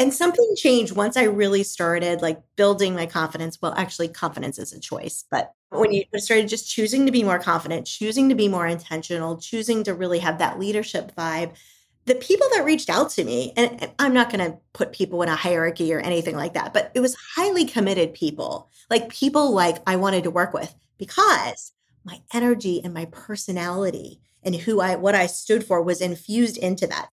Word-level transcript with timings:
And 0.00 0.14
something 0.14 0.54
changed 0.56 0.94
once 0.94 1.16
I 1.16 1.24
really 1.24 1.64
started 1.64 2.22
like 2.22 2.40
building 2.54 2.94
my 2.94 3.06
confidence. 3.06 3.58
Well, 3.60 3.74
actually, 3.76 4.08
confidence 4.08 4.58
is 4.58 4.72
a 4.72 4.78
choice, 4.78 5.24
but 5.28 5.52
when 5.70 5.92
you 5.92 6.04
started 6.16 6.48
just 6.48 6.70
choosing 6.70 7.04
to 7.06 7.12
be 7.12 7.24
more 7.24 7.40
confident, 7.40 7.86
choosing 7.86 8.28
to 8.28 8.34
be 8.34 8.46
more 8.46 8.66
intentional, 8.66 9.38
choosing 9.38 9.82
to 9.84 9.94
really 9.94 10.20
have 10.20 10.38
that 10.38 10.58
leadership 10.58 11.12
vibe, 11.16 11.54
the 12.06 12.14
people 12.14 12.48
that 12.54 12.64
reached 12.64 12.88
out 12.88 13.10
to 13.10 13.24
me, 13.24 13.52
and 13.56 13.90
I'm 13.98 14.14
not 14.14 14.32
going 14.32 14.50
to 14.50 14.56
put 14.72 14.92
people 14.92 15.20
in 15.22 15.28
a 15.28 15.36
hierarchy 15.36 15.92
or 15.92 16.00
anything 16.00 16.36
like 16.36 16.54
that, 16.54 16.72
but 16.72 16.90
it 16.94 17.00
was 17.00 17.16
highly 17.34 17.66
committed 17.66 18.14
people, 18.14 18.70
like 18.88 19.10
people 19.10 19.52
like 19.52 19.76
I 19.86 19.96
wanted 19.96 20.24
to 20.24 20.30
work 20.30 20.54
with 20.54 20.74
because 20.96 21.72
my 22.04 22.22
energy 22.32 22.80
and 22.82 22.94
my 22.94 23.04
personality 23.06 24.20
and 24.42 24.54
who 24.54 24.80
I 24.80 24.96
what 24.96 25.14
I 25.14 25.26
stood 25.26 25.64
for 25.64 25.82
was 25.82 26.00
infused 26.00 26.56
into 26.56 26.86
that. 26.86 27.10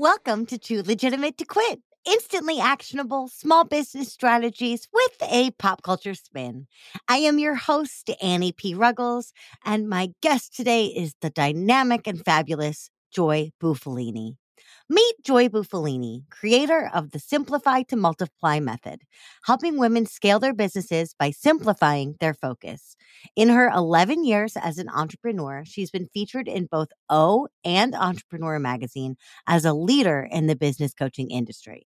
Welcome 0.00 0.46
to 0.46 0.58
Too 0.58 0.84
Legitimate 0.84 1.36
to 1.38 1.44
Quit, 1.44 1.80
instantly 2.06 2.60
actionable 2.60 3.26
small 3.26 3.64
business 3.64 4.12
strategies 4.12 4.86
with 4.92 5.28
a 5.28 5.50
pop 5.58 5.82
culture 5.82 6.14
spin. 6.14 6.68
I 7.08 7.16
am 7.16 7.40
your 7.40 7.56
host, 7.56 8.08
Annie 8.22 8.52
P. 8.52 8.76
Ruggles, 8.76 9.32
and 9.64 9.88
my 9.88 10.10
guest 10.22 10.54
today 10.54 10.84
is 10.84 11.16
the 11.20 11.30
dynamic 11.30 12.06
and 12.06 12.24
fabulous 12.24 12.90
Joy 13.10 13.50
Bufalini. 13.60 14.36
Meet 14.88 15.16
Joy 15.24 15.48
Bufalini, 15.48 16.28
creator 16.30 16.88
of 16.94 17.10
the 17.10 17.18
Simplify 17.18 17.82
to 17.82 17.96
Multiply 17.96 18.60
method, 18.60 19.02
helping 19.44 19.78
women 19.78 20.06
scale 20.06 20.38
their 20.38 20.54
businesses 20.54 21.14
by 21.18 21.30
simplifying 21.32 22.16
their 22.20 22.34
focus. 22.34 22.96
In 23.36 23.48
her 23.48 23.68
11 23.68 24.24
years 24.24 24.56
as 24.56 24.78
an 24.78 24.88
entrepreneur, 24.88 25.64
she's 25.66 25.90
been 25.90 26.08
featured 26.14 26.48
in 26.48 26.66
both 26.66 26.88
O 27.10 27.48
and 27.64 27.94
Entrepreneur 27.94 28.58
magazine 28.60 29.16
as 29.46 29.64
a 29.64 29.74
leader 29.74 30.28
in 30.30 30.46
the 30.46 30.56
business 30.56 30.94
coaching 30.94 31.30
industry. 31.30 31.87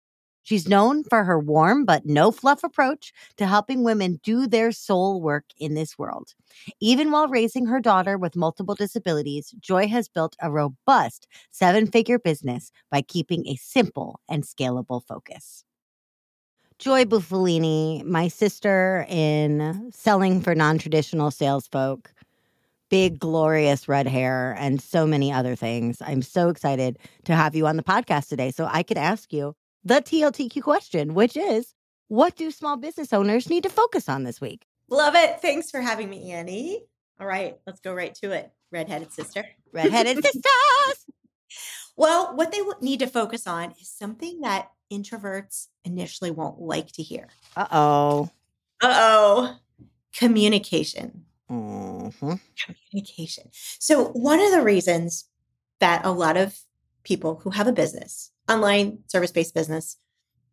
She's 0.44 0.68
known 0.68 1.04
for 1.04 1.24
her 1.24 1.40
warm 1.40 1.86
but 1.86 2.06
no 2.06 2.32
fluff 2.32 2.64
approach 2.64 3.14
to 3.38 3.48
helping 3.48 3.84
women 3.84 4.20
do 4.24 4.46
their 4.46 4.72
soul 4.72 5.22
work 5.22 5.46
in 5.58 5.74
this 5.74 5.98
world. 5.98 6.34
Even 6.80 7.12
while 7.12 7.28
raising 7.28 7.66
her 7.68 7.80
daughter 7.80 8.18
with 8.18 8.36
multiple 8.36 8.76
disabilities, 8.76 9.56
Joy 9.60 9.88
has 9.88 10.08
built 10.10 10.36
a 10.42 10.52
robust 10.52 11.28
seven 11.52 11.88
figure 11.88 12.20
business 12.20 12.72
by 12.92 13.02
keeping 13.02 13.48
a 13.48 13.56
simple 13.56 14.20
and 14.30 14.44
scalable 14.44 15.02
focus. 15.04 15.64
Joy 16.80 17.06
Bufalini, 17.06 18.04
my 18.04 18.28
sister 18.28 19.06
in 19.08 19.92
selling 19.94 20.42
for 20.42 20.54
non 20.54 20.78
traditional 20.78 21.32
sales 21.32 21.68
folk, 21.68 22.14
big, 22.90 23.20
glorious 23.20 23.88
red 23.88 24.08
hair, 24.08 24.56
and 24.60 24.82
so 24.82 25.08
many 25.08 25.32
other 25.32 25.56
things. 25.56 26.02
I'm 26.02 26.22
so 26.22 26.50
excited 26.50 27.00
to 27.26 27.36
have 27.36 27.56
you 27.56 27.68
on 27.68 27.78
the 27.78 27.84
podcast 27.84 28.28
today 28.28 28.52
so 28.52 28.68
I 28.70 28.84
could 28.84 28.98
ask 28.98 29.32
you 29.32 29.56
the 29.84 29.96
TLTQ 29.96 30.62
question, 30.62 31.14
which 31.14 31.38
is 31.38 31.74
what 32.08 32.36
do 32.36 32.52
small 32.52 32.78
business 32.78 33.14
owners 33.14 33.50
need 33.50 33.64
to 33.64 33.70
focus 33.70 34.08
on 34.10 34.24
this 34.24 34.40
week? 34.40 34.66
Love 34.90 35.16
it. 35.16 35.42
Thanks 35.42 35.72
for 35.72 35.82
having 35.82 36.10
me, 36.10 36.32
Annie. 36.32 36.84
All 37.20 37.28
right, 37.28 37.58
let's 37.66 37.80
go 37.80 37.94
right 37.94 38.14
to 38.16 38.32
it. 38.32 38.52
Redheaded 38.72 39.12
sister. 39.14 39.46
Redheaded 39.72 40.18
sisters. 40.24 41.06
Well, 41.96 42.36
what 42.36 42.52
they 42.52 42.62
need 42.82 43.00
to 43.00 43.08
focus 43.08 43.48
on 43.48 43.72
is 43.80 43.90
something 43.90 44.42
that 44.42 44.70
introverts 44.92 45.68
initially 45.86 46.32
won't 46.32 46.60
like 46.60 46.92
to 46.94 47.04
hear. 47.04 47.28
Uh 47.56 47.68
oh. 47.72 48.30
Uh 48.82 48.94
oh. 48.94 49.56
Communication. 50.16 51.26
Mm-hmm. 51.50 52.34
Communication. 52.92 53.50
So, 53.52 54.10
one 54.10 54.40
of 54.40 54.52
the 54.52 54.62
reasons 54.62 55.26
that 55.80 56.06
a 56.06 56.12
lot 56.12 56.38
of 56.38 56.60
people 57.04 57.42
who 57.44 57.52
have 57.52 57.68
a 57.68 57.74
business 57.74 58.32
online 58.50 59.00
service 59.08 59.32
based 59.32 59.54
business 59.54 59.98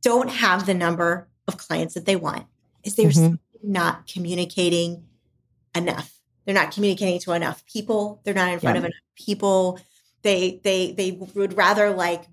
don't 0.03 0.31
have 0.31 0.67
the 0.67 0.75
number 0.75 1.29
of 1.47 1.59
clients 1.59 1.95
that 1.95 2.07
they 2.07 2.17
want 2.17 2.47
is 2.85 2.97
they're 2.97 3.09
mm-hmm. 3.09 3.35
not 3.63 4.07
communicating 4.07 5.05
enough. 5.75 6.19
They're 6.45 6.55
not 6.55 6.73
communicating 6.73 7.21
to 7.21 7.33
enough 7.33 7.65
people. 7.67 8.21
They're 8.25 8.35
not 8.35 8.53
in 8.53 8.61
front 8.61 8.77
yeah. 8.77 8.81
of 8.81 8.85
enough 8.87 8.95
people. 9.17 9.79
They 10.23 10.61
they 10.63 10.93
they 10.93 11.13
would 11.13 11.57
rather 11.57 11.91
like 11.91 12.25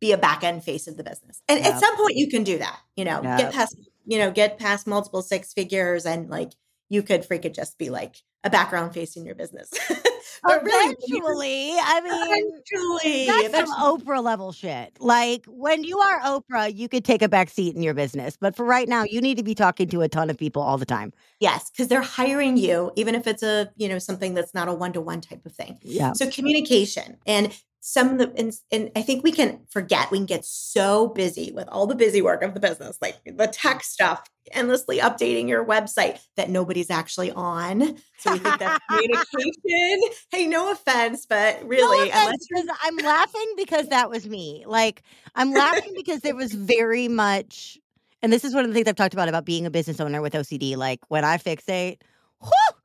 be 0.00 0.12
a 0.12 0.18
back 0.18 0.44
end 0.44 0.62
face 0.64 0.86
of 0.86 0.96
the 0.96 1.04
business. 1.04 1.42
And 1.48 1.60
yeah. 1.60 1.70
at 1.70 1.80
some 1.80 1.96
point 1.96 2.16
you 2.16 2.28
can 2.28 2.44
do 2.44 2.58
that, 2.58 2.78
you 2.96 3.04
know, 3.04 3.20
yeah. 3.22 3.36
get 3.36 3.52
past, 3.52 3.76
you 4.06 4.18
know, 4.18 4.30
get 4.30 4.58
past 4.58 4.86
multiple 4.86 5.22
six 5.22 5.52
figures 5.52 6.06
and 6.06 6.30
like 6.30 6.52
you 6.88 7.02
could 7.02 7.28
freaking 7.28 7.54
just 7.54 7.78
be 7.78 7.90
like 7.90 8.16
a 8.44 8.50
background 8.50 8.94
face 8.94 9.16
in 9.16 9.24
your 9.24 9.34
business. 9.34 9.70
but 10.42 10.62
oh, 10.62 10.66
eventually, 10.66 11.72
I 11.78 12.00
mean, 12.00 12.12
eventually, 12.14 13.22
eh, 13.22 13.26
that's 13.26 13.48
eventually. 13.48 13.76
some 13.76 13.98
Oprah 13.98 14.22
level 14.22 14.52
shit. 14.52 14.96
Like 15.00 15.44
when 15.46 15.84
you 15.84 15.98
are 15.98 16.20
Oprah, 16.20 16.74
you 16.74 16.88
could 16.88 17.04
take 17.04 17.22
a 17.22 17.28
back 17.28 17.48
seat 17.48 17.74
in 17.74 17.82
your 17.82 17.94
business, 17.94 18.36
but 18.38 18.56
for 18.56 18.64
right 18.64 18.88
now, 18.88 19.04
you 19.04 19.20
need 19.20 19.36
to 19.36 19.42
be 19.42 19.54
talking 19.54 19.88
to 19.88 20.02
a 20.02 20.08
ton 20.08 20.30
of 20.30 20.38
people 20.38 20.62
all 20.62 20.78
the 20.78 20.86
time. 20.86 21.12
Yes, 21.40 21.70
because 21.70 21.88
they're 21.88 22.02
hiring 22.02 22.56
you, 22.56 22.92
even 22.96 23.14
if 23.14 23.26
it's 23.26 23.42
a 23.42 23.70
you 23.76 23.88
know 23.88 23.98
something 23.98 24.34
that's 24.34 24.54
not 24.54 24.68
a 24.68 24.72
one 24.72 24.92
to 24.92 25.00
one 25.00 25.20
type 25.20 25.44
of 25.46 25.52
thing. 25.52 25.78
Yeah. 25.82 26.12
So 26.12 26.30
communication 26.30 27.16
and 27.26 27.52
some 27.80 28.10
of 28.10 28.18
the 28.18 28.32
and, 28.36 28.52
and, 28.70 28.90
i 28.96 29.02
think 29.02 29.22
we 29.22 29.32
can 29.32 29.60
forget 29.70 30.10
we 30.10 30.18
can 30.18 30.26
get 30.26 30.44
so 30.44 31.08
busy 31.08 31.52
with 31.52 31.68
all 31.68 31.86
the 31.86 31.94
busy 31.94 32.20
work 32.20 32.42
of 32.42 32.54
the 32.54 32.60
business 32.60 32.98
like 33.00 33.16
the 33.24 33.46
tech 33.46 33.82
stuff 33.82 34.22
endlessly 34.52 34.98
updating 34.98 35.48
your 35.48 35.64
website 35.64 36.18
that 36.36 36.50
nobody's 36.50 36.90
actually 36.90 37.30
on. 37.32 37.96
So 38.18 38.32
we 38.32 38.38
think 38.38 38.58
that's 38.58 38.84
communication. 38.88 40.00
Hey 40.30 40.46
no 40.46 40.72
offense 40.72 41.26
but 41.26 41.62
really 41.66 42.08
no 42.08 42.14
offense, 42.14 42.48
i'm 42.82 42.96
laughing 42.96 43.54
because 43.56 43.88
that 43.88 44.10
was 44.10 44.28
me. 44.28 44.64
Like 44.66 45.02
i'm 45.34 45.52
laughing 45.52 45.92
because 45.94 46.20
there 46.20 46.34
was 46.34 46.52
very 46.52 47.08
much 47.08 47.78
and 48.22 48.32
this 48.32 48.44
is 48.44 48.54
one 48.54 48.64
of 48.64 48.70
the 48.70 48.74
things 48.74 48.88
i've 48.88 48.96
talked 48.96 49.14
about 49.14 49.28
about 49.28 49.44
being 49.44 49.66
a 49.66 49.70
business 49.70 50.00
owner 50.00 50.20
with 50.20 50.32
ocd 50.32 50.76
like 50.76 51.00
when 51.08 51.24
i 51.24 51.38
fixate 51.38 51.98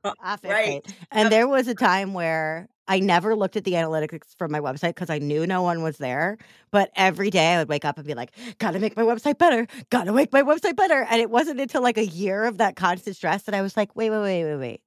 I 0.22 0.38
right 0.44 0.96
and 1.10 1.32
there 1.32 1.48
was 1.48 1.68
a 1.68 1.74
time 1.74 2.14
where 2.14 2.68
I 2.86 3.00
never 3.00 3.34
looked 3.34 3.56
at 3.56 3.64
the 3.64 3.72
analytics 3.72 4.36
from 4.36 4.52
my 4.52 4.60
website 4.60 4.88
because 4.94 5.08
I 5.08 5.18
knew 5.18 5.46
no 5.46 5.62
one 5.62 5.82
was 5.82 5.96
there. 5.96 6.36
But 6.70 6.90
every 6.96 7.30
day 7.30 7.54
I 7.54 7.58
would 7.58 7.68
wake 7.68 7.84
up 7.84 7.96
and 7.96 8.06
be 8.06 8.14
like, 8.14 8.32
gotta 8.58 8.78
make 8.78 8.96
my 8.96 9.02
website 9.02 9.38
better, 9.38 9.66
gotta 9.90 10.12
make 10.12 10.32
my 10.32 10.42
website 10.42 10.76
better. 10.76 11.06
And 11.08 11.20
it 11.20 11.30
wasn't 11.30 11.60
until 11.60 11.82
like 11.82 11.96
a 11.96 12.06
year 12.06 12.44
of 12.44 12.58
that 12.58 12.76
constant 12.76 13.16
stress 13.16 13.44
that 13.44 13.54
I 13.54 13.62
was 13.62 13.76
like, 13.76 13.96
wait, 13.96 14.10
wait, 14.10 14.20
wait, 14.20 14.44
wait, 14.44 14.56
wait. 14.56 14.80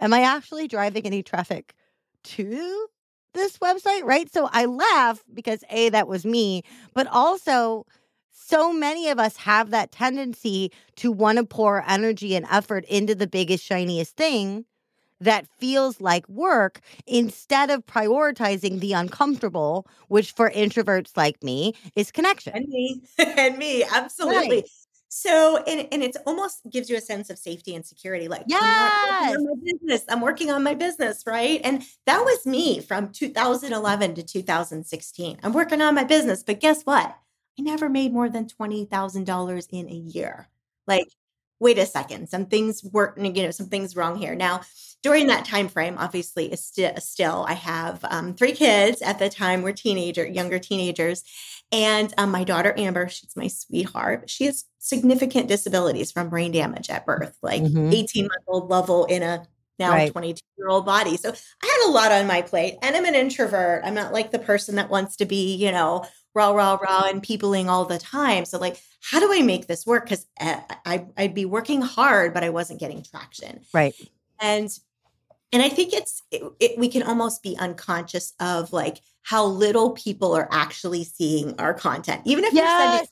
Am 0.00 0.12
I 0.12 0.22
actually 0.22 0.68
driving 0.68 1.06
any 1.06 1.22
traffic 1.22 1.74
to 2.24 2.88
this 3.34 3.58
website? 3.58 4.02
Right. 4.02 4.32
So 4.32 4.48
I 4.52 4.64
laugh 4.64 5.22
because 5.32 5.62
A, 5.70 5.90
that 5.90 6.08
was 6.08 6.24
me, 6.24 6.62
but 6.94 7.06
also, 7.06 7.86
so 8.46 8.72
many 8.72 9.08
of 9.08 9.18
us 9.18 9.36
have 9.36 9.70
that 9.70 9.92
tendency 9.92 10.72
to 10.96 11.12
want 11.12 11.38
to 11.38 11.44
pour 11.44 11.84
energy 11.88 12.34
and 12.34 12.46
effort 12.50 12.84
into 12.86 13.14
the 13.14 13.26
biggest, 13.26 13.64
shiniest 13.64 14.16
thing 14.16 14.64
that 15.20 15.46
feels 15.58 16.00
like 16.00 16.28
work 16.28 16.80
instead 17.06 17.70
of 17.70 17.84
prioritizing 17.86 18.80
the 18.80 18.92
uncomfortable, 18.92 19.86
which 20.06 20.32
for 20.32 20.50
introverts 20.50 21.16
like 21.16 21.42
me 21.42 21.74
is 21.96 22.10
connection. 22.12 22.54
And 22.54 22.68
me. 22.68 23.02
and 23.18 23.58
me. 23.58 23.84
Absolutely. 23.84 24.48
Right. 24.48 24.68
So, 25.10 25.62
and, 25.66 25.88
and 25.90 26.02
it 26.02 26.16
almost 26.26 26.60
gives 26.70 26.88
you 26.88 26.96
a 26.96 27.00
sense 27.00 27.30
of 27.30 27.38
safety 27.38 27.74
and 27.74 27.84
security. 27.84 28.28
Like, 28.28 28.44
yes. 28.46 29.34
I'm 29.36 29.42
my 29.42 29.54
business. 29.64 30.04
I'm 30.08 30.20
working 30.20 30.50
on 30.50 30.62
my 30.62 30.74
business, 30.74 31.24
right? 31.26 31.60
And 31.64 31.82
that 32.06 32.20
was 32.20 32.46
me 32.46 32.80
from 32.80 33.10
2011 33.10 34.14
to 34.14 34.22
2016. 34.22 35.38
I'm 35.42 35.52
working 35.52 35.80
on 35.82 35.94
my 35.94 36.04
business, 36.04 36.42
but 36.42 36.60
guess 36.60 36.82
what? 36.82 37.16
I 37.58 37.62
never 37.62 37.88
made 37.88 38.12
more 38.12 38.28
than 38.28 38.46
$20,000 38.46 39.68
in 39.70 39.88
a 39.88 39.92
year. 39.92 40.48
Like, 40.86 41.08
wait 41.60 41.78
a 41.78 41.86
second, 41.86 42.28
some 42.28 42.46
things 42.46 42.84
work, 42.84 43.18
you 43.20 43.32
know, 43.32 43.50
something's 43.50 43.96
wrong 43.96 44.16
here. 44.16 44.34
Now, 44.34 44.60
during 45.02 45.26
that 45.28 45.44
time 45.44 45.68
frame, 45.68 45.96
obviously, 45.98 46.54
st- 46.56 47.02
still 47.02 47.44
I 47.48 47.54
have 47.54 48.04
um, 48.04 48.34
three 48.34 48.52
kids 48.52 49.02
at 49.02 49.18
the 49.18 49.28
time. 49.28 49.62
We're 49.62 49.72
teenager, 49.72 50.26
younger 50.26 50.58
teenagers, 50.58 51.22
and 51.70 52.12
um, 52.18 52.30
my 52.30 52.44
daughter 52.44 52.74
Amber, 52.76 53.08
she's 53.08 53.36
my 53.36 53.46
sweetheart. 53.46 54.28
She 54.30 54.46
has 54.46 54.64
significant 54.78 55.48
disabilities 55.48 56.10
from 56.10 56.30
brain 56.30 56.50
damage 56.50 56.90
at 56.90 57.06
birth, 57.06 57.36
like 57.42 57.62
mm-hmm. 57.62 57.92
18 57.92 58.24
month 58.24 58.44
old 58.48 58.70
level 58.70 59.04
in 59.04 59.22
a 59.22 59.46
now 59.78 59.90
right. 59.90 60.10
22 60.10 60.40
year 60.56 60.68
old 60.68 60.84
body. 60.84 61.16
So 61.16 61.30
I 61.30 61.66
had 61.66 61.88
a 61.88 61.92
lot 61.92 62.10
on 62.10 62.26
my 62.26 62.42
plate, 62.42 62.76
and 62.82 62.96
I'm 62.96 63.04
an 63.04 63.14
introvert. 63.14 63.82
I'm 63.84 63.94
not 63.94 64.12
like 64.12 64.32
the 64.32 64.38
person 64.38 64.76
that 64.76 64.90
wants 64.90 65.16
to 65.16 65.26
be, 65.26 65.54
you 65.54 65.70
know, 65.70 66.04
rah, 66.38 66.50
rah, 66.50 66.78
rah, 66.80 67.08
and 67.08 67.22
peopling 67.22 67.68
all 67.68 67.84
the 67.84 67.98
time. 67.98 68.44
So, 68.44 68.58
like, 68.58 68.80
how 69.02 69.18
do 69.18 69.32
I 69.32 69.42
make 69.42 69.66
this 69.66 69.84
work? 69.84 70.04
Because 70.04 70.24
eh, 70.38 70.60
I, 70.86 71.06
I'd 71.16 71.34
be 71.34 71.44
working 71.44 71.82
hard, 71.82 72.32
but 72.32 72.44
I 72.44 72.50
wasn't 72.50 72.78
getting 72.78 73.02
traction. 73.02 73.60
Right. 73.74 73.94
And 74.40 74.70
and 75.52 75.62
I 75.62 75.68
think 75.68 75.92
it's 75.92 76.22
it, 76.30 76.42
it, 76.60 76.78
we 76.78 76.88
can 76.88 77.02
almost 77.02 77.42
be 77.42 77.56
unconscious 77.58 78.34
of 78.38 78.72
like 78.72 78.98
how 79.22 79.44
little 79.46 79.90
people 79.90 80.34
are 80.34 80.48
actually 80.52 81.04
seeing 81.04 81.58
our 81.58 81.74
content, 81.74 82.22
even 82.24 82.44
if 82.44 82.52
Yes. 82.54 82.70
you're 82.70 82.86
sending 82.86 83.08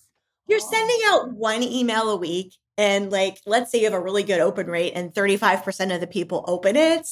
you're 0.48 0.60
sending 0.60 0.98
out 1.06 1.32
one 1.32 1.62
email 1.64 2.10
a 2.10 2.16
week 2.16 2.54
and 2.78 3.10
like 3.10 3.40
let's 3.46 3.72
say 3.72 3.78
you 3.78 3.84
have 3.84 3.94
a 3.94 4.00
really 4.00 4.22
good 4.22 4.40
open 4.40 4.68
rate 4.68 4.92
and 4.94 5.12
35% 5.12 5.92
of 5.92 6.00
the 6.00 6.06
people 6.06 6.44
open 6.46 6.76
it 6.76 7.08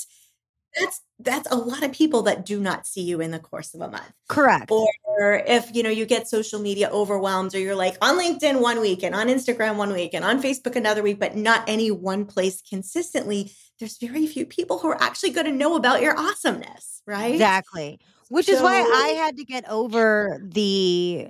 that's 0.79 1.01
that's 1.21 1.51
a 1.51 1.57
lot 1.57 1.83
of 1.83 1.93
people 1.93 2.23
that 2.23 2.45
do 2.45 2.59
not 2.61 2.87
see 2.87 3.03
you 3.03 3.21
in 3.21 3.31
the 3.31 3.39
course 3.39 3.75
of 3.75 3.81
a 3.81 3.89
month 3.91 4.13
Correct. 4.29 4.71
or 4.71 5.43
if 5.47 5.75
you 5.75 5.83
know 5.83 5.91
you 5.91 6.07
get 6.07 6.29
social 6.29 6.61
media 6.61 6.91
overwhelmed 6.91 7.55
or 7.55 7.59
you're 7.59 7.75
like 7.77 7.97
on 8.03 8.19
linkedin 8.19 8.61
one 8.61 8.81
week 8.81 9.03
and 9.03 9.15
on 9.15 9.29
instagram 9.29 9.77
one 9.77 9.93
week 9.93 10.13
and 10.13 10.25
on 10.25 10.43
facebook 10.43 10.75
another 10.77 11.03
week 11.03 11.21
but 11.21 11.37
not 11.37 11.63
any 11.69 11.91
one 11.91 12.25
place 12.25 12.61
consistently 12.63 13.51
there's 13.79 13.99
very 13.99 14.27
few 14.27 14.45
people 14.47 14.79
who 14.79 14.89
are 14.89 15.03
actually 15.03 15.31
going 15.31 15.47
to 15.47 15.53
know 15.53 15.77
about 15.77 16.03
your 16.03 16.19
awesomeness 16.19 17.03
right 17.07 17.33
Exactly. 17.35 18.01
Which 18.29 18.49
is 18.49 18.61
why 18.61 18.81
I 18.81 19.09
had 19.11 19.37
to 19.37 19.45
get 19.45 19.69
over 19.69 20.41
the 20.43 21.29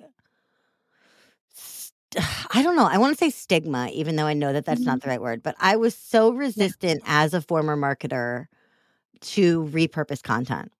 I 2.53 2.63
don't 2.63 2.77
know. 2.77 2.87
I 2.87 2.99
want 2.99 3.17
to 3.17 3.25
say 3.25 3.31
stigma, 3.31 3.89
even 3.93 4.15
though 4.17 4.27
I 4.27 4.35
know 4.35 4.53
that 4.53 4.65
that's 4.65 4.83
Mm-hmm. 4.83 4.89
not 4.91 5.01
the 5.03 5.09
right 5.09 5.21
word. 5.21 5.43
But 5.43 5.57
I 5.59 5.77
was 5.77 5.95
so 5.97 6.31
resistant 6.33 7.03
as 7.07 7.35
a 7.35 7.41
former 7.43 7.77
marketer 7.77 8.47
to 9.25 9.65
repurpose 9.67 10.23
content. 10.23 10.73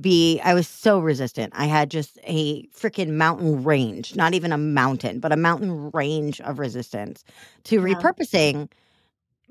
Be 0.00 0.40
I 0.42 0.54
was 0.54 0.68
so 0.68 1.00
resistant. 1.00 1.52
I 1.56 1.66
had 1.66 1.90
just 1.90 2.18
a 2.24 2.66
freaking 2.68 3.10
mountain 3.10 3.62
range, 3.64 4.16
not 4.16 4.34
even 4.34 4.52
a 4.52 4.58
mountain, 4.58 5.20
but 5.20 5.32
a 5.32 5.36
mountain 5.36 5.90
range 5.92 6.40
of 6.40 6.58
resistance 6.58 7.24
to 7.64 7.80
Yeah. 7.80 7.82
repurposing 7.82 8.70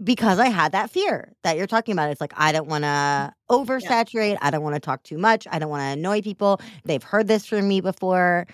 because 0.03 0.39
I 0.39 0.47
had 0.50 0.71
that 0.73 0.89
fear 0.89 1.33
that 1.44 1.57
you're 1.57 1.68
talking 1.68 1.94
about. 1.94 2.09
It's 2.12 2.21
like 2.21 2.33
I 2.38 2.51
don't 2.51 2.68
mm, 2.68 2.69
want 2.69 2.83
to 2.83 3.33
oversaturate. 3.50 4.38
I 4.41 4.51
don't 4.51 4.63
want 4.63 4.75
to 4.75 4.79
talk 4.79 5.03
too 5.03 5.18
much. 5.18 5.47
I 5.51 5.59
don't 5.59 5.69
want 5.69 5.81
to 5.81 5.88
annoy 6.00 6.21
people. 6.21 6.62
They've 6.85 7.03
heard 7.03 7.27
this 7.27 7.45
from 7.45 7.68
me 7.68 7.81
before. 7.81 8.47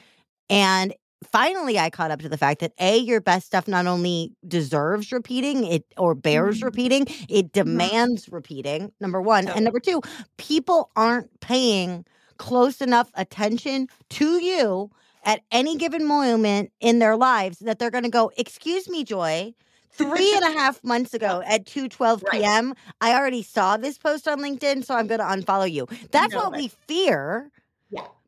And 0.50 0.94
finally 1.24 1.80
I 1.80 1.90
caught 1.90 2.12
up 2.12 2.22
to 2.22 2.30
the 2.30 2.38
fact 2.38 2.62
that 2.62 2.74
A, 2.80 2.98
your 2.98 3.22
best 3.22 3.48
stuff 3.48 3.68
not 3.68 3.88
only 3.88 4.34
deserves 4.48 5.12
repeating, 5.12 5.66
it 5.66 5.86
or 5.98 6.16
bears 6.16 6.60
Mhm. 6.60 6.66
repeating, 6.66 7.06
it 7.30 7.52
demands 7.52 8.30
repeating. 8.30 8.92
Number 9.00 9.22
1, 9.22 9.48
and 9.48 9.66
number 9.66 9.80
2, 9.80 10.02
people 10.38 10.92
aren't 10.96 11.40
paying 11.40 12.06
close 12.38 12.82
enough 12.82 13.10
attention 13.16 13.88
to 14.12 14.38
you 14.44 14.92
at 15.24 15.42
any 15.52 15.76
given 15.76 16.06
moment 16.06 16.72
in 16.80 17.00
their 17.00 17.18
lives 17.18 17.60
that 17.60 17.80
they're 17.80 17.92
going 17.92 18.04
to 18.04 18.10
go, 18.10 18.32
"Excuse 18.38 18.88
me, 18.90 19.04
Joy, 19.04 19.54
three 19.92 20.36
and 20.36 20.46
a 20.46 20.52
half 20.60 20.84
months 20.84 21.14
ago 21.14 21.42
at 21.46 21.66
2:12 21.66 22.24
Right. 22.24 22.42
p.m. 22.44 22.74
I 23.02 23.14
already 23.16 23.42
saw 23.44 23.78
this 23.78 23.98
post 23.98 24.28
on 24.28 24.40
LinkedIn, 24.40 24.86
so 24.86 24.96
I'm 24.96 25.08
going 25.08 25.20
to 25.20 25.26
unfollow 25.26 25.70
you. 25.72 25.88
That's 26.12 26.36
what 26.36 26.56
we 26.56 26.70
fear. 26.88 27.52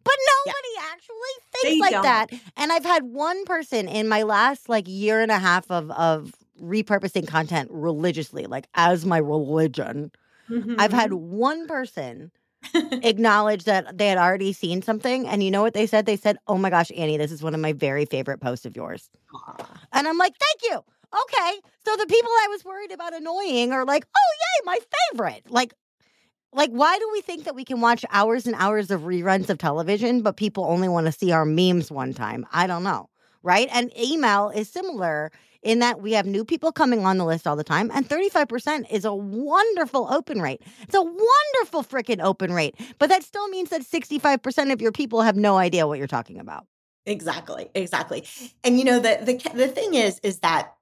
Yeah. 0.10 0.16
But 0.46 0.46
Yeah. 0.46 0.54
nobody 0.54 0.94
actually 0.94 1.34
They 1.64 1.70
thinks 1.70 1.82
like 1.82 1.92
don't. 1.92 2.04
that. 2.04 2.30
And 2.58 2.72
I've 2.72 2.86
had 2.86 3.04
one 3.04 3.46
person 3.46 3.88
in 3.88 4.08
my 4.08 4.24
last 4.24 4.70
like 4.70 4.88
year 4.88 5.22
and 5.22 5.32
a 5.32 5.40
half 5.40 5.70
of 5.72 5.92
of 5.92 6.34
repurposing 6.62 7.28
content 7.28 7.70
religiously, 7.72 8.46
like 8.46 8.68
as 8.76 9.06
my 9.06 9.18
religion. 9.18 10.12
I've 10.78 10.92
had 10.92 11.12
Mm-hmm. 11.12 11.30
one 11.32 11.68
person 11.68 12.32
acknowledge 13.04 13.64
that 13.66 13.98
they 13.98 14.08
had 14.08 14.18
already 14.18 14.52
seen 14.54 14.82
something. 14.82 15.28
And 15.28 15.44
you 15.44 15.52
know 15.52 15.62
what 15.62 15.74
they 15.74 15.86
said? 15.88 16.06
They 16.06 16.18
said, 16.18 16.38
Oh 16.48 16.58
my 16.58 16.70
gosh, 16.70 16.92
Annie, 16.96 17.18
this 17.18 17.32
is 17.32 17.42
one 17.44 17.54
of 17.54 17.62
my 17.62 17.74
very 17.74 18.06
favorite 18.06 18.40
posts 18.42 18.66
of 18.66 18.76
yours. 18.76 19.10
And 19.94 20.08
I'm 20.08 20.18
like, 20.18 20.34
thank 20.38 20.72
you. 20.72 20.78
Okay. 21.24 21.60
So 21.86 21.96
the 21.96 22.06
people 22.08 22.30
I 22.32 22.48
was 22.50 22.66
worried 22.66 22.92
about 22.92 23.14
annoying 23.16 23.72
are 23.72 23.86
like, 23.86 24.06
oh 24.16 24.36
yay, 24.40 24.66
my 24.66 24.78
favorite. 25.14 25.44
Like, 25.50 25.74
like 26.54 26.72
why 26.72 26.98
do 26.98 27.10
we 27.12 27.22
think 27.22 27.46
that 27.46 27.56
we 27.56 27.66
can 27.66 27.82
watch 27.82 28.04
hours 28.12 28.46
and 28.46 28.56
hours 28.58 28.92
of 28.92 29.02
reruns 29.02 29.50
of 29.50 29.58
television, 29.58 30.22
but 30.22 30.38
people 30.38 30.66
only 30.66 30.88
want 30.88 31.06
to 31.06 31.12
see 31.12 31.32
our 31.32 31.46
memes 31.46 31.92
one 31.92 32.14
time? 32.14 32.46
I 32.52 32.68
don't 32.68 32.84
know. 32.84 33.10
Right. 33.42 33.70
And 33.72 33.92
email 33.98 34.50
is 34.50 34.68
similar 34.70 35.32
in 35.62 35.80
that 35.80 36.02
we 36.02 36.14
have 36.14 36.26
new 36.26 36.46
people 36.46 36.72
coming 36.72 37.06
on 37.06 37.18
the 37.18 37.26
list 37.26 37.46
all 37.46 37.56
the 37.56 37.64
time, 37.64 37.92
and 37.94 38.08
35% 38.08 38.86
is 38.92 39.06
a 39.06 39.14
wonderful 39.14 40.08
open 40.10 40.42
rate. 40.42 40.62
It's 40.82 40.96
a 40.96 41.02
wonderful 41.02 41.84
freaking 41.84 42.24
open 42.24 42.54
rate. 42.54 42.76
But 42.98 43.10
that 43.10 43.24
still 43.24 43.48
means 43.50 43.70
that 43.70 43.82
65% 43.82 44.72
of 44.72 44.82
your 44.82 44.92
people 44.92 45.22
have 45.22 45.36
no 45.36 45.58
idea 45.58 45.88
what 45.88 45.98
you're 45.98 46.08
talking 46.08 46.40
about. 46.40 46.66
Exactly, 47.06 47.70
exactly. 47.76 48.24
And 48.64 48.78
you 48.78 48.86
know 48.86 49.00
the 49.00 49.20
the 49.22 49.52
the 49.56 49.68
thing 49.68 49.96
is 49.96 50.20
is 50.22 50.40
that 50.40 50.74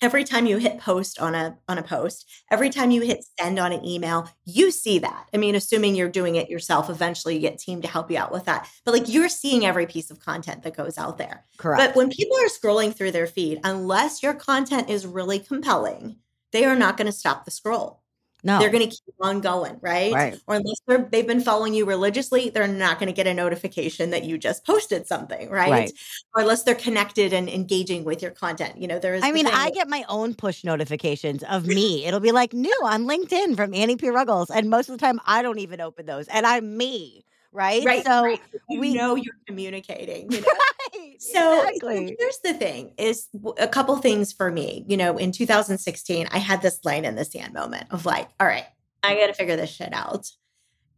every 0.00 0.24
time 0.24 0.46
you 0.46 0.58
hit 0.58 0.78
post 0.78 1.20
on 1.20 1.34
a 1.34 1.56
on 1.68 1.78
a 1.78 1.82
post, 1.82 2.30
every 2.50 2.70
time 2.70 2.90
you 2.90 3.02
hit 3.02 3.24
send 3.38 3.58
on 3.58 3.72
an 3.72 3.84
email, 3.84 4.28
you 4.44 4.70
see 4.70 4.98
that. 5.00 5.28
I 5.32 5.36
mean, 5.36 5.54
assuming 5.54 5.94
you're 5.94 6.08
doing 6.08 6.36
it 6.36 6.50
yourself, 6.50 6.90
eventually 6.90 7.34
you 7.34 7.40
get 7.40 7.58
team 7.58 7.82
to 7.82 7.88
help 7.88 8.10
you 8.10 8.18
out 8.18 8.32
with 8.32 8.44
that. 8.44 8.68
But 8.84 8.94
like 8.94 9.08
you're 9.08 9.28
seeing 9.28 9.64
every 9.64 9.86
piece 9.86 10.10
of 10.10 10.20
content 10.20 10.62
that 10.62 10.76
goes 10.76 10.98
out 10.98 11.18
there. 11.18 11.44
Correct. 11.58 11.80
But 11.80 11.96
when 11.96 12.10
people 12.10 12.36
are 12.36 12.48
scrolling 12.48 12.94
through 12.94 13.12
their 13.12 13.26
feed, 13.26 13.60
unless 13.64 14.22
your 14.22 14.34
content 14.34 14.90
is 14.90 15.06
really 15.06 15.38
compelling, 15.38 16.16
they 16.52 16.64
are 16.64 16.76
not 16.76 16.96
going 16.96 17.06
to 17.06 17.12
stop 17.12 17.44
the 17.44 17.50
scroll. 17.50 18.02
No. 18.46 18.60
They're 18.60 18.70
going 18.70 18.88
to 18.88 18.90
keep 18.90 19.14
on 19.20 19.40
going, 19.40 19.76
right? 19.80 20.12
Right. 20.12 20.40
Or 20.46 20.54
unless 20.54 20.80
they're, 20.86 21.08
they've 21.10 21.26
been 21.26 21.40
following 21.40 21.74
you 21.74 21.84
religiously, 21.84 22.48
they're 22.48 22.68
not 22.68 23.00
going 23.00 23.08
to 23.08 23.12
get 23.12 23.26
a 23.26 23.34
notification 23.34 24.10
that 24.10 24.22
you 24.22 24.38
just 24.38 24.64
posted 24.64 25.08
something, 25.08 25.50
right? 25.50 25.70
Right. 25.70 25.92
Or 26.34 26.42
unless 26.42 26.62
they're 26.62 26.76
connected 26.76 27.32
and 27.32 27.48
engaging 27.48 28.04
with 28.04 28.22
your 28.22 28.30
content. 28.30 28.80
You 28.80 28.86
know, 28.86 29.00
there 29.00 29.16
is. 29.16 29.24
I 29.24 29.30
the 29.30 29.34
mean, 29.34 29.48
I 29.48 29.64
that- 29.64 29.74
get 29.74 29.88
my 29.88 30.04
own 30.08 30.34
push 30.34 30.62
notifications 30.62 31.42
of 31.42 31.66
me. 31.76 32.06
It'll 32.06 32.20
be 32.20 32.30
like 32.32 32.52
new 32.52 32.78
on 32.84 33.06
LinkedIn 33.06 33.56
from 33.56 33.74
Annie 33.74 33.96
P. 33.96 34.08
Ruggles. 34.10 34.48
And 34.48 34.70
most 34.70 34.88
of 34.88 34.96
the 34.96 35.04
time, 35.04 35.20
I 35.26 35.42
don't 35.42 35.58
even 35.58 35.80
open 35.80 36.06
those. 36.06 36.28
And 36.28 36.46
I'm 36.46 36.76
me, 36.76 37.24
right? 37.56 37.84
right. 37.84 38.04
So, 38.04 38.22
right. 38.22 38.40
You 38.68 38.80
we- 38.80 38.94
know 38.94 39.14
you're 39.16 39.34
communicating. 39.46 40.30
You 40.30 40.40
know? 40.42 40.46
Right, 40.94 41.16
So 41.22 41.60
exactly. 41.68 42.16
here's 42.18 42.38
the 42.44 42.54
thing: 42.54 42.92
is 42.98 43.28
a 43.58 43.66
couple 43.66 43.96
things 43.96 44.32
for 44.32 44.50
me. 44.52 44.84
You 44.88 44.96
know, 44.96 45.16
in 45.16 45.32
2016, 45.32 46.28
I 46.30 46.38
had 46.38 46.62
this 46.62 46.84
line 46.84 47.04
in 47.04 47.16
the 47.16 47.24
sand 47.24 47.52
moment 47.54 47.86
of 47.90 48.04
like, 48.06 48.28
all 48.38 48.46
right, 48.46 48.66
I 49.02 49.14
got 49.16 49.26
to 49.28 49.32
figure 49.34 49.56
this 49.56 49.70
shit 49.70 49.92
out. 49.92 50.28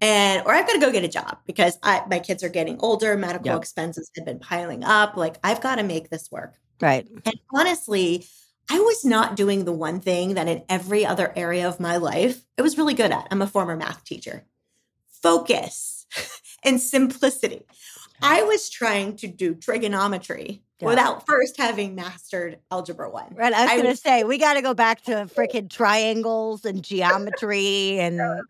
And 0.01 0.43
or 0.47 0.53
I've 0.55 0.67
got 0.67 0.75
to 0.75 0.79
go 0.81 0.93
get 0.93 1.03
a 1.03 1.09
job 1.09 1.39
because 1.47 1.77
I, 1.83 2.03
my 2.09 2.21
kids 2.21 2.45
are 2.45 2.49
getting 2.49 2.79
older, 2.81 3.17
medical 3.17 3.47
Yep. 3.47 3.59
expenses 3.59 4.11
had 4.15 4.25
been 4.25 4.39
piling 4.39 4.85
up. 4.85 5.17
Like 5.17 5.39
I've 5.43 5.61
got 5.61 5.77
to 5.77 5.83
make 5.83 6.09
this 6.11 6.31
work. 6.31 6.55
Right. 6.81 7.09
And 7.25 7.35
honestly, 7.53 8.25
I 8.71 8.79
was 8.79 9.05
not 9.05 9.35
doing 9.35 9.65
the 9.65 9.73
one 9.73 9.99
thing 9.99 10.35
that 10.35 10.47
in 10.47 10.63
every 10.69 11.05
other 11.05 11.33
area 11.35 11.67
of 11.67 11.81
my 11.81 11.97
life 11.97 12.41
I 12.57 12.63
was 12.63 12.79
really 12.79 12.95
good 12.95 13.11
at. 13.11 13.27
I'm 13.33 13.43
a 13.43 13.47
former 13.49 13.77
math 13.77 14.05
teacher. 14.05 14.45
Focus 15.21 16.07
and 16.63 16.81
simplicity. 16.81 17.65
I 18.23 18.43
was 18.43 18.69
trying 18.69 19.17
to 19.17 19.29
do 19.29 19.55
trigonometry 19.55 20.63
Yeah. 20.81 20.89
without 20.89 21.27
first 21.27 21.57
having 21.57 21.95
mastered 21.95 22.59
algebra 22.71 23.09
1. 23.11 23.35
Right. 23.37 23.53
I 23.53 23.65
was 23.75 23.83
going 23.83 23.95
to 23.95 24.01
say, 24.01 24.25
we 24.25 24.39
got 24.39 24.55
to 24.55 24.63
go 24.63 24.75
back 24.75 25.03
to 25.05 25.13
freaking 25.37 25.71
triangles 25.71 26.65
and 26.65 26.83
geometry 26.83 27.99
and 28.01 28.21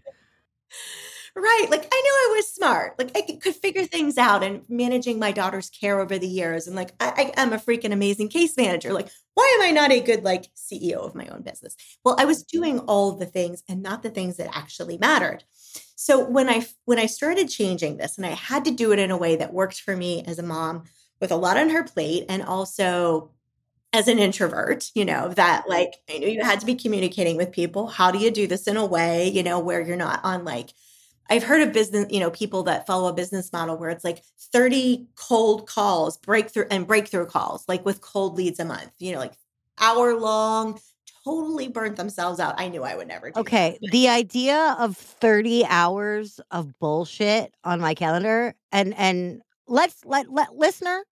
Right. 1.41 1.67
Like 1.71 1.85
I 1.85 2.01
knew 2.03 2.13
I 2.13 2.35
was 2.37 2.53
smart. 2.53 2.99
Like 2.99 3.17
I 3.17 3.23
could- 3.23 3.55
figure 3.55 3.85
things 3.85 4.19
out 4.19 4.43
and 4.43 4.63
managing 4.69 5.19
my 5.19 5.33
daughter's 5.33 5.71
care 5.71 6.01
over 6.01 6.19
the 6.19 6.27
years. 6.27 6.67
And 6.67 6.75
like 6.75 6.93
I, 7.01 7.33
I 7.37 7.43
am 7.43 7.53
a 7.53 7.59
freaking 7.59 7.93
amazing 7.93 8.29
case 8.29 8.57
manager. 8.57 8.93
Like, 8.93 9.09
why 9.35 9.57
am 9.59 9.67
I 9.67 9.71
not 9.71 9.93
a 9.93 10.01
good 10.01 10.25
like 10.25 10.47
CEO 10.55 10.97
of 10.99 11.15
my 11.15 11.27
own 11.27 11.43
business? 11.43 11.77
Well, 12.05 12.17
I 12.19 12.25
was 12.25 12.45
mm-hmm. 12.45 12.59
doing 12.59 12.79
all 12.81 13.13
the 13.13 13.27
things 13.27 13.63
and 13.69 13.83
not 13.83 14.03
the 14.03 14.11
things 14.11 14.37
that 14.37 14.57
actually 14.57 14.99
mattered. 14.99 15.45
So 15.97 16.25
when 16.25 16.49
I 16.49 16.67
when 16.85 16.99
I 16.99 17.07
started 17.07 17.49
changing 17.49 17.97
this 17.97 18.17
and 18.17 18.27
I 18.27 18.31
had 18.31 18.65
to 18.65 18.71
do 18.71 18.93
it 18.93 18.99
in 18.99 19.11
a 19.11 19.17
way 19.17 19.37
that 19.37 19.53
worked 19.53 19.81
for 19.81 19.97
me 19.97 20.25
as 20.27 20.39
a 20.39 20.43
mom 20.43 20.85
with 21.21 21.31
a 21.31 21.37
lot 21.37 21.57
on 21.57 21.71
her 21.71 21.85
plate 21.85 22.25
and 22.29 22.43
also 22.43 23.33
as 23.93 24.07
an 24.07 24.19
introvert, 24.19 24.91
you 24.95 25.05
know, 25.05 25.29
that 25.29 25.63
mm-hmm. 25.63 25.71
like 25.71 25.95
I 26.09 26.19
knew 26.19 26.29
you 26.29 26.43
had 26.43 26.61
to 26.61 26.67
be 26.67 26.75
communicating 26.75 27.37
with 27.37 27.53
people. 27.53 27.87
How 27.87 28.11
do 28.11 28.19
you 28.19 28.31
do 28.31 28.47
this 28.47 28.67
in 28.67 28.77
a 28.77 28.87
way, 28.87 29.29
you 29.29 29.43
know, 29.43 29.59
where 29.59 29.81
you're 29.81 29.97
not 29.97 30.21
on 30.25 30.45
like 30.45 30.73
I've 31.31 31.43
heard 31.45 31.61
of 31.63 31.73
business, 31.73 32.07
you 32.11 32.21
know, 32.21 32.31
people 32.31 32.63
that 32.65 32.87
follow 32.87 33.09
a 33.09 33.13
business 33.13 33.53
model 33.53 33.77
where 33.77 33.91
it's 33.91 34.05
like 34.05 34.23
30 34.53 35.09
cold 35.15 35.67
calls, 35.67 36.17
breakthrough 36.17 36.67
and 36.71 36.87
breakthrough 36.87 37.27
calls, 37.27 37.65
like 37.69 37.85
with 37.85 38.01
cold 38.01 38.37
leads 38.37 38.59
a 38.59 38.65
month, 38.65 38.91
you 38.99 39.13
know, 39.13 39.19
like 39.19 39.35
hour 39.79 40.15
long, 40.19 40.81
totally 41.25 41.69
burnt 41.69 41.97
themselves 41.97 42.41
out. 42.41 42.55
I 42.59 42.69
knew 42.69 42.83
I 42.83 42.97
would 42.97 43.09
never 43.09 43.29
do 43.31 43.35
that. 43.35 43.41
Okay, 43.41 43.79
the 43.83 44.09
idea 44.09 44.75
of 44.79 44.97
30 44.97 45.65
hours 45.67 46.41
of 46.51 46.79
bullshit 46.79 47.55
on 47.65 47.81
my 47.81 47.95
calendar 47.95 48.55
and 48.73 48.95
and 48.97 49.43
let's 49.67 50.05
let 50.07 50.33
let 50.33 50.55
listener, 50.57 51.05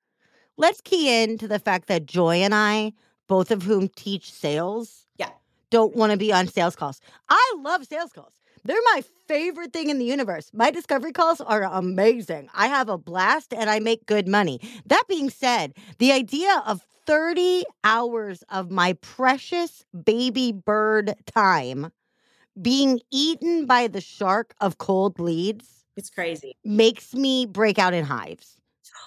let's 0.57 0.81
key 0.81 1.23
in 1.23 1.37
to 1.39 1.49
the 1.49 1.59
fact 1.59 1.89
that 1.89 2.07
Joy 2.07 2.37
and 2.37 2.55
I, 2.55 2.93
both 3.29 3.51
of 3.51 3.63
whom 3.65 3.89
teach 3.89 4.33
sales, 4.33 5.07
Yeah. 5.19 5.31
don't 5.71 5.95
want 5.95 6.13
to 6.13 6.19
be 6.19 6.33
on 6.33 6.47
sales 6.47 6.75
calls. 6.75 7.01
I 7.29 7.55
love 7.59 7.85
sales 7.85 8.13
calls. 8.13 8.33
They're 8.67 8.77
my 8.95 9.03
favorite 9.29 9.73
thing 9.73 9.91
in 9.91 9.99
the 9.99 10.05
universe. 10.05 10.51
My 10.53 10.71
discovery 10.71 11.13
calls 11.13 11.41
are 11.41 11.63
amazing. 11.63 12.49
I 12.55 12.67
have 12.69 12.89
a 12.89 12.99
blast 12.99 13.55
and 13.55 13.71
I 13.71 13.79
make 13.79 14.07
good 14.07 14.29
money. 14.29 14.61
That 14.87 15.05
being 15.09 15.31
said, 15.31 15.75
the 15.99 16.13
idea 16.13 16.63
of 16.67 16.85
30 17.07 17.65
hours 17.85 18.43
of 18.51 18.71
my 18.71 18.95
precious 18.95 19.85
baby 20.05 20.53
bird 20.53 21.15
time 21.27 21.93
being 22.61 23.01
eaten 23.13 23.67
by 23.67 23.87
the 23.89 24.01
shark 24.01 24.55
of 24.61 24.79
cold 24.79 25.19
leads 25.21 25.85
It's 25.97 26.11
crazy. 26.11 26.57
makes 26.65 27.15
me 27.15 27.47
break 27.47 27.79
out 27.79 27.95
in 27.95 28.05
hives. 28.05 28.56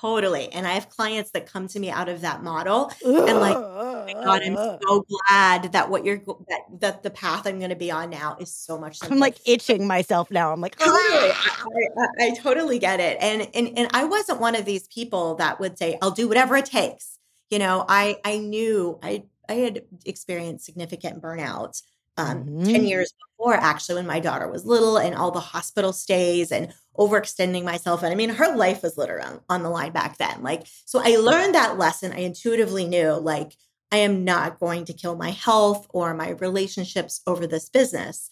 Totally. 0.02 0.52
And 0.52 0.68
I 0.68 0.72
have 0.72 0.90
clients 0.90 1.32
that 1.32 1.52
come 1.52 1.68
to 1.70 1.80
me 1.80 1.90
out 1.90 2.10
of 2.10 2.22
that 2.22 2.44
model. 2.44 2.92
And 3.04 3.40
like, 3.40 3.58
oh 3.58 4.06
my 4.06 4.14
God, 4.14 4.42
I'm 4.44 4.56
so 4.82 5.06
glad 5.28 5.72
that 5.74 5.90
what 5.90 6.06
you're 6.06 6.22
that 6.48 6.62
that 6.80 7.04
the 7.04 7.10
path 7.10 7.46
I'm 7.46 7.58
going 7.60 7.70
to 7.70 7.76
be 7.76 7.92
on 7.92 8.10
now 8.10 8.38
is 8.40 8.54
so 8.54 8.78
much. 8.78 9.00
I'm 9.02 9.20
like 9.20 9.38
itching 9.46 9.88
myself 9.88 10.32
now. 10.32 10.52
I'm 10.52 10.62
like, 10.62 10.76
"Ah!" 10.82 10.88
I, 10.88 11.68
I, 11.98 12.28
I 12.28 12.36
totally 12.36 12.80
get 12.80 13.00
it. 13.00 13.18
And 13.20 13.50
and 13.54 13.78
and 13.78 13.90
I 13.94 14.06
wasn't 14.06 14.40
one 14.40 14.56
of 14.56 14.66
these 14.66 14.88
people 14.88 15.36
that 15.36 15.60
would 15.60 15.78
say, 15.78 15.98
I'll 16.02 16.12
do 16.12 16.28
whatever 16.28 16.56
it 16.56 16.66
takes. 16.66 17.18
You 17.50 17.60
know, 17.60 17.86
I 17.88 18.18
I 18.24 18.38
knew 18.38 19.00
I 19.04 19.24
I 19.48 19.54
had 19.54 19.84
experienced 20.06 20.66
significant 20.66 21.22
burnout 21.22 21.82
um, 22.20 22.52
10 22.64 22.84
Mhm. 22.84 22.90
years 22.90 23.14
before 23.38 23.56
actually 23.56 23.96
when 23.96 24.08
my 24.08 24.20
daughter 24.20 24.48
was 24.52 24.66
little 24.66 24.98
and 24.98 25.16
all 25.16 25.32
the 25.32 25.40
hospital 25.40 25.94
stays 25.94 26.52
and 26.52 26.74
overextending 27.00 27.64
myself. 27.64 28.04
And 28.04 28.12
i 28.12 28.16
mean 28.16 28.30
her 28.32 28.56
life 28.56 28.84
was 28.84 28.98
literally 28.98 29.24
on, 29.26 29.42
on 29.50 29.64
the 29.64 29.70
line 29.70 29.92
back 29.94 30.18
then. 30.18 30.44
Like 30.44 30.68
so 30.86 31.02
i 31.04 31.16
learned 31.18 31.56
that 31.56 31.78
lesson. 31.80 32.12
I 32.14 32.20
intuitively 32.20 32.86
knew 32.88 33.14
like 33.14 33.54
i 33.92 33.98
am 33.98 34.24
not 34.26 34.60
going 34.60 34.86
to 34.86 34.94
kill 34.94 35.16
my 35.16 35.32
health 35.32 35.88
or 35.92 36.14
my 36.14 36.30
relationships 36.32 37.22
over 37.28 37.48
this 37.48 37.70
business. 37.70 38.30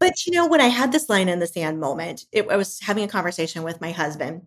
But 0.00 0.26
you 0.26 0.32
know 0.32 0.46
when 0.48 0.60
i 0.60 0.68
had 0.68 0.92
this 0.92 1.08
line 1.08 1.28
in 1.28 1.38
the 1.40 1.46
sand 1.46 1.80
moment 1.80 2.24
it, 2.32 2.48
i 2.50 2.56
was 2.56 2.80
having 2.80 3.04
a 3.04 3.08
conversation 3.08 3.62
with 3.62 3.80
my 3.80 3.92
husband 3.92 4.42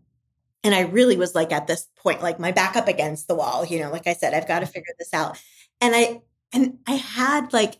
and 0.63 0.75
i 0.75 0.81
really 0.81 1.17
was 1.17 1.35
like 1.35 1.51
at 1.51 1.67
this 1.67 1.87
point 1.97 2.21
like 2.23 2.39
my 2.39 2.51
back 2.51 2.75
up 2.75 2.87
against 2.87 3.27
the 3.27 3.35
wall 3.35 3.65
you 3.65 3.79
know 3.79 3.91
like 3.91 4.07
i 4.07 4.13
said 4.13 4.33
i've 4.33 4.47
got 4.47 4.59
to 4.59 4.65
figure 4.65 4.93
this 4.99 5.13
out. 5.13 5.37
And 5.81 5.95
i 5.95 6.21
and 6.53 6.79
i 6.87 6.93
had 6.93 7.53
like 7.53 7.75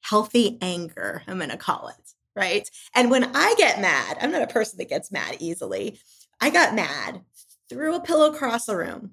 healthy 0.00 0.58
anger, 0.60 1.22
I'm 1.26 1.38
going 1.38 1.50
to 1.50 1.56
call 1.56 1.88
it, 1.88 2.14
right? 2.34 2.68
And 2.94 3.10
when 3.10 3.24
I 3.36 3.54
get 3.56 3.80
mad, 3.80 4.18
I'm 4.20 4.32
not 4.32 4.42
a 4.42 4.46
person 4.46 4.78
that 4.78 4.88
gets 4.88 5.12
mad 5.12 5.36
easily. 5.38 5.98
I 6.40 6.50
got 6.50 6.74
mad, 6.74 7.20
threw 7.68 7.94
a 7.94 8.00
pillow 8.00 8.32
across 8.32 8.66
the 8.66 8.76
room, 8.76 9.12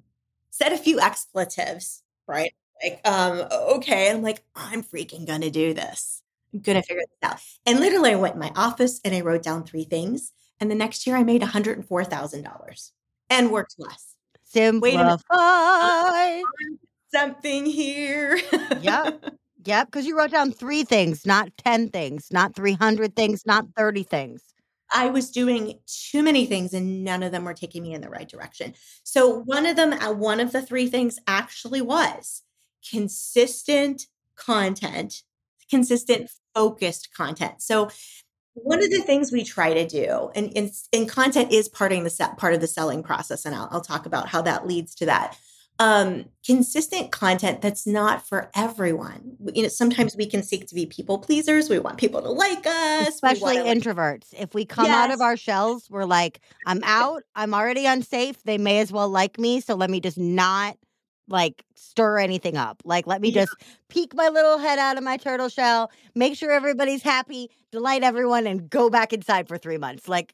said 0.50 0.74
a 0.74 0.77
few 0.77 1.00
expletives, 1.00 2.03
right? 2.27 2.53
Like, 2.84 3.01
um, 3.06 3.48
okay. 3.75 4.12
I'm 4.12 4.22
like, 4.22 4.44
I'm 4.56 4.84
freaking 4.84 5.25
going 5.25 5.41
to 5.41 5.50
do 5.50 5.74
this. 5.74 6.22
I'm 6.53 6.60
going 6.62 6.82
to 6.82 6.88
figure 6.88 7.03
this 7.03 7.29
out. 7.29 7.39
And 7.65 7.79
literally, 7.79 8.12
I 8.12 8.15
went 8.15 8.36
in 8.36 8.39
my 8.39 8.51
office 8.56 9.01
and 9.03 9.13
I 9.13 9.22
wrote 9.22 9.44
down 9.44 9.63
three 9.63 9.84
things. 9.84 10.32
And 10.60 10.72
the 10.72 10.75
next 10.75 11.06
year, 11.06 11.15
I 11.15 11.24
made 11.24 11.41
$104,000 11.41 12.91
and 13.29 13.51
worked 13.51 13.75
less. 13.77 14.15
a 16.63 16.63
minute. 16.70 16.79
Something 17.13 17.65
here. 17.65 18.39
Yep. 18.82 19.25
Yep. 19.67 19.88
Because 19.88 20.05
you 20.05 20.17
wrote 20.17 20.31
down 20.31 20.53
three 20.53 20.83
things, 20.83 21.25
not 21.25 21.50
10 21.57 21.89
things, 21.89 22.29
not 22.31 22.55
300 22.55 23.15
things, 23.17 23.45
not 23.45 23.65
30 23.75 24.03
things. 24.03 24.41
I 24.89 25.07
was 25.07 25.29
doing 25.29 25.79
too 25.86 26.24
many 26.24 26.45
things 26.45 26.74
and 26.74 27.03
none 27.03 27.21
of 27.21 27.33
them 27.33 27.43
were 27.43 27.53
taking 27.53 27.83
me 27.83 27.93
in 27.93 28.00
the 28.00 28.09
right 28.09 28.29
direction. 28.29 28.74
So 29.03 29.27
one 29.41 29.65
of 29.65 29.75
them, 29.75 29.91
uh, 29.91 30.13
one 30.13 30.39
of 30.39 30.53
the 30.53 30.62
three 30.62 30.88
things 30.88 31.19
actually 31.27 31.81
was 31.81 32.43
consistent 32.89 34.03
content, 34.38 35.24
consistent 35.69 36.31
focused 36.55 37.13
content. 37.13 37.62
So 37.62 37.89
one 38.53 38.81
of 38.81 38.89
the 38.89 39.01
things 39.01 39.33
we 39.33 39.43
try 39.43 39.74
to 39.74 39.86
do, 39.86 40.31
and, 40.33 40.53
and, 40.55 40.71
and 40.93 41.09
content 41.09 41.51
is 41.51 41.67
parting 41.67 42.05
the 42.05 42.09
set, 42.09 42.38
part 42.38 42.53
of 42.53 42.62
the 42.62 42.67
selling 42.67 43.03
process, 43.03 43.43
and 43.43 43.53
I'll, 43.53 43.67
I'll 43.69 43.81
talk 43.81 44.05
about 44.05 44.29
how 44.29 44.41
that 44.43 44.65
leads 44.65 44.95
to 44.95 45.07
that. 45.07 45.38
Um, 45.79 46.25
consistent 46.43 47.12
content 47.12 47.62
that's 47.62 47.86
not 47.86 48.27
for 48.27 48.50
everyone. 48.55 49.38
You 49.53 49.62
know, 49.63 49.69
sometimes 49.69 50.15
we 50.17 50.25
can 50.25 50.41
seek 50.41 50.65
to 50.67 50.75
be 50.75 50.88
people 50.88 51.19
pleasers. 51.19 51.69
We 51.69 51.77
want 51.77 51.98
people 51.98 52.19
to 52.22 52.29
like 52.29 52.65
us, 52.65 53.10
Especially 53.10 53.57
wanna, 53.57 53.63
like, 53.65 53.77
introverts. 53.77 54.34
If 54.36 54.55
we 54.55 54.65
come 54.65 54.88
out 54.88 55.12
of 55.12 55.22
our 55.22 55.38
shells, 55.38 55.88
we're 55.89 56.05
like, 56.05 56.39
I'm 56.65 56.81
out. 56.84 57.22
I'm 57.36 57.53
already 57.53 57.86
unsafe. 57.86 58.41
They 58.43 58.57
may 58.57 58.79
as 58.79 58.91
well 58.91 59.07
like 59.07 59.38
me. 59.39 59.60
So 59.62 59.75
let 59.75 59.91
me 59.91 60.00
just 60.00 60.17
not 60.17 60.77
like 61.29 61.63
stir 61.75 62.17
anything 62.19 62.57
up. 62.57 62.81
Like, 62.84 63.05
let 63.05 63.22
me 63.22 63.29
Yeah. 63.29 63.41
just 63.41 63.55
peek 63.89 64.15
my 64.15 64.29
little 64.29 64.57
head 64.57 64.79
out 64.79 64.98
of 64.98 65.03
my 65.03 65.17
turtle 65.17 65.50
shell, 65.50 65.91
make 66.15 66.36
sure 66.36 66.51
everybody's 66.51 67.03
happy, 67.03 67.51
delight 67.72 68.01
everyone, 68.01 68.48
and 68.48 68.67
go 68.69 68.89
back 68.89 69.13
inside 69.13 69.48
for 69.48 69.57
three 69.57 69.77
months. 69.77 70.07
Like, 70.07 70.34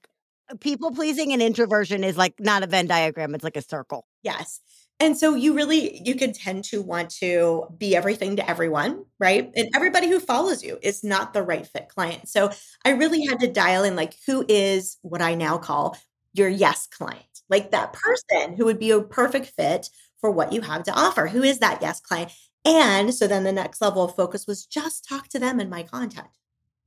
people 0.60 0.92
pleasing 0.92 1.34
and 1.34 1.42
introversion 1.42 2.04
is 2.04 2.16
like 2.16 2.36
not 2.40 2.64
a 2.64 2.68
Venn 2.68 2.86
diagram, 2.86 3.34
it's 3.34 3.44
like 3.44 3.58
a 3.58 3.62
circle. 3.62 4.06
Yes. 4.22 4.60
And 5.00 5.18
so 5.18 5.36
you 5.36 5.54
really 5.54 6.02
you 6.04 6.16
can 6.16 6.34
tend 6.34 6.64
to 6.66 6.82
want 6.82 7.10
to 7.16 7.66
be 7.78 7.96
everything 7.96 8.38
to 8.38 8.50
everyone, 8.50 9.06
right? 9.20 9.52
And 9.56 9.70
everybody 9.76 10.08
who 10.08 10.20
follows 10.20 10.64
you 10.64 10.78
is 10.82 11.04
not 11.04 11.34
the 11.34 11.44
right 11.44 11.68
fit 11.68 11.90
client. 11.90 12.30
So 12.30 12.52
I 12.86 12.92
really 12.92 13.26
had 13.26 13.40
to 13.42 13.52
dial 13.52 13.84
in 13.84 13.96
like 13.96 14.16
who 14.26 14.46
is 14.48 14.98
what 15.02 15.22
I 15.22 15.36
now 15.36 15.58
call 15.58 15.98
your 16.34 16.48
yes 16.48 16.88
client. 16.88 17.24
Like 17.50 17.72
that 17.72 17.94
person 17.94 18.56
who 18.56 18.66
would 18.66 18.80
be 18.80 18.92
a 18.92 19.02
perfect 19.02 19.48
fit 19.48 19.90
for 20.22 20.32
what 20.32 20.54
you 20.54 20.62
have 20.62 20.84
to 20.84 20.94
offer. 20.94 21.28
Who 21.28 21.44
is 21.44 21.60
that 21.60 21.82
yes 21.82 22.00
client? 22.00 22.32
And 22.66 23.14
so 23.14 23.28
then 23.28 23.44
the 23.44 23.52
next 23.52 23.82
level 23.82 24.04
of 24.04 24.16
focus 24.16 24.48
was 24.48 24.66
just 24.66 25.08
talk 25.08 25.28
to 25.30 25.40
them 25.40 25.60
in 25.60 25.70
my 25.70 25.84
content. 25.84 26.28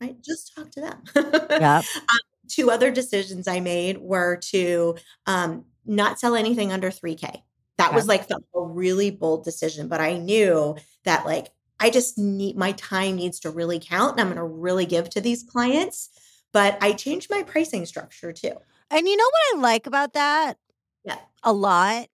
Right? 0.01 0.17
Just 0.23 0.55
talk 0.55 0.71
to 0.73 0.81
them. 0.81 1.03
Yep. 1.51 1.85
two 2.49 2.71
other 2.71 2.91
decisions 2.91 3.49
I 3.49 3.61
made 3.61 3.99
were 3.99 4.37
to 4.51 4.97
um, 5.27 5.65
not 5.85 6.19
sell 6.19 6.35
anything 6.35 6.73
under 6.73 6.91
3K. 6.91 7.43
That 7.79 7.95
was 7.95 8.09
like 8.09 8.29
the, 8.29 8.41
a 8.55 8.63
really 8.63 9.11
bold 9.11 9.45
decision, 9.45 9.89
but 9.89 10.01
I 10.01 10.17
knew 10.17 10.77
that 11.05 11.27
like 11.27 11.49
I 11.79 11.91
just 11.91 12.17
need 12.19 12.57
my 12.57 12.73
time 12.73 13.17
needs 13.17 13.41
to 13.41 13.51
really 13.51 13.79
count 13.79 14.13
and 14.13 14.21
I'm 14.21 14.27
going 14.29 14.37
to 14.37 14.45
really 14.45 14.87
give 14.87 15.11
to 15.11 15.21
these 15.21 15.43
clients. 15.43 16.09
But 16.53 16.79
I 16.81 16.93
changed 16.93 17.29
my 17.31 17.43
pricing 17.43 17.85
structure 17.85 18.33
too. 18.33 18.55
And 18.91 19.07
you 19.07 19.17
know 19.17 19.25
what 19.25 19.59
I 19.59 19.61
like 19.61 19.87
about 19.87 20.15
that? 20.15 20.57
Yeah. 21.05 21.19
A 21.43 21.53
lot. 21.53 22.07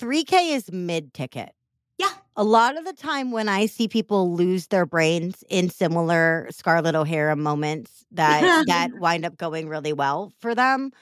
3K 0.00 0.54
is 0.54 0.70
mid 0.70 1.12
ticket. 1.12 1.50
Yeah. 1.98 2.12
A 2.36 2.44
lot 2.44 2.78
of 2.78 2.84
the 2.84 2.92
time 2.92 3.32
when 3.32 3.48
I 3.48 3.66
see 3.66 3.88
people 3.88 4.32
lose 4.34 4.68
their 4.68 4.86
brains 4.86 5.42
in 5.48 5.68
similar 5.68 6.46
Scarlett 6.50 6.94
O'Hara 6.94 7.34
moments 7.34 8.04
that 8.12 8.66
that 8.68 8.90
wind 9.00 9.24
up 9.24 9.36
going 9.36 9.68
really 9.68 9.92
well 9.92 10.32
for 10.38 10.54
them, 10.54 10.92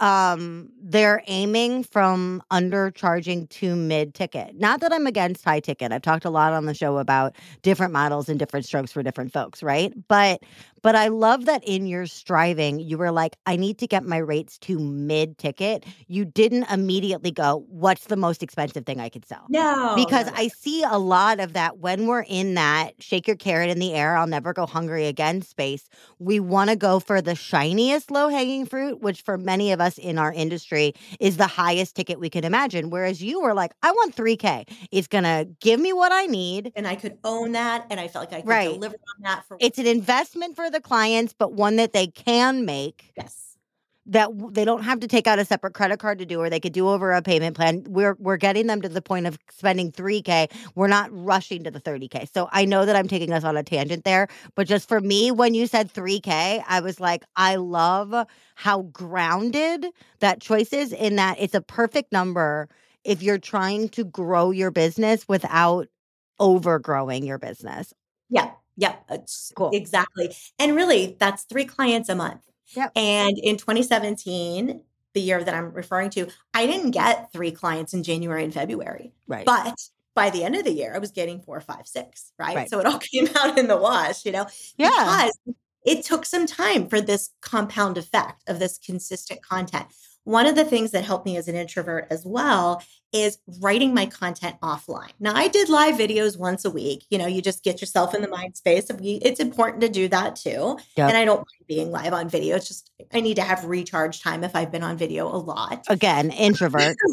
um, 0.00 0.70
they're 0.82 1.22
aiming 1.26 1.84
from 1.84 2.42
undercharging 2.50 3.48
to 3.50 3.76
mid 3.76 4.14
ticket. 4.14 4.58
Not 4.58 4.80
that 4.80 4.92
I'm 4.92 5.06
against 5.06 5.44
high 5.44 5.60
ticket. 5.60 5.92
I've 5.92 6.02
talked 6.02 6.24
a 6.24 6.30
lot 6.30 6.52
on 6.54 6.64
the 6.64 6.74
show 6.74 6.98
about 6.98 7.36
different 7.62 7.92
models 7.92 8.28
and 8.28 8.38
different 8.38 8.64
strokes 8.66 8.90
for 8.92 9.02
different 9.02 9.32
folks, 9.32 9.62
right? 9.62 9.92
But 10.08 10.42
but 10.82 10.94
I 10.96 11.08
love 11.08 11.46
that 11.46 11.62
in 11.64 11.86
your 11.86 12.06
striving, 12.06 12.78
you 12.80 12.98
were 12.98 13.10
like, 13.10 13.36
I 13.46 13.56
need 13.56 13.78
to 13.78 13.86
get 13.86 14.04
my 14.04 14.18
rates 14.18 14.58
to 14.60 14.78
mid 14.78 15.38
ticket. 15.38 15.84
You 16.08 16.24
didn't 16.24 16.70
immediately 16.70 17.30
go, 17.30 17.64
what's 17.68 18.06
the 18.06 18.16
most 18.16 18.42
expensive 18.42 18.86
thing 18.86 19.00
I 19.00 19.08
could 19.08 19.26
sell? 19.26 19.46
No. 19.48 19.92
because. 19.96 20.28
I 20.34 20.48
see 20.48 20.82
a 20.84 20.98
lot 20.98 21.38
of 21.40 21.52
that 21.54 21.78
when 21.78 22.06
we're 22.06 22.22
in 22.26 22.54
that 22.54 22.92
shake 23.02 23.26
your 23.26 23.36
carrot 23.36 23.68
in 23.68 23.78
the 23.78 23.92
air, 23.94 24.16
I'll 24.16 24.26
never 24.26 24.52
go 24.52 24.64
hungry 24.64 25.06
again 25.06 25.42
space. 25.42 25.88
We 26.18 26.40
want 26.40 26.70
to 26.70 26.76
go 26.76 26.98
for 27.00 27.20
the 27.20 27.34
shiniest 27.34 28.10
low 28.10 28.28
hanging 28.28 28.64
fruit, 28.64 29.00
which 29.02 29.22
for 29.22 29.36
many 29.36 29.72
of 29.72 29.80
us 29.80 29.98
in 29.98 30.18
our 30.18 30.32
industry 30.32 30.94
is 31.18 31.36
the 31.36 31.46
highest 31.46 31.94
ticket 31.96 32.18
we 32.20 32.30
can 32.30 32.44
imagine. 32.44 32.90
Whereas 32.90 33.22
you 33.22 33.40
were 33.42 33.52
like, 33.54 33.72
I 33.82 33.90
want 33.90 34.14
3K. 34.14 34.64
It's 34.92 35.08
going 35.08 35.24
to 35.24 35.48
give 35.60 35.80
me 35.80 35.92
what 35.92 36.12
I 36.12 36.26
need. 36.26 36.72
and 36.76 36.86
I 36.86 36.94
could 36.94 37.18
own 37.24 37.52
that 37.52 37.86
and 37.90 37.98
I 38.00 38.08
felt 38.08 38.30
like 38.30 38.38
I 38.38 38.40
could 38.42 38.48
Right. 38.48 38.72
deliver 38.74 38.94
on 38.94 39.22
that 39.24 39.44
for 39.46 39.56
It's 39.60 39.78
an 39.78 39.86
investment 39.86 40.56
for 40.56 40.69
the 40.70 40.80
clients, 40.80 41.32
but 41.32 41.52
one 41.52 41.76
that 41.76 41.92
they 41.92 42.06
can 42.06 42.64
make 42.64 43.12
yes. 43.16 43.56
that 44.06 44.28
w- 44.28 44.50
they 44.50 44.64
don't 44.64 44.82
have 44.82 45.00
to 45.00 45.08
take 45.08 45.26
out 45.26 45.38
a 45.38 45.44
separate 45.44 45.74
credit 45.74 45.98
card 45.98 46.18
to 46.18 46.26
do 46.26 46.40
or 46.40 46.50
they 46.50 46.60
could 46.60 46.72
do 46.72 46.88
over 46.88 47.12
a 47.12 47.22
payment 47.22 47.56
plan. 47.56 47.84
We're 47.88 48.16
we're 48.18 48.36
getting 48.36 48.66
them 48.66 48.82
to 48.82 48.88
the 48.88 49.02
point 49.02 49.26
of 49.26 49.38
spending 49.50 49.92
3k. 49.92 50.50
We're 50.74 50.88
not 50.88 51.10
rushing 51.12 51.64
to 51.64 51.70
the 51.70 51.80
30k. 51.80 52.32
So 52.32 52.48
I 52.52 52.64
know 52.64 52.86
that 52.86 52.96
I'm 52.96 53.08
taking 53.08 53.32
us 53.32 53.44
on 53.44 53.56
a 53.56 53.62
tangent 53.62 54.04
there, 54.04 54.28
but 54.54 54.66
just 54.66 54.88
for 54.88 55.00
me 55.00 55.30
when 55.30 55.54
you 55.54 55.66
said 55.66 55.92
3k, 55.92 56.64
I 56.66 56.80
was 56.80 57.00
like 57.00 57.24
I 57.36 57.56
love 57.56 58.26
how 58.54 58.82
grounded 58.82 59.86
that 60.20 60.40
choice 60.40 60.72
is 60.72 60.92
in 60.92 61.16
that 61.16 61.36
it's 61.38 61.54
a 61.54 61.60
perfect 61.60 62.12
number 62.12 62.68
if 63.04 63.22
you're 63.22 63.38
trying 63.38 63.88
to 63.90 64.04
grow 64.04 64.50
your 64.50 64.70
business 64.70 65.26
without 65.28 65.88
overgrowing 66.38 67.24
your 67.24 67.38
business. 67.38 67.92
Yeah. 68.28 68.50
Yeah. 68.80 68.96
Uh, 69.08 69.14
it's- 69.14 69.52
Cool. 69.54 69.70
Exactly. 69.72 70.34
And 70.58 70.74
really, 70.74 71.16
that's 71.20 71.44
three 71.44 71.64
clients 71.66 72.08
a 72.08 72.14
month. 72.14 72.42
Yep. 72.74 72.92
And 72.96 73.38
in 73.38 73.56
2017, 73.56 74.80
the 75.12 75.20
year 75.20 75.42
that 75.44 75.54
I'm 75.54 75.72
referring 75.72 76.10
to, 76.10 76.28
I 76.54 76.66
didn't 76.66 76.92
get 76.92 77.32
three 77.32 77.50
clients 77.52 77.94
in 77.94 78.02
January 78.02 78.42
and 78.44 78.54
February. 78.54 79.12
Right. 79.26 79.44
But 79.44 79.74
by 80.14 80.30
the 80.30 80.44
end 80.44 80.56
of 80.56 80.64
the 80.64 80.72
year, 80.72 80.94
I 80.94 80.98
was 80.98 81.10
getting 81.10 81.40
four, 81.40 81.60
five, 81.60 81.86
six, 81.86 82.32
right? 82.38 82.56
Right. 82.56 82.70
So 82.70 82.78
it 82.80 82.86
all 82.86 82.98
came 83.12 83.28
out 83.36 83.58
in 83.58 83.68
the 83.68 83.76
wash, 83.76 84.24
you 84.24 84.32
know? 84.32 84.46
yeah. 84.78 84.88
Because 84.88 85.54
it 85.84 86.04
took 86.04 86.24
some 86.24 86.46
time 86.46 86.88
for 86.88 87.00
this 87.00 87.30
compound 87.40 87.98
effect 87.98 88.42
of 88.48 88.58
this 88.58 88.78
consistent 88.78 89.42
content. 89.42 89.86
One 90.24 90.46
of 90.46 90.54
the 90.54 90.64
things 90.64 90.90
that 90.90 91.04
helped 91.04 91.26
me 91.26 91.36
as 91.36 91.48
an 91.48 91.56
introvert 91.56 92.06
as 92.10 92.24
well 92.24 92.82
is 93.12 93.38
writing 93.60 93.94
my 93.94 94.06
content 94.06 94.56
offline. 94.62 95.10
Now, 95.18 95.34
I 95.34 95.48
did 95.48 95.68
live 95.68 95.96
videos 95.96 96.38
once 96.38 96.64
a 96.64 96.70
week. 96.70 97.04
You 97.10 97.18
know, 97.18 97.26
you 97.26 97.42
just 97.42 97.64
get 97.64 97.80
yourself 97.80 98.14
in 98.14 98.22
the 98.22 98.28
mind 98.28 98.56
space. 98.56 98.86
It's 98.88 99.40
important 99.40 99.80
to 99.82 99.88
do 99.88 100.08
that 100.08 100.36
too. 100.36 100.78
Yep. 100.96 101.08
And 101.08 101.16
I 101.16 101.24
don't 101.24 101.38
mind 101.38 101.66
being 101.66 101.90
live 101.90 102.12
on 102.12 102.28
video. 102.28 102.56
It's 102.56 102.68
just 102.68 102.90
I 103.12 103.20
need 103.20 103.34
to 103.34 103.42
have 103.42 103.64
recharge 103.64 104.22
time 104.22 104.44
if 104.44 104.54
I've 104.54 104.70
been 104.70 104.82
on 104.82 104.96
video 104.96 105.26
a 105.26 105.36
lot. 105.38 105.84
Again, 105.88 106.30
introvert. 106.30 106.96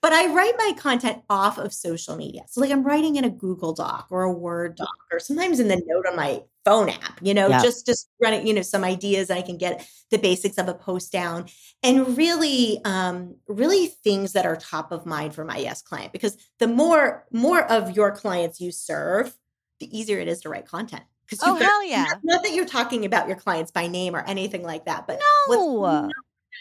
but 0.00 0.12
I 0.12 0.32
write 0.32 0.54
my 0.56 0.72
content 0.78 1.22
off 1.28 1.58
of 1.58 1.72
social 1.72 2.16
media. 2.16 2.42
So, 2.48 2.60
like, 2.60 2.70
I'm 2.70 2.84
writing 2.84 3.16
in 3.16 3.24
a 3.24 3.30
Google 3.30 3.72
Doc 3.72 4.06
or 4.10 4.22
a 4.22 4.32
Word 4.32 4.76
doc, 4.76 4.88
or 5.12 5.20
sometimes 5.20 5.60
in 5.60 5.68
the 5.68 5.82
note 5.86 6.06
on 6.06 6.16
my 6.16 6.42
phone 6.64 6.90
app, 6.90 7.18
you 7.22 7.32
know, 7.32 7.48
just 7.62 7.86
just 7.86 8.08
running, 8.22 8.46
you 8.46 8.52
know, 8.52 8.62
some 8.62 8.84
ideas 8.84 9.30
I 9.30 9.42
can 9.42 9.56
get 9.56 9.88
the 10.10 10.18
basics 10.18 10.58
of 10.58 10.68
a 10.68 10.74
post 10.74 11.12
down 11.12 11.46
and 11.82 12.16
really 12.16 12.80
um 12.84 13.36
really 13.46 13.86
things 13.86 14.32
that 14.32 14.46
are 14.46 14.56
top 14.56 14.92
of 14.92 15.06
mind 15.06 15.34
for 15.34 15.44
my 15.44 15.56
yes 15.58 15.82
client 15.82 16.12
because 16.12 16.36
the 16.58 16.66
more 16.66 17.26
more 17.32 17.62
of 17.64 17.96
your 17.96 18.10
clients 18.10 18.60
you 18.60 18.72
serve, 18.72 19.34
the 19.80 19.98
easier 19.98 20.18
it 20.18 20.28
is 20.28 20.40
to 20.42 20.48
write 20.48 20.66
content. 20.66 21.04
Because 21.24 21.40
oh 21.46 21.54
hell 21.56 21.84
yeah! 21.84 22.04
Not, 22.04 22.20
not, 22.24 22.42
that 22.42 22.54
you're 22.54 22.64
talking 22.64 23.04
about 23.04 23.28
your 23.28 23.36
clients 23.36 23.70
by 23.70 23.86
name 23.86 24.16
or 24.16 24.24
anything 24.26 24.62
like 24.62 24.86
that, 24.86 25.06
but 25.06 25.18
no. 25.18 25.54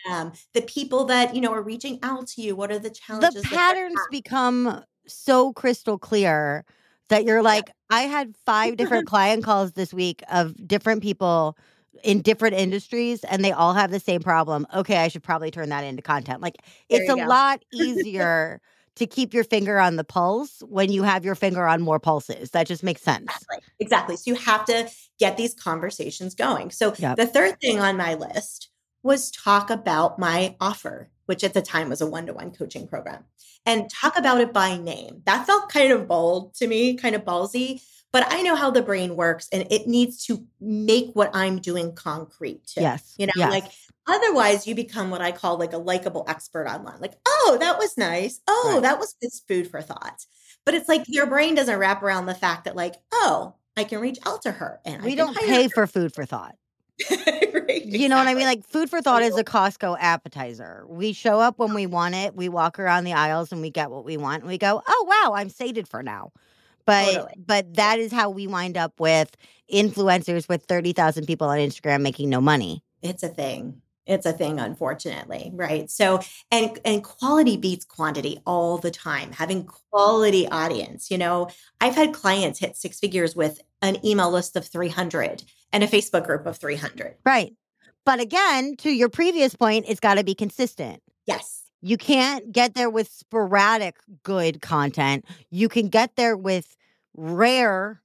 Um, 0.09 0.33
the 0.53 0.61
people 0.61 1.05
that 1.05 1.35
you 1.35 1.41
know 1.41 1.53
are 1.53 1.61
reaching 1.61 1.99
out 2.03 2.27
to 2.27 2.41
you. 2.41 2.55
What 2.55 2.71
are 2.71 2.79
the 2.79 2.89
challenges? 2.89 3.41
The 3.41 3.49
patterns 3.49 3.99
become 4.11 4.83
so 5.07 5.53
crystal 5.53 5.97
clear 5.97 6.65
that 7.09 7.23
you're 7.23 7.41
like, 7.41 7.71
I 7.89 8.01
had 8.01 8.35
five 8.45 8.77
different 8.77 9.07
client 9.09 9.43
calls 9.43 9.73
this 9.73 9.93
week 9.93 10.23
of 10.31 10.55
different 10.67 11.01
people 11.01 11.57
in 12.03 12.21
different 12.21 12.55
industries 12.55 13.23
and 13.23 13.43
they 13.43 13.51
all 13.51 13.73
have 13.73 13.91
the 13.91 13.99
same 13.99 14.21
problem. 14.21 14.67
Okay, 14.73 14.97
I 14.97 15.07
should 15.07 15.23
probably 15.23 15.51
turn 15.51 15.69
that 15.69 15.83
into 15.83 16.01
content. 16.01 16.41
Like 16.41 16.57
it's 16.89 17.09
a 17.09 17.15
go. 17.15 17.25
lot 17.25 17.63
easier 17.73 18.61
to 18.95 19.05
keep 19.05 19.33
your 19.33 19.43
finger 19.43 19.79
on 19.79 19.95
the 19.95 20.03
pulse 20.03 20.61
when 20.67 20.91
you 20.91 21.03
have 21.03 21.23
your 21.23 21.35
finger 21.35 21.67
on 21.67 21.81
more 21.81 21.99
pulses. 21.99 22.51
That 22.51 22.67
just 22.67 22.83
makes 22.83 23.01
sense. 23.01 23.25
Exactly. 23.25 23.57
exactly. 23.79 24.17
So 24.17 24.31
you 24.31 24.35
have 24.35 24.65
to 24.65 24.89
get 25.19 25.37
these 25.37 25.53
conversations 25.53 26.33
going. 26.35 26.71
So 26.71 26.93
yep. 26.97 27.15
the 27.15 27.27
third 27.27 27.59
thing 27.61 27.79
on 27.79 27.95
my 27.95 28.15
list 28.15 28.69
was 29.07 29.31
talk 29.31 29.69
about 29.69 30.19
my 30.19 30.55
offer, 30.61 31.09
which 31.25 31.43
at 31.43 31.53
the 31.53 31.61
time 31.61 31.89
was 31.89 32.01
a 32.01 32.07
one 32.07 32.27
to 32.27 32.33
one 32.33 32.51
coaching 32.51 32.87
program, 32.87 33.23
and 33.65 33.89
talk 33.89 34.17
about 34.17 34.39
it 34.39 34.53
by 34.53 34.77
name. 34.77 35.23
That 35.25 35.47
felt 35.47 35.69
kind 35.69 35.91
of 35.91 36.07
bold 36.07 36.53
to 36.55 36.67
me, 36.67 36.95
kind 36.95 37.15
of 37.15 37.25
ballsy, 37.25 37.81
but 38.11 38.25
I 38.31 38.41
know 38.41 38.55
how 38.55 38.71
the 38.71 38.81
brain 38.81 39.15
works 39.15 39.47
and 39.51 39.67
it 39.69 39.87
needs 39.87 40.25
to 40.25 40.45
make 40.61 41.11
what 41.13 41.29
I'm 41.33 41.59
doing 41.59 41.93
concrete. 41.93 42.65
Too, 42.67 42.81
yes. 42.81 43.13
You 43.17 43.27
know, 43.27 43.33
yes. 43.35 43.51
like 43.51 43.71
otherwise 44.07 44.65
you 44.65 44.75
become 44.75 45.09
what 45.09 45.21
I 45.21 45.31
call 45.31 45.57
like 45.57 45.73
a 45.73 45.77
likable 45.77 46.25
expert 46.27 46.67
online. 46.67 46.99
Like, 46.99 47.15
oh, 47.27 47.57
that 47.59 47.77
was 47.77 47.97
nice. 47.97 48.39
Oh, 48.47 48.71
right. 48.75 48.81
that 48.83 48.99
was 48.99 49.15
this 49.21 49.41
food 49.47 49.69
for 49.69 49.81
thought. 49.81 50.25
But 50.65 50.73
it's 50.73 50.89
like 50.89 51.03
your 51.07 51.27
brain 51.27 51.55
doesn't 51.55 51.77
wrap 51.77 52.03
around 52.03 52.25
the 52.25 52.35
fact 52.35 52.65
that, 52.65 52.75
like, 52.75 52.95
oh, 53.13 53.55
I 53.77 53.83
can 53.83 54.01
reach 54.01 54.17
out 54.25 54.41
to 54.41 54.51
her 54.51 54.81
and 54.83 55.03
we 55.03 55.15
don't 55.15 55.37
pay 55.37 55.63
her. 55.63 55.69
for 55.69 55.87
food 55.87 56.13
for 56.13 56.25
thought. 56.25 56.55
right, 57.53 57.85
you 57.85 58.09
know 58.09 58.17
what 58.17 58.27
I 58.27 58.33
mean? 58.33 58.45
Like 58.45 58.65
food 58.65 58.89
for 58.89 59.01
thought 59.01 59.21
is 59.21 59.37
a 59.37 59.43
Costco 59.43 59.97
appetizer. 59.99 60.85
We 60.87 61.13
show 61.13 61.39
up 61.39 61.59
when 61.59 61.73
we 61.73 61.85
want 61.85 62.15
it. 62.15 62.35
We 62.35 62.49
walk 62.49 62.79
around 62.79 63.03
the 63.03 63.13
aisles 63.13 63.51
and 63.51 63.61
we 63.61 63.69
get 63.69 63.91
what 63.91 64.05
we 64.05 64.17
want. 64.17 64.41
And 64.41 64.49
we 64.49 64.57
go, 64.57 64.81
oh 64.87 65.07
wow, 65.07 65.33
I'm 65.35 65.49
sated 65.49 65.87
for 65.87 66.01
now. 66.01 66.31
But 66.85 67.05
totally. 67.05 67.33
but 67.45 67.73
that 67.75 67.99
is 67.99 68.11
how 68.11 68.29
we 68.29 68.47
wind 68.47 68.77
up 68.77 68.99
with 68.99 69.35
influencers 69.71 70.47
with 70.47 70.63
thirty 70.63 70.93
thousand 70.93 71.25
people 71.25 71.47
on 71.49 71.59
Instagram 71.59 72.01
making 72.01 72.29
no 72.29 72.41
money. 72.41 72.83
It's 73.01 73.23
a 73.23 73.29
thing 73.29 73.81
it's 74.07 74.25
a 74.25 74.33
thing 74.33 74.59
unfortunately 74.59 75.51
right 75.53 75.91
so 75.91 76.19
and 76.49 76.79
and 76.85 77.03
quality 77.03 77.57
beats 77.57 77.85
quantity 77.85 78.39
all 78.45 78.77
the 78.77 78.89
time 78.89 79.31
having 79.33 79.65
quality 79.65 80.47
audience 80.47 81.11
you 81.11 81.17
know 81.17 81.49
i've 81.81 81.95
had 81.95 82.13
clients 82.13 82.59
hit 82.59 82.75
six 82.75 82.99
figures 82.99 83.35
with 83.35 83.61
an 83.81 84.03
email 84.05 84.31
list 84.31 84.55
of 84.55 84.65
300 84.65 85.43
and 85.71 85.83
a 85.83 85.87
facebook 85.87 86.25
group 86.25 86.45
of 86.45 86.57
300 86.57 87.15
right 87.25 87.53
but 88.05 88.19
again 88.19 88.75
to 88.77 88.89
your 88.89 89.09
previous 89.09 89.55
point 89.55 89.85
it's 89.87 89.99
got 89.99 90.15
to 90.15 90.23
be 90.23 90.35
consistent 90.35 91.01
yes 91.25 91.63
you 91.81 91.97
can't 91.97 92.51
get 92.51 92.73
there 92.73 92.89
with 92.89 93.09
sporadic 93.09 93.97
good 94.23 94.61
content 94.61 95.25
you 95.49 95.69
can 95.69 95.87
get 95.89 96.15
there 96.15 96.35
with 96.37 96.75
rare 97.15 98.01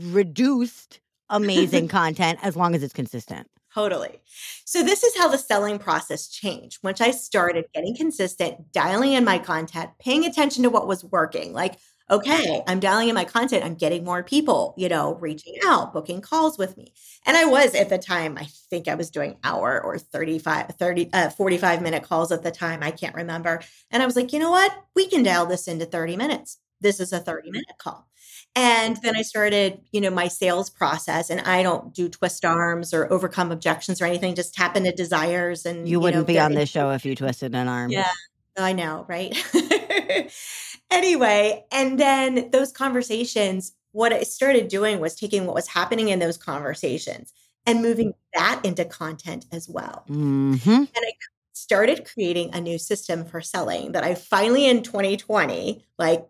reduced 0.00 1.00
amazing 1.30 1.88
content 2.00 2.38
as 2.42 2.56
long 2.56 2.74
as 2.74 2.82
it's 2.82 2.94
consistent 2.94 3.48
Totally. 3.74 4.20
So, 4.66 4.82
this 4.82 5.02
is 5.02 5.16
how 5.16 5.28
the 5.28 5.38
selling 5.38 5.78
process 5.78 6.28
changed. 6.28 6.80
Once 6.82 7.00
I 7.00 7.10
started 7.10 7.64
getting 7.74 7.96
consistent, 7.96 8.70
dialing 8.70 9.14
in 9.14 9.24
my 9.24 9.38
content, 9.38 9.90
paying 9.98 10.26
attention 10.26 10.62
to 10.64 10.70
what 10.70 10.86
was 10.86 11.04
working. 11.04 11.54
Like, 11.54 11.78
okay, 12.12 12.62
I'm 12.66 12.78
dialing 12.78 13.08
in 13.08 13.14
my 13.14 13.24
content. 13.24 13.64
I'm 13.64 13.74
getting 13.74 14.04
more 14.04 14.22
people, 14.22 14.74
you 14.76 14.88
know, 14.88 15.14
reaching 15.14 15.54
out, 15.64 15.94
booking 15.94 16.20
calls 16.20 16.58
with 16.58 16.76
me. 16.76 16.92
And 17.24 17.36
I 17.36 17.46
was 17.46 17.74
at 17.74 17.88
the 17.88 17.98
time, 17.98 18.36
I 18.36 18.46
think 18.68 18.86
I 18.86 18.94
was 18.94 19.10
doing 19.10 19.38
hour 19.42 19.80
or 19.82 19.98
35, 19.98 20.68
30, 20.78 21.10
uh, 21.12 21.30
45 21.30 21.82
minute 21.82 22.02
calls 22.02 22.30
at 22.30 22.42
the 22.42 22.50
time. 22.50 22.82
I 22.82 22.90
can't 22.90 23.14
remember. 23.14 23.62
And 23.90 24.02
I 24.02 24.06
was 24.06 24.14
like, 24.14 24.32
you 24.32 24.38
know 24.38 24.50
what? 24.50 24.72
We 24.94 25.08
can 25.08 25.22
dial 25.22 25.46
this 25.46 25.66
into 25.66 25.86
30 25.86 26.16
minutes. 26.16 26.58
This 26.82 27.00
is 27.00 27.12
a 27.14 27.18
30 27.18 27.50
minute 27.50 27.78
call. 27.78 28.06
And 28.54 28.98
then 29.02 29.16
I 29.16 29.22
started, 29.22 29.80
you 29.92 30.02
know, 30.02 30.10
my 30.10 30.28
sales 30.28 30.68
process 30.68 31.30
and 31.30 31.40
I 31.40 31.62
don't 31.62 31.94
do 31.94 32.10
twist 32.10 32.44
arms 32.44 32.92
or 32.92 33.10
overcome 33.10 33.50
objections 33.50 34.02
or 34.02 34.04
anything, 34.04 34.34
just 34.34 34.54
tap 34.54 34.76
into 34.76 34.92
desires 34.92 35.64
and 35.64 35.88
you 35.88 35.98
wouldn't 35.98 36.28
know, 36.28 36.34
be 36.34 36.38
on 36.38 36.52
this 36.52 36.68
show 36.68 36.90
if 36.90 37.06
you 37.06 37.14
twisted 37.14 37.54
an 37.54 37.68
arm. 37.68 37.90
Yeah. 37.90 38.10
I 38.58 38.74
know, 38.74 39.06
right? 39.08 39.34
anyway, 40.92 41.64
and 41.72 41.98
then 41.98 42.50
those 42.50 42.72
conversations, 42.72 43.72
what 43.92 44.12
I 44.12 44.22
started 44.22 44.68
doing 44.68 45.00
was 45.00 45.14
taking 45.14 45.46
what 45.46 45.54
was 45.54 45.66
happening 45.66 46.08
in 46.08 46.18
those 46.18 46.36
conversations 46.36 47.32
and 47.66 47.82
moving 47.82 48.14
that 48.34 48.60
into 48.64 48.84
content 48.84 49.46
as 49.52 49.68
well. 49.68 50.04
Mm-hmm. 50.08 50.70
And 50.70 50.88
I 50.96 51.12
started 51.52 52.08
creating 52.12 52.54
a 52.54 52.60
new 52.60 52.78
system 52.78 53.24
for 53.24 53.40
selling 53.40 53.92
that 53.92 54.04
I 54.04 54.14
finally 54.14 54.66
in 54.66 54.82
2020, 54.82 55.84
like 55.98 56.26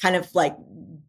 kind 0.00 0.16
of 0.16 0.34
like 0.34 0.56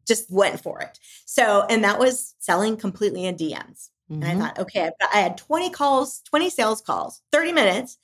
just 0.07 0.29
went 0.29 0.59
for 0.59 0.81
it. 0.81 0.99
So, 1.25 1.65
and 1.69 1.83
that 1.83 1.99
was 1.99 2.35
selling 2.39 2.77
completely 2.77 3.25
in 3.25 3.35
DMs. 3.35 3.89
Mm-hmm. 4.11 4.13
And 4.13 4.25
I 4.25 4.27
mm-hmm. 4.29 4.41
thought, 4.41 4.59
okay, 4.59 4.89
got, 4.99 5.13
I 5.13 5.19
had 5.19 5.37
20 5.37 5.69
calls, 5.69 6.21
20 6.25 6.49
sales 6.49 6.81
calls, 6.81 7.21
30 7.31 7.53
minutes, 7.53 7.97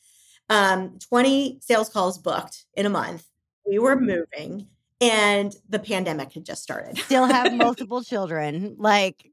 um, 0.50 1.00
20 1.10 1.60
sales 1.62 1.90
calls 1.90 2.18
booked 2.20 2.66
in 2.76 2.86
a 2.86 2.90
month. 2.90 3.26
We 3.68 3.80
were 3.80 4.00
moving 4.00 4.68
and 5.02 5.56
the 5.70 5.80
pandemic 5.80 6.34
had 6.34 6.46
just 6.46 6.64
started. 6.64 6.98
Still 7.06 7.26
have 7.26 7.54
multiple 7.54 8.04
children. 8.04 8.76
Like, 8.78 9.32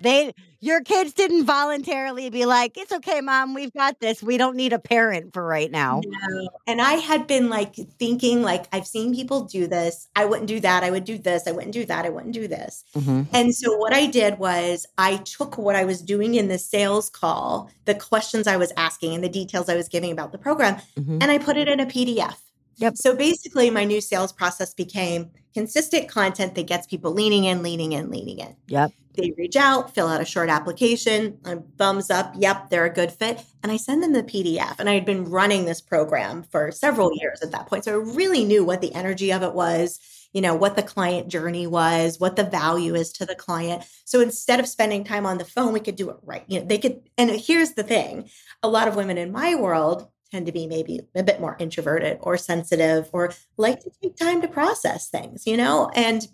they 0.00 0.34
your 0.60 0.82
kids 0.82 1.12
didn't 1.12 1.44
voluntarily 1.44 2.28
be 2.28 2.46
like, 2.46 2.76
"It's 2.76 2.90
okay, 2.90 3.20
mom, 3.20 3.54
we've 3.54 3.72
got 3.72 4.00
this. 4.00 4.22
We 4.22 4.36
don't 4.36 4.56
need 4.56 4.72
a 4.72 4.78
parent 4.78 5.32
for 5.32 5.46
right 5.46 5.70
now." 5.70 6.00
No. 6.04 6.48
And 6.66 6.82
I 6.82 6.94
had 6.94 7.28
been 7.28 7.48
like 7.48 7.76
thinking 7.98 8.42
like 8.42 8.66
I've 8.72 8.86
seen 8.86 9.14
people 9.14 9.44
do 9.44 9.68
this. 9.68 10.08
I 10.16 10.24
wouldn't 10.24 10.48
do 10.48 10.58
that. 10.60 10.82
I 10.82 10.90
would 10.90 11.04
do 11.04 11.16
this. 11.16 11.46
I 11.46 11.52
wouldn't 11.52 11.72
do 11.72 11.84
that. 11.86 12.04
I 12.04 12.08
wouldn't 12.08 12.34
do 12.34 12.48
this. 12.48 12.84
Mm-hmm. 12.96 13.22
And 13.32 13.54
so 13.54 13.76
what 13.76 13.94
I 13.94 14.06
did 14.06 14.38
was 14.38 14.84
I 14.98 15.18
took 15.18 15.56
what 15.58 15.76
I 15.76 15.84
was 15.84 16.02
doing 16.02 16.34
in 16.34 16.48
the 16.48 16.58
sales 16.58 17.08
call, 17.08 17.70
the 17.84 17.94
questions 17.94 18.48
I 18.48 18.56
was 18.56 18.72
asking 18.76 19.14
and 19.14 19.22
the 19.22 19.28
details 19.28 19.68
I 19.68 19.76
was 19.76 19.88
giving 19.88 20.10
about 20.10 20.32
the 20.32 20.38
program, 20.38 20.76
mm-hmm. 20.98 21.18
and 21.22 21.30
I 21.30 21.38
put 21.38 21.56
it 21.56 21.68
in 21.68 21.78
a 21.78 21.86
PDF. 21.86 22.36
Yep. 22.76 22.96
So 22.96 23.14
basically 23.14 23.70
my 23.70 23.84
new 23.84 24.00
sales 24.00 24.32
process 24.32 24.74
became 24.74 25.30
consistent 25.54 26.08
content 26.08 26.54
that 26.56 26.66
gets 26.66 26.86
people 26.86 27.12
leaning 27.12 27.44
in, 27.44 27.62
leaning 27.62 27.92
in, 27.92 28.10
leaning 28.10 28.38
in. 28.38 28.56
Yep. 28.66 28.92
They 29.16 29.32
reach 29.38 29.54
out, 29.54 29.94
fill 29.94 30.08
out 30.08 30.20
a 30.20 30.24
short 30.24 30.48
application, 30.48 31.38
a 31.44 31.60
thumbs 31.78 32.10
up, 32.10 32.34
yep, 32.36 32.68
they're 32.68 32.84
a 32.84 32.92
good 32.92 33.12
fit. 33.12 33.40
And 33.62 33.70
I 33.70 33.76
send 33.76 34.02
them 34.02 34.12
the 34.12 34.24
PDF. 34.24 34.80
And 34.80 34.88
I 34.88 34.94
had 34.94 35.04
been 35.04 35.24
running 35.24 35.64
this 35.64 35.80
program 35.80 36.42
for 36.42 36.72
several 36.72 37.12
years 37.14 37.40
at 37.40 37.52
that 37.52 37.68
point. 37.68 37.84
So 37.84 37.92
I 37.92 38.02
really 38.02 38.44
knew 38.44 38.64
what 38.64 38.80
the 38.80 38.92
energy 38.92 39.32
of 39.32 39.44
it 39.44 39.54
was, 39.54 40.00
you 40.32 40.40
know, 40.40 40.56
what 40.56 40.74
the 40.74 40.82
client 40.82 41.28
journey 41.28 41.68
was, 41.68 42.18
what 42.18 42.34
the 42.34 42.42
value 42.42 42.96
is 42.96 43.12
to 43.12 43.24
the 43.24 43.36
client. 43.36 43.84
So 44.04 44.20
instead 44.20 44.58
of 44.58 44.66
spending 44.66 45.04
time 45.04 45.26
on 45.26 45.38
the 45.38 45.44
phone, 45.44 45.72
we 45.72 45.78
could 45.78 45.96
do 45.96 46.10
it 46.10 46.16
right. 46.24 46.42
You 46.48 46.58
know, 46.58 46.66
they 46.66 46.78
could, 46.78 47.00
and 47.16 47.30
here's 47.30 47.74
the 47.74 47.84
thing 47.84 48.28
a 48.64 48.68
lot 48.68 48.88
of 48.88 48.96
women 48.96 49.16
in 49.16 49.30
my 49.30 49.54
world 49.54 50.08
tend 50.34 50.46
to 50.46 50.52
be 50.52 50.66
maybe 50.66 51.00
a 51.14 51.22
bit 51.22 51.40
more 51.40 51.56
introverted 51.60 52.18
or 52.20 52.36
sensitive 52.36 53.08
or 53.12 53.32
like 53.56 53.78
to 53.80 53.90
take 54.02 54.16
time 54.16 54.42
to 54.42 54.48
process 54.48 55.08
things, 55.08 55.46
you 55.46 55.56
know? 55.56 55.90
And 55.94 56.26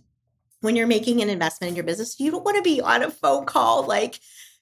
when 0.60 0.74
you're 0.74 0.86
making 0.86 1.20
an 1.20 1.28
investment 1.28 1.68
in 1.68 1.76
your 1.76 1.84
business, 1.84 2.18
you 2.18 2.30
don't 2.30 2.44
want 2.44 2.56
to 2.56 2.62
be 2.62 2.80
on 2.80 3.02
a 3.02 3.10
phone 3.10 3.44
call 3.44 3.86
like, 3.86 4.18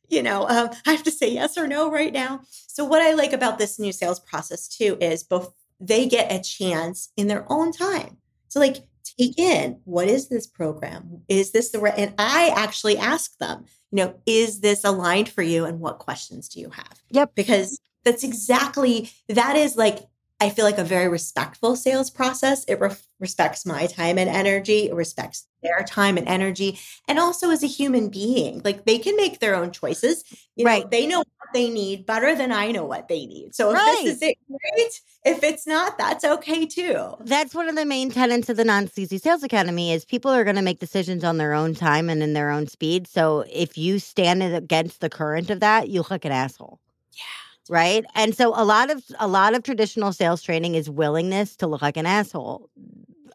you 0.08 0.24
know, 0.24 0.48
um, 0.48 0.70
I 0.86 0.92
have 0.92 1.04
to 1.04 1.12
say 1.12 1.32
yes 1.32 1.56
or 1.56 1.68
no 1.68 1.88
right 1.90 2.12
now. 2.12 2.40
So, 2.66 2.84
what 2.84 3.00
I 3.00 3.14
like 3.14 3.32
about 3.32 3.58
this 3.58 3.78
new 3.78 3.92
sales 3.92 4.18
process 4.18 4.66
too 4.66 4.98
is 5.00 5.22
both 5.22 5.54
they 5.78 6.06
get 6.08 6.32
a 6.32 6.42
chance 6.42 7.12
in 7.16 7.28
their 7.28 7.46
own 7.48 7.70
time 7.70 8.16
to 8.50 8.58
like 8.58 8.78
take 9.18 9.38
in 9.38 9.80
what 9.84 10.08
is 10.08 10.28
this 10.28 10.48
program? 10.48 11.22
Is 11.28 11.52
this 11.52 11.70
the 11.70 11.78
right? 11.78 11.94
And 11.96 12.14
I 12.18 12.52
actually 12.56 12.98
ask 12.98 13.38
them, 13.38 13.66
you 13.92 13.96
know, 13.96 14.14
is 14.26 14.60
this 14.60 14.82
aligned 14.84 15.28
for 15.28 15.42
you 15.42 15.64
and 15.64 15.78
what 15.78 16.00
questions 16.00 16.48
do 16.48 16.58
you 16.60 16.70
have? 16.70 17.00
Yep. 17.10 17.36
Because 17.36 17.80
that's 18.08 18.24
exactly 18.24 19.10
that 19.28 19.56
is 19.56 19.76
like 19.76 19.98
I 20.40 20.50
feel 20.50 20.64
like 20.64 20.78
a 20.78 20.84
very 20.84 21.08
respectful 21.08 21.74
sales 21.74 22.10
process. 22.10 22.62
It 22.66 22.80
re- 22.80 22.94
respects 23.18 23.66
my 23.66 23.86
time 23.86 24.18
and 24.18 24.30
energy. 24.30 24.88
It 24.88 24.94
respects 24.94 25.48
their 25.64 25.82
time 25.82 26.16
and 26.16 26.28
energy. 26.28 26.78
And 27.08 27.18
also 27.18 27.50
as 27.50 27.64
a 27.64 27.66
human 27.66 28.08
being, 28.08 28.60
like 28.64 28.84
they 28.84 28.98
can 28.98 29.16
make 29.16 29.40
their 29.40 29.56
own 29.56 29.72
choices. 29.72 30.22
You 30.54 30.64
know, 30.64 30.70
Right. 30.70 30.90
they 30.92 31.08
know 31.08 31.18
what 31.18 31.52
they 31.52 31.68
need 31.68 32.06
better 32.06 32.36
than 32.36 32.52
I 32.52 32.70
know 32.70 32.84
what 32.84 33.08
they 33.08 33.26
need. 33.26 33.56
So 33.56 33.70
if 33.70 33.78
Right. 33.78 33.96
this 34.04 34.14
is 34.14 34.22
it, 34.22 34.38
great. 34.48 35.00
If 35.24 35.42
it's 35.42 35.66
not, 35.66 35.98
that's 35.98 36.24
okay 36.24 36.64
too. 36.66 37.16
That's 37.18 37.52
one 37.52 37.68
of 37.68 37.74
the 37.74 37.84
main 37.84 38.08
tenets 38.12 38.48
of 38.48 38.56
the 38.56 38.64
Non 38.64 38.86
Sleazy 38.86 39.18
Sales 39.18 39.42
Academy 39.42 39.92
is 39.92 40.04
people 40.04 40.30
are 40.30 40.44
going 40.44 40.54
to 40.54 40.62
make 40.62 40.78
decisions 40.78 41.24
on 41.24 41.38
their 41.38 41.52
own 41.52 41.74
time 41.74 42.08
and 42.08 42.22
in 42.22 42.34
their 42.34 42.50
own 42.52 42.68
speed. 42.68 43.08
So 43.08 43.44
if 43.52 43.76
you 43.76 43.98
stand 43.98 44.44
against 44.44 45.00
the 45.00 45.10
current 45.10 45.50
of 45.50 45.58
that, 45.58 45.88
you 45.88 45.98
look 45.98 46.12
like 46.12 46.24
an 46.24 46.30
asshole. 46.30 46.78
Yeah. 47.12 47.24
Right? 47.68 48.04
And 48.14 48.34
so 48.34 48.52
a 48.54 48.64
lot 48.64 48.90
of 48.90 49.04
a 49.18 49.28
lot 49.28 49.54
of 49.54 49.62
traditional 49.62 50.12
sales 50.12 50.42
training 50.42 50.74
is 50.74 50.90
willingness 50.90 51.56
to 51.56 51.66
look 51.66 51.82
like 51.82 51.96
an 51.96 52.06
asshole. 52.06 52.70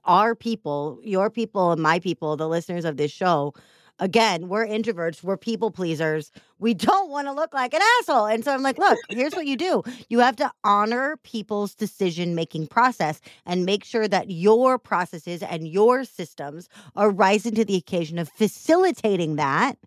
Our 0.06 0.36
people 0.36 1.00
your 1.04 1.30
people 1.30 1.72
and 1.72 1.82
my 1.82 2.00
people 2.00 2.36
the 2.38 2.48
listeners 2.50 2.86
of 2.86 2.98
this 2.98 3.12
show 3.12 3.54
again 4.00 4.50
we're 4.50 4.66
introverts 4.68 5.24
we're 5.24 5.38
people 5.38 5.72
pleasers. 5.72 6.32
We 6.60 6.74
don't 6.74 7.10
want 7.10 7.28
to 7.28 7.32
look 7.34 7.54
like 7.54 7.74
an 7.74 7.82
asshole. 8.00 8.26
And 8.26 8.44
so 8.44 8.52
i'm 8.54 8.64
like 8.64 8.78
look 8.78 8.98
here's 9.10 9.34
what 9.34 9.46
you 9.46 9.56
do. 9.56 9.84
You 10.10 10.20
have 10.20 10.36
to 10.38 10.52
honor 10.64 11.18
people's 11.24 11.74
decision 11.76 12.36
making 12.36 12.68
process 12.68 13.22
and 13.46 13.66
make 13.66 13.84
sure 13.86 14.08
that 14.08 14.30
your 14.32 14.78
processes 14.78 15.42
and 15.44 15.68
your 15.68 16.04
systems 16.06 16.68
are 16.96 17.10
rising 17.12 17.56
to 17.56 17.64
the 17.66 17.76
occasion 17.76 18.18
of 18.20 18.30
facilitating 18.30 19.36
that 19.38 19.78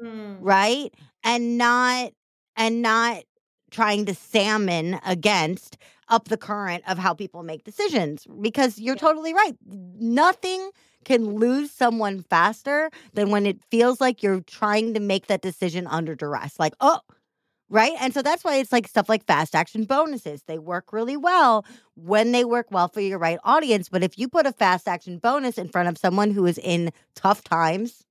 Mm. 0.00 0.38
right? 0.40 0.92
And 1.22 1.56
not 1.58 2.12
and 2.56 2.82
not 2.82 3.22
trying 3.74 4.06
to 4.06 4.14
salmon 4.14 5.00
against 5.06 5.78
up 6.08 6.28
the 6.28 6.36
current 6.36 6.84
of 6.88 6.98
how 6.98 7.14
people 7.14 7.42
make 7.42 7.64
decisions 7.64 8.26
because 8.40 8.78
you're 8.78 8.94
Yeah. 8.96 9.00
totally 9.00 9.34
right. 9.34 9.56
Nothing 9.66 10.70
can 11.04 11.34
lose 11.36 11.70
someone 11.70 12.22
faster 12.30 12.90
than 13.14 13.30
when 13.30 13.46
it 13.46 13.58
feels 13.70 14.00
like 14.00 14.22
you're 14.22 14.40
trying 14.42 14.94
to 14.94 15.00
make 15.00 15.26
that 15.26 15.42
decision 15.42 15.86
under 15.88 16.14
duress 16.14 16.58
like 16.58 16.74
oh 16.80 17.00
right? 17.70 17.94
And 18.00 18.14
so 18.14 18.22
that's 18.22 18.44
why 18.44 18.56
it's 18.56 18.72
like 18.72 18.86
stuff 18.88 19.08
like 19.08 19.26
fast 19.26 19.54
action 19.54 19.84
bonuses. 19.84 20.42
They 20.46 20.58
work 20.58 20.92
really 20.92 21.16
well 21.16 21.64
when 21.94 22.32
they 22.32 22.44
work 22.44 22.66
well 22.70 22.88
for 22.88 23.00
your 23.00 23.18
right 23.18 23.38
audience 23.44 23.88
but 23.88 24.02
if 24.02 24.18
you 24.18 24.28
put 24.28 24.46
a 24.46 24.52
fast 24.52 24.88
action 24.88 25.18
bonus 25.18 25.58
in 25.58 25.68
front 25.68 25.88
of 25.88 25.98
someone 25.98 26.30
who 26.30 26.46
is 26.46 26.58
in 26.58 26.92
tough 27.16 27.42
times 27.44 28.04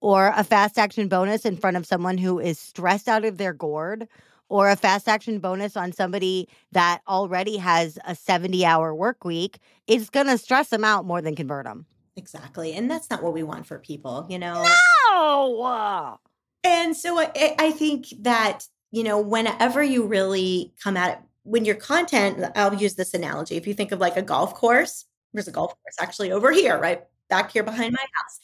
or 0.00 0.32
a 0.36 0.44
fast 0.44 0.78
action 0.78 1.08
bonus 1.08 1.44
in 1.44 1.56
front 1.56 1.76
of 1.76 1.86
someone 1.86 2.18
who 2.18 2.38
is 2.38 2.58
stressed 2.58 3.08
out 3.08 3.24
of 3.24 3.38
their 3.38 3.52
gourd 3.52 4.08
or 4.48 4.70
a 4.70 4.76
fast 4.76 5.08
action 5.08 5.38
bonus 5.38 5.76
on 5.76 5.92
somebody 5.92 6.48
that 6.72 7.00
already 7.08 7.56
has 7.56 7.98
a 8.04 8.14
70 8.14 8.64
hour 8.64 8.94
work 8.94 9.24
week 9.24 9.58
it's 9.86 10.10
going 10.10 10.26
to 10.26 10.38
stress 10.38 10.68
them 10.68 10.84
out 10.84 11.04
more 11.04 11.20
than 11.20 11.34
convert 11.34 11.64
them 11.64 11.86
Exactly. 12.16 12.74
And 12.74 12.90
that's 12.90 13.10
not 13.10 13.22
what 13.22 13.32
we 13.32 13.42
want 13.42 13.66
for 13.66 13.78
people, 13.78 14.26
you 14.28 14.38
know? 14.38 14.62
oh 15.10 16.18
And 16.62 16.96
so 16.96 17.18
I, 17.18 17.54
I 17.58 17.70
think 17.72 18.06
that, 18.20 18.66
you 18.90 19.02
know, 19.02 19.20
whenever 19.20 19.82
you 19.82 20.06
really 20.06 20.72
come 20.82 20.96
at 20.96 21.18
it, 21.18 21.18
when 21.42 21.64
your 21.66 21.74
content, 21.74 22.42
I'll 22.56 22.74
use 22.74 22.94
this 22.94 23.12
analogy. 23.12 23.56
If 23.56 23.66
you 23.66 23.74
think 23.74 23.92
of 23.92 23.98
like 23.98 24.16
a 24.16 24.22
golf 24.22 24.54
course, 24.54 25.04
there's 25.34 25.48
a 25.48 25.52
golf 25.52 25.74
course 25.82 25.96
actually 26.00 26.32
over 26.32 26.52
here, 26.52 26.78
right 26.78 27.02
back 27.28 27.52
here 27.52 27.62
behind 27.62 27.92
my 27.92 28.06
house. 28.14 28.38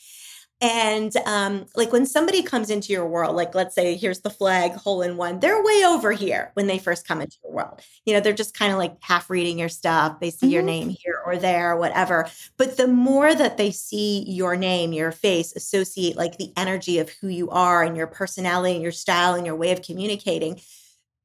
And 0.62 1.16
um, 1.25 1.64
like 1.75 1.90
when 1.90 2.05
somebody 2.05 2.42
comes 2.42 2.68
into 2.68 2.92
your 2.92 3.07
world, 3.07 3.35
like 3.35 3.55
let's 3.55 3.75
say 3.75 3.96
here's 3.96 4.20
the 4.20 4.29
flag 4.29 4.73
hole 4.73 5.01
in 5.01 5.16
one, 5.16 5.40
they're 5.40 5.62
way 5.62 5.85
over 5.87 6.12
here 6.12 6.51
when 6.53 6.66
they 6.66 6.79
first 6.79 7.09
come 7.09 7.23
into 7.23 7.38
your 7.42 7.53
world. 7.53 7.81
You 8.05 8.12
know, 8.12 8.20
they're 8.20 8.35
just 8.35 8.53
kind 8.53 8.70
of 8.70 8.77
like 8.77 8.96
half 9.03 9.31
reading 9.31 9.59
your 9.59 9.70
stuff. 9.70 10.20
They 10.20 10.31
see 10.31 10.49
your 10.49 10.61
Mhm. 10.61 10.66
name 10.66 10.88
here 10.90 11.18
or 11.25 11.38
there, 11.38 11.77
whatever. 11.77 12.29
But 12.59 12.77
the 12.77 12.87
more 12.87 13.35
that 13.35 13.57
they 13.57 13.70
see 13.70 14.23
your 14.29 14.55
name, 14.55 14.92
your 14.92 15.12
face, 15.12 15.57
associate 15.57 16.16
like 16.16 16.37
the 16.37 16.53
energy 16.59 16.99
of 16.99 17.09
who 17.09 17.29
you 17.29 17.49
are 17.49 17.83
and 17.83 17.96
your 17.96 18.07
personality 18.07 18.75
and 18.75 18.83
your 18.83 18.92
style 18.92 19.35
and 19.35 19.46
your 19.46 19.57
way 19.57 19.73
of 19.73 19.81
communicating, 19.81 20.61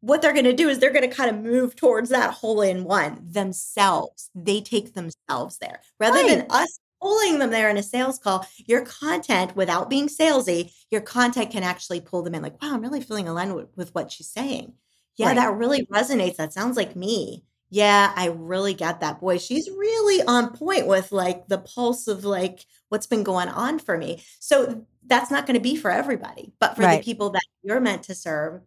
what 0.02 0.22
they're 0.22 0.34
going 0.34 0.46
to 0.46 0.54
do 0.54 0.70
is 0.70 0.80
they're 0.80 0.92
going 0.94 1.10
to 1.10 1.16
kind 1.16 1.30
of 1.36 1.44
move 1.44 1.76
towards 1.76 2.10
that 2.10 2.32
hole 2.34 2.62
in 2.62 2.84
one 2.84 3.20
themselves. 3.28 4.30
They 4.36 4.62
take 4.62 4.94
themselves 4.94 5.58
there 5.58 5.82
rather 6.00 6.24
than 6.24 6.46
us 6.50 6.80
pulling 7.06 7.38
them 7.38 7.52
there 7.52 7.70
in 7.70 7.78
a 7.78 7.84
sales 7.84 8.18
call. 8.18 8.48
Your 8.66 8.84
content, 8.84 9.56
without 9.56 9.92
being 9.92 10.08
salesy, 10.08 10.72
your 10.90 11.02
content 11.02 11.52
can 11.52 11.62
actually 11.62 12.02
pull 12.02 12.24
them 12.24 12.34
in 12.34 12.42
like, 12.42 12.60
wow, 12.62 12.74
I'm 12.74 12.82
really 12.82 13.02
feeling 13.02 13.28
aligned 13.28 13.54
with, 13.56 13.68
with 13.76 13.94
what 13.94 14.12
she's 14.12 14.28
saying. 14.30 14.74
Yeah, 15.16 15.28
Right. 15.28 15.36
that 15.36 15.54
really 15.54 15.86
resonates. 15.86 16.38
That 16.38 16.52
sounds 16.52 16.76
like 16.78 16.96
me. 16.96 17.44
Yeah, 17.70 18.12
I 18.16 18.28
really 18.28 18.74
get 18.74 19.02
that. 19.02 19.20
Boy, 19.20 19.38
she's 19.38 19.70
really 19.70 20.24
on 20.28 20.56
point 20.56 20.88
with 20.88 21.12
like 21.12 21.48
the 21.48 21.60
pulse 21.60 22.08
of 22.08 22.26
like 22.26 22.66
what's 22.90 23.08
been 23.08 23.24
going 23.24 23.50
on 23.50 23.78
for 23.78 23.98
me. 23.98 24.24
So 24.40 24.86
that's 25.06 25.30
not 25.30 25.46
going 25.46 25.56
to 25.56 25.62
be 25.62 25.76
for 25.76 25.92
everybody, 25.92 26.54
but 26.60 26.76
for 26.76 26.82
Right. 26.82 26.98
the 27.00 27.04
people 27.06 27.30
that 27.32 27.44
you're 27.62 27.80
meant 27.80 28.04
to 28.04 28.16
serve, 28.16 28.62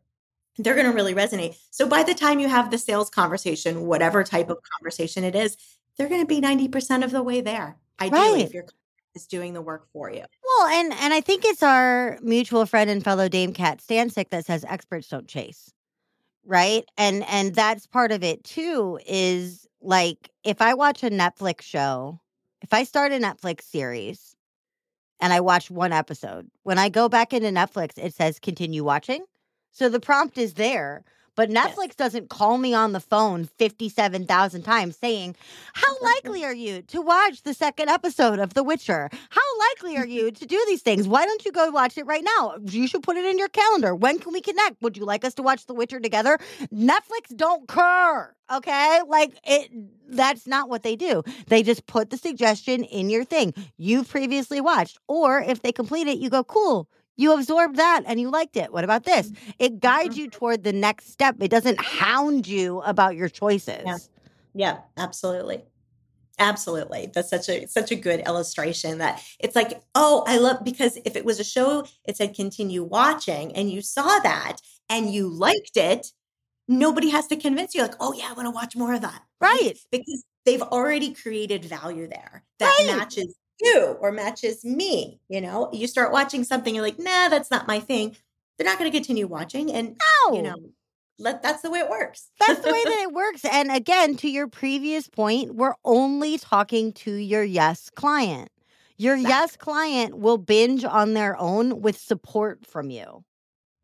they're 0.59 0.74
going 0.74 0.87
to 0.87 0.92
really 0.92 1.14
resonate. 1.14 1.57
So 1.70 1.88
by 1.88 2.03
the 2.05 2.14
time 2.14 2.38
you 2.38 2.48
have 2.48 2.70
the 2.70 2.79
sales 2.79 3.11
conversation, 3.11 3.83
whatever 3.87 4.22
type 4.22 4.48
of 4.48 4.59
conversation 4.79 5.24
it 5.24 5.35
is, 5.35 5.57
they're 5.96 6.09
going 6.09 6.20
to 6.20 6.27
be 6.27 6.40
90% 6.40 7.03
of 7.05 7.11
the 7.11 7.22
way 7.22 7.40
there. 7.40 7.77
Ideally, 8.00 8.32
Right. 8.38 8.44
if 8.46 8.54
your 8.54 8.64
is 9.14 9.26
doing 9.26 9.52
the 9.52 9.62
work 9.62 9.87
for 9.92 10.11
you. 10.11 10.22
well 10.44 10.68
and 10.68 10.92
and 10.92 11.12
i 11.14 11.20
think 11.20 11.44
it's 11.44 11.62
our 11.62 12.18
mutual 12.22 12.66
friend 12.66 12.88
and 12.90 13.02
fellow 13.02 13.28
dame 13.28 13.52
cat 13.52 13.78
stansick 13.80 14.28
that 14.30 14.44
says 14.46 14.64
experts 14.68 15.08
don't 15.08 15.26
chase 15.26 15.72
right 16.44 16.84
and 16.96 17.24
and 17.28 17.54
that's 17.54 17.87
part 17.87 18.12
of 18.12 18.22
it 18.22 18.44
too 18.44 18.98
is 19.06 19.66
like 19.80 20.30
if 20.44 20.61
i 20.62 20.72
watch 20.74 21.02
a 21.02 21.11
netflix 21.11 21.62
show 21.62 22.20
if 22.62 22.72
i 22.72 22.84
start 22.84 23.11
a 23.11 23.16
netflix 23.16 23.62
series 23.62 24.37
and 25.20 25.32
i 25.32 25.40
watch 25.40 25.68
one 25.70 25.92
episode 25.92 26.48
when 26.62 26.78
i 26.78 26.88
go 26.88 27.08
back 27.08 27.32
into 27.32 27.48
netflix 27.48 27.92
it 27.96 28.14
says 28.14 28.38
continue 28.38 28.84
watching 28.84 29.24
so 29.72 29.88
the 29.88 29.98
prompt 30.00 30.38
is 30.38 30.54
there 30.54 31.02
but 31.38 31.51
Yes. 31.51 31.68
netflix 31.68 31.94
doesn't 31.94 32.31
call 32.31 32.59
me 32.59 32.74
on 32.74 32.90
the 32.90 32.98
phone 32.98 33.48
57000 33.61 34.62
times 34.62 34.96
saying 34.96 35.37
how 35.72 35.96
likely 36.03 36.44
are 36.44 36.53
you 36.53 36.83
to 36.83 37.01
watch 37.01 37.42
the 37.42 37.55
second 37.55 37.88
episode 37.88 38.40
of 38.40 38.55
the 38.55 38.64
witcher? 38.64 39.09
How 39.31 39.59
likely 39.70 39.96
are 39.96 40.07
you 40.07 40.33
to 40.33 40.46
do 40.46 40.61
these 40.66 40.83
things? 40.83 41.07
Why 41.07 41.24
don't 41.24 41.44
you 41.44 41.53
go 41.53 41.70
watch 41.70 41.96
it 41.96 42.07
right 42.07 42.24
now? 42.24 42.57
You 42.64 42.88
should 42.88 43.05
put 43.05 43.16
it 43.16 43.24
in 43.24 43.38
your 43.38 43.48
calendar. 43.48 43.94
When 43.94 44.18
can 44.18 44.33
we 44.33 44.40
connect? 44.40 44.83
Would 44.83 44.96
you 44.96 45.05
like 45.05 45.24
us 45.24 45.35
to 45.35 45.42
watch 45.42 45.66
the 45.66 45.74
witcher 45.74 46.01
together? 46.01 46.38
Netflix 46.74 47.37
don't 47.37 47.68
care 47.68 48.35
okay? 48.51 49.01
Like 49.07 49.35
it 49.44 49.70
that's 50.11 50.46
not 50.46 50.68
what 50.68 50.83
they 50.83 50.96
do. 50.96 51.22
They 51.46 51.62
just 51.62 51.87
put 51.87 52.11
the 52.11 52.16
suggestion 52.16 52.83
in 52.85 53.11
your 53.11 53.24
thing. 53.24 53.55
You've 53.77 54.09
previously 54.09 54.61
watched 54.61 54.98
or 55.07 55.40
if 55.40 55.62
they 55.62 55.70
complete 55.70 56.09
it 56.09 56.18
you 56.18 56.31
go 56.31 56.42
cool 56.42 56.88
you 57.18 57.35
absorbed 57.35 57.76
that 57.76 58.02
and 58.07 58.18
you 58.18 58.31
liked 58.31 58.57
it 58.57 58.72
what 58.72 58.85
about 58.85 59.04
this 59.04 59.28
mm-hmm. 59.31 59.50
it 59.59 59.81
guides 59.81 60.16
you 60.16 60.28
mm-hmm. 60.28 60.38
toward 60.38 60.64
the 60.64 60.72
next 60.72 61.11
step 61.11 61.37
it 61.40 61.50
doesn't 61.50 61.78
hound 61.78 62.46
you 62.48 62.81
about 62.83 63.14
your 63.14 63.28
choices 63.28 63.83
Yeah. 63.85 63.98
Yeah, 64.59 64.78
absolutely. 64.96 65.62
Absolutely. 66.40 67.11
That's 67.14 67.31
such 67.31 67.48
a 67.48 67.66
such 67.66 67.92
a 67.92 67.96
good 67.96 68.20
illustration 68.20 68.98
that 68.98 69.22
it's 69.38 69.57
like, 69.57 69.81
oh, 69.94 70.24
I 70.26 70.38
love 70.38 70.64
because 70.64 70.98
if 71.04 71.16
it 71.16 71.24
was 71.24 71.38
a 71.40 71.44
show, 71.44 71.87
it 72.04 72.16
said 72.16 72.35
continue 72.35 72.83
watching 72.83 73.54
and 73.54 73.70
you 73.70 73.83
saw 73.83 74.18
that 74.20 74.57
and 74.88 75.12
you 75.12 75.28
liked 75.28 75.76
it, 75.76 76.09
nobody 76.66 77.11
has 77.11 77.26
to 77.28 77.37
convince 77.37 77.74
you, 77.74 77.83
like, 77.83 77.94
oh 78.00 78.12
yeah, 78.12 78.28
I 78.31 78.33
want 78.33 78.46
to 78.46 78.50
watch 78.50 78.76
more 78.76 78.94
of 78.94 79.00
that. 79.02 79.22
Right. 79.40 79.74
Because 79.90 80.24
they've 80.44 80.62
already 80.62 81.14
created 81.14 81.64
value 81.64 82.09
there 82.09 82.44
that 82.59 82.74
Right. 82.81 82.96
matches 82.96 83.35
you 83.61 83.97
or 84.01 84.12
matches 84.12 84.64
me. 84.64 85.21
You 85.29 85.40
know, 85.40 85.71
you 85.73 85.87
start 85.87 86.12
watching 86.12 86.44
something, 86.44 86.75
you're 86.75 86.85
like, 86.85 86.99
nah, 86.99 87.29
that's 87.29 87.51
not 87.51 87.66
my 87.66 87.81
thing. 87.81 88.16
They're 88.57 88.66
not 88.66 88.79
going 88.79 88.90
to 88.90 88.97
continue 88.97 89.27
watching. 89.27 89.73
And 89.73 89.97
no 90.29 90.37
you 90.37 90.42
know, 90.42 90.57
let 91.18 91.42
that's 91.42 91.62
the 91.62 91.71
way 91.71 91.81
it 91.81 91.90
works. 91.90 92.31
That's 92.47 92.61
the 92.61 92.73
way 92.73 92.85
that 92.85 93.01
it 93.01 93.12
works. 93.12 93.44
And 93.44 93.71
again, 93.71 94.16
to 94.16 94.29
your 94.29 94.49
previous 94.49 95.09
point, 95.09 95.55
we're 95.55 95.75
only 95.85 96.38
talking 96.38 96.92
to 96.94 97.12
your 97.12 97.42
yes 97.42 97.90
client. 97.90 98.51
Your 98.97 99.16
yes 99.16 99.57
client 99.57 100.18
will 100.18 100.38
binge 100.38 100.85
on 100.85 101.14
their 101.14 101.37
own 101.40 101.81
with 101.83 101.97
support 101.97 102.66
from 102.66 102.90
you. 102.90 103.25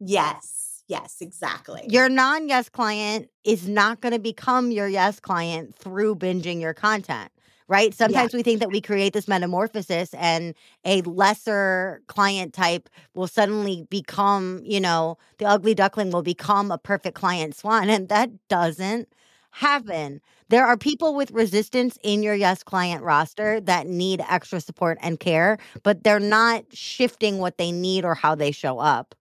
Yes, 0.01 0.83
yes, 0.89 1.19
exactly. 1.21 1.87
Your 1.89 2.09
non 2.09 2.49
yes 2.49 2.69
client 2.69 3.31
is 3.45 3.69
not 3.69 4.01
going 4.01 4.13
to 4.13 4.19
become 4.19 4.71
your 4.71 4.89
yes 4.89 5.21
client 5.21 5.77
through 5.77 6.17
binging 6.17 6.61
your 6.61 6.75
content, 6.75 7.31
right? 7.69 7.95
Sometimes 7.95 8.35
we 8.35 8.43
think 8.43 8.61
that 8.61 8.71
we 8.71 8.81
create 8.81 9.13
this 9.13 9.29
metamorphosis 9.29 10.13
and 10.15 10.55
a 10.85 11.01
lesser 11.03 12.03
client 12.07 12.53
type 12.53 12.89
will 13.15 13.27
suddenly 13.27 13.87
become, 13.91 14.61
you 14.65 14.81
know, 14.81 15.17
the 15.39 15.47
ugly 15.47 15.75
duckling 15.75 16.11
will 16.11 16.23
become 16.23 16.71
a 16.71 16.79
perfect 16.79 17.17
client 17.17 17.57
swan. 17.57 17.89
And 17.89 18.09
that 18.09 18.31
doesn't 18.49 19.09
have 19.53 19.87
been. 19.87 20.21
There 20.49 20.67
are 20.67 20.77
people 20.77 21.15
with 21.15 21.31
resistance 21.31 21.99
in 22.03 22.23
your 22.23 22.35
Yes 22.35 22.63
client 22.63 23.03
roster 23.03 23.61
that 23.63 23.87
need 23.87 24.21
extra 24.29 24.61
support 24.61 24.99
and 25.01 25.19
care, 25.19 25.59
but 25.83 26.05
they're 26.05 26.21
not 26.21 26.65
shifting 26.73 27.39
what 27.39 27.57
they 27.57 27.73
need 27.73 28.05
or 28.05 28.15
how 28.15 28.35
they 28.35 28.51
show 28.51 28.79
up. 28.79 29.15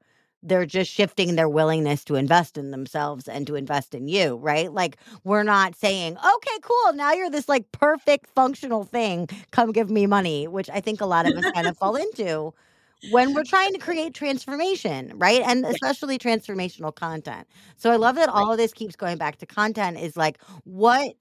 They're 0.44 0.66
just 0.66 0.92
shifting 0.92 1.36
their 1.36 1.48
willingness 1.48 2.04
to 2.06 2.16
invest 2.16 2.58
in 2.58 2.72
themselves 2.72 3.28
and 3.28 3.48
to 3.48 3.56
invest 3.56 3.96
in 3.96 4.08
you, 4.08 4.36
right? 4.36 4.72
Like, 4.72 4.98
we're 5.24 5.44
not 5.44 5.76
saying, 5.76 6.18
okay, 6.18 6.58
cool, 6.62 6.94
now 6.94 7.14
you're 7.14 7.30
this 7.30 7.48
like 7.48 7.72
perfect 7.72 8.28
functional 8.28 8.84
thing. 8.84 9.30
Come 9.52 9.72
give 9.72 9.90
me 9.90 10.06
money, 10.06 10.48
which 10.48 10.70
I 10.70 10.82
think 10.82 11.00
a 11.00 11.06
lot 11.06 11.26
of 11.26 11.36
us 11.38 11.46
kind 11.54 11.68
of 11.68 11.78
fall 11.78 11.96
into 11.96 12.54
when 13.02 13.34
we're 13.34 13.44
trying 13.44 13.74
to 13.74 13.80
create 13.80 14.14
transformation, 14.14 15.12
right? 15.16 15.42
And 15.42 15.66
especially 15.66 16.18
transformational 16.18 16.94
content. 16.96 17.48
So 17.76 17.92
I 17.92 17.98
love 17.98 18.16
that 18.16 18.30
all 18.30 18.52
of 18.52 18.58
this 18.58 18.74
keeps 18.74 18.96
going 18.96 19.18
back 19.18 19.38
to 19.38 19.46
content 19.46 20.00
is 20.00 20.16
like, 20.16 20.42
what 20.64 21.14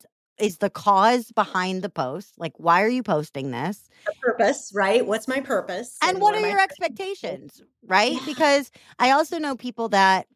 is 0.43 0.59
the 0.59 0.69
cause 0.69 1.31
behind 1.31 1.83
the 1.83 1.89
post? 1.89 2.35
Like, 2.37 2.53
why 2.57 2.83
are 2.83 2.89
you 2.89 3.05
posting 3.05 3.53
this? 3.53 3.89
The 4.05 4.13
purpose, 4.21 4.73
right? 4.75 5.07
What's 5.07 5.29
my 5.29 5.41
purpose? 5.41 5.97
And, 6.03 6.21
what, 6.21 6.35
are 6.35 6.41
your 6.41 6.61
expectations, 6.61 7.63
right? 7.87 8.15
Yeah. 8.15 8.27
Because 8.27 8.73
I 8.99 9.13
also 9.13 9.39
know 9.39 9.55
people 9.55 9.89
that 9.91 10.27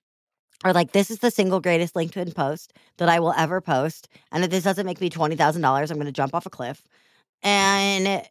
are 0.62 0.72
like, 0.72 0.92
this 0.92 1.10
is 1.10 1.18
the 1.18 1.32
single 1.32 1.60
greatest 1.60 1.94
LinkedIn 1.94 2.36
post 2.36 2.72
that 2.98 3.08
I 3.08 3.18
will 3.18 3.32
ever 3.32 3.60
post. 3.60 4.08
And 4.30 4.44
if 4.44 4.50
this 4.50 4.62
doesn't 4.62 4.86
make 4.86 5.00
me 5.00 5.10
$20,000, 5.10 5.90
I'm 5.90 5.96
going 5.96 6.06
to 6.06 6.12
jump 6.12 6.36
off 6.36 6.46
a 6.46 6.50
cliff. 6.50 6.84
And 7.42 8.22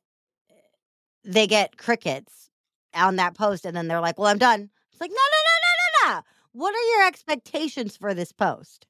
they 1.26 1.46
get 1.46 1.78
crickets 1.78 2.50
on 2.94 3.18
that 3.18 3.36
post 3.36 3.66
and 3.66 3.76
then 3.76 3.90
they're 3.90 4.00
like, 4.00 4.18
well, 4.18 4.30
I'm 4.30 4.38
done. 4.38 4.70
It's 4.94 5.02
like, 5.02 5.12
no, 5.12 5.16
no, 5.16 6.08
no, 6.08 6.08
no, 6.08 6.14
no, 6.14 6.16
no. 6.16 6.22
What 6.54 6.74
are 6.74 6.98
your 6.98 7.08
expectations 7.08 7.98
for 7.98 8.14
this 8.14 8.32
post? 8.32 8.88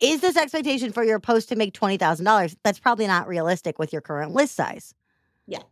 Is 0.00 0.20
this 0.20 0.36
expectation 0.36 0.92
for 0.92 1.04
your 1.04 1.20
post 1.20 1.48
to 1.50 1.56
make 1.56 1.74
$20,000? 1.74 2.56
That's 2.62 2.78
probably 2.78 3.06
not 3.06 3.28
realistic 3.28 3.78
with 3.78 3.92
your 3.92 4.02
current 4.02 4.32
list 4.32 4.54
size. 4.54 4.94
Yeah. 5.46 5.62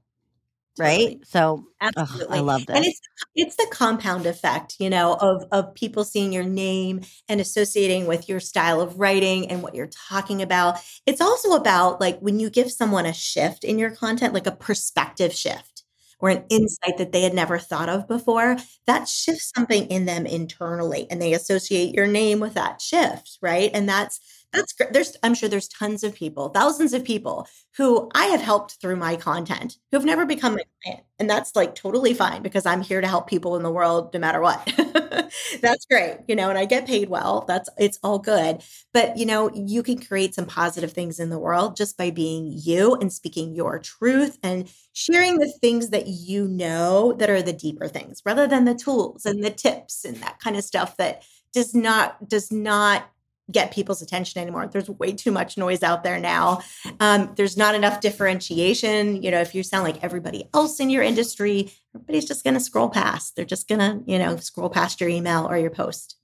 Totally. 0.77 1.07
Right. 1.07 1.27
So 1.27 1.65
absolutely, 1.81 2.27
ugh, 2.27 2.35
I 2.39 2.41
love 2.41 2.67
that. 2.67 2.77
And 2.77 2.85
it's 2.85 3.01
it's 3.35 3.57
the 3.57 3.67
compound 3.73 4.27
effect, 4.27 4.77
you 4.79 4.89
know, 4.89 5.15
of 5.15 5.45
of 5.51 5.75
people 5.75 6.05
seeing 6.05 6.33
your 6.33 6.45
name 6.45 7.01
and 7.29 7.41
associating 7.41 8.07
with 8.07 8.29
your 8.29 8.39
style 8.39 8.81
of 8.81 8.99
writing 9.01 9.51
and 9.51 9.61
what 9.63 9.75
you're 9.75 9.91
talking 10.09 10.41
about. 10.41 10.79
It's 11.05 11.21
also 11.21 11.53
about 11.53 12.01
like 12.01 12.21
when 12.21 12.39
you 12.39 12.49
give 12.49 12.71
someone 12.71 13.07
a 13.07 13.13
shift 13.13 13.65
in 13.65 13.79
your 13.79 13.91
content, 13.91 14.35
like 14.35 14.47
a 14.47 14.53
perspective 14.53 15.33
shift 15.33 15.78
or 16.21 16.31
an 16.31 16.45
insight 16.49 16.99
that 16.99 17.13
they 17.13 17.23
had 17.23 17.35
never 17.35 17.59
thought 17.59 17.89
of 17.89 18.09
before, 18.09 18.57
that 18.87 19.09
shifts 19.09 19.53
something 19.57 19.87
in 19.89 20.05
them 20.07 20.27
internally 20.27 21.07
and 21.11 21.21
they 21.23 21.33
associate 21.35 21.95
your 21.95 22.07
name 22.07 22.41
with 22.41 22.55
that 22.55 22.81
shift, 22.81 23.39
right? 23.43 23.71
And 23.75 23.89
that's 23.89 24.21
that's 24.53 24.73
great. 24.73 24.93
There's, 24.93 25.15
I'm 25.23 25.35
sure 25.35 25.49
there's 25.49 25.69
tons 25.69 26.03
of 26.03 26.15
people, 26.15 26.49
thousands 26.49 26.95
of 26.95 27.05
people 27.05 27.47
who 27.77 28.09
I 28.15 28.27
have 28.27 28.41
helped 28.41 28.79
through 28.81 28.97
my 28.97 29.17
content 29.17 29.77
who 29.91 29.99
have 29.99 30.07
never 30.07 30.25
become 30.25 30.55
my 30.55 30.63
client. 30.83 31.05
And 31.19 31.29
that's 31.29 31.55
like 31.55 31.75
totally 31.75 32.15
fine 32.15 32.43
because 32.43 32.65
I'm 32.65 32.81
here 32.81 33.01
to 33.03 33.07
help 33.07 33.29
people 33.29 33.57
in 33.57 33.63
the 33.63 33.71
world 33.71 34.15
no 34.15 34.21
matter 34.21 34.41
what. 34.41 34.67
that's 35.61 35.85
great. 35.91 36.21
You 36.29 36.35
know, 36.35 36.49
and 36.49 36.59
I 36.59 36.65
get 36.65 36.87
paid 36.87 37.11
well. 37.11 37.45
That's, 37.47 37.69
it's 37.77 37.99
all 38.03 38.19
good. 38.19 38.63
But, 38.95 39.19
you 39.19 39.27
know, 39.27 39.51
you 39.55 39.83
can 39.83 40.01
create 40.01 40.35
some 40.35 40.47
positive 40.47 40.93
things 40.93 41.21
in 41.21 41.29
the 41.29 41.39
world 41.39 41.77
just 41.77 41.99
by 41.99 42.11
being 42.11 42.51
you 42.51 42.95
and 42.95 43.13
speaking 43.13 43.55
your 43.55 43.79
truth 43.79 44.39
and 44.43 44.71
sharing 44.95 45.39
the 45.39 45.53
things 45.61 45.91
that 45.91 46.07
you 46.07 46.49
know 46.49 47.13
that 47.19 47.29
are 47.29 47.43
the 47.43 47.53
deeper 47.53 47.87
things 47.87 48.23
rather 48.25 48.47
than 48.47 48.65
the 48.65 48.75
tools 48.75 49.27
and 49.27 49.45
the 49.45 49.51
tips 49.51 50.07
and 50.07 50.17
that 50.19 50.41
kind 50.41 50.57
of 50.57 50.65
stuff 50.65 50.97
that 50.97 51.23
does 51.53 51.75
not, 51.75 52.29
does 52.29 52.51
not 52.51 53.11
get 53.51 53.73
people's 53.73 54.03
attention 54.03 54.41
anymore. 54.41 54.67
There's 54.67 54.91
way 54.91 55.13
too 55.13 55.33
much 55.33 55.57
noise 55.57 55.83
out 55.83 56.05
there 56.05 56.19
now. 56.19 56.61
Um, 57.01 57.33
there's 57.37 57.57
not 57.57 57.75
enough 57.75 58.01
differentiation. 58.01 59.23
You 59.23 59.31
know, 59.31 59.41
if 59.41 59.55
you 59.55 59.63
sound 59.63 59.85
like 59.85 60.03
everybody 60.03 60.49
else 60.55 60.81
in 60.81 60.91
your 60.91 61.03
industry, 61.03 61.71
everybody's 61.95 62.27
just 62.27 62.45
going 62.45 62.55
to 62.55 62.61
scroll 62.61 62.89
past. 62.89 63.37
They're 63.37 63.45
just 63.45 63.69
going 63.69 63.81
to, 63.81 64.03
you 64.11 64.19
know, 64.19 64.37
scroll 64.37 64.69
past 64.69 65.01
your 65.01 65.11
email 65.11 65.47
or 65.47 65.57
your 65.57 65.71
post. 65.71 66.17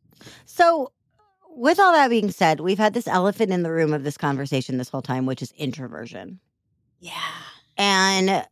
So, 0.44 0.92
with 1.56 1.78
all 1.78 1.92
that 1.92 2.08
being 2.08 2.30
said, 2.30 2.60
we've 2.60 2.78
had 2.78 2.94
this 2.94 3.06
elephant 3.06 3.52
in 3.52 3.62
the 3.62 3.70
room 3.70 3.92
of 3.92 4.02
this 4.02 4.16
conversation 4.16 4.76
this 4.76 4.88
whole 4.88 5.02
time, 5.02 5.24
which 5.24 5.40
is 5.40 5.52
introversion. 5.56 6.40
Yeah. 6.98 7.12
And 7.76 8.44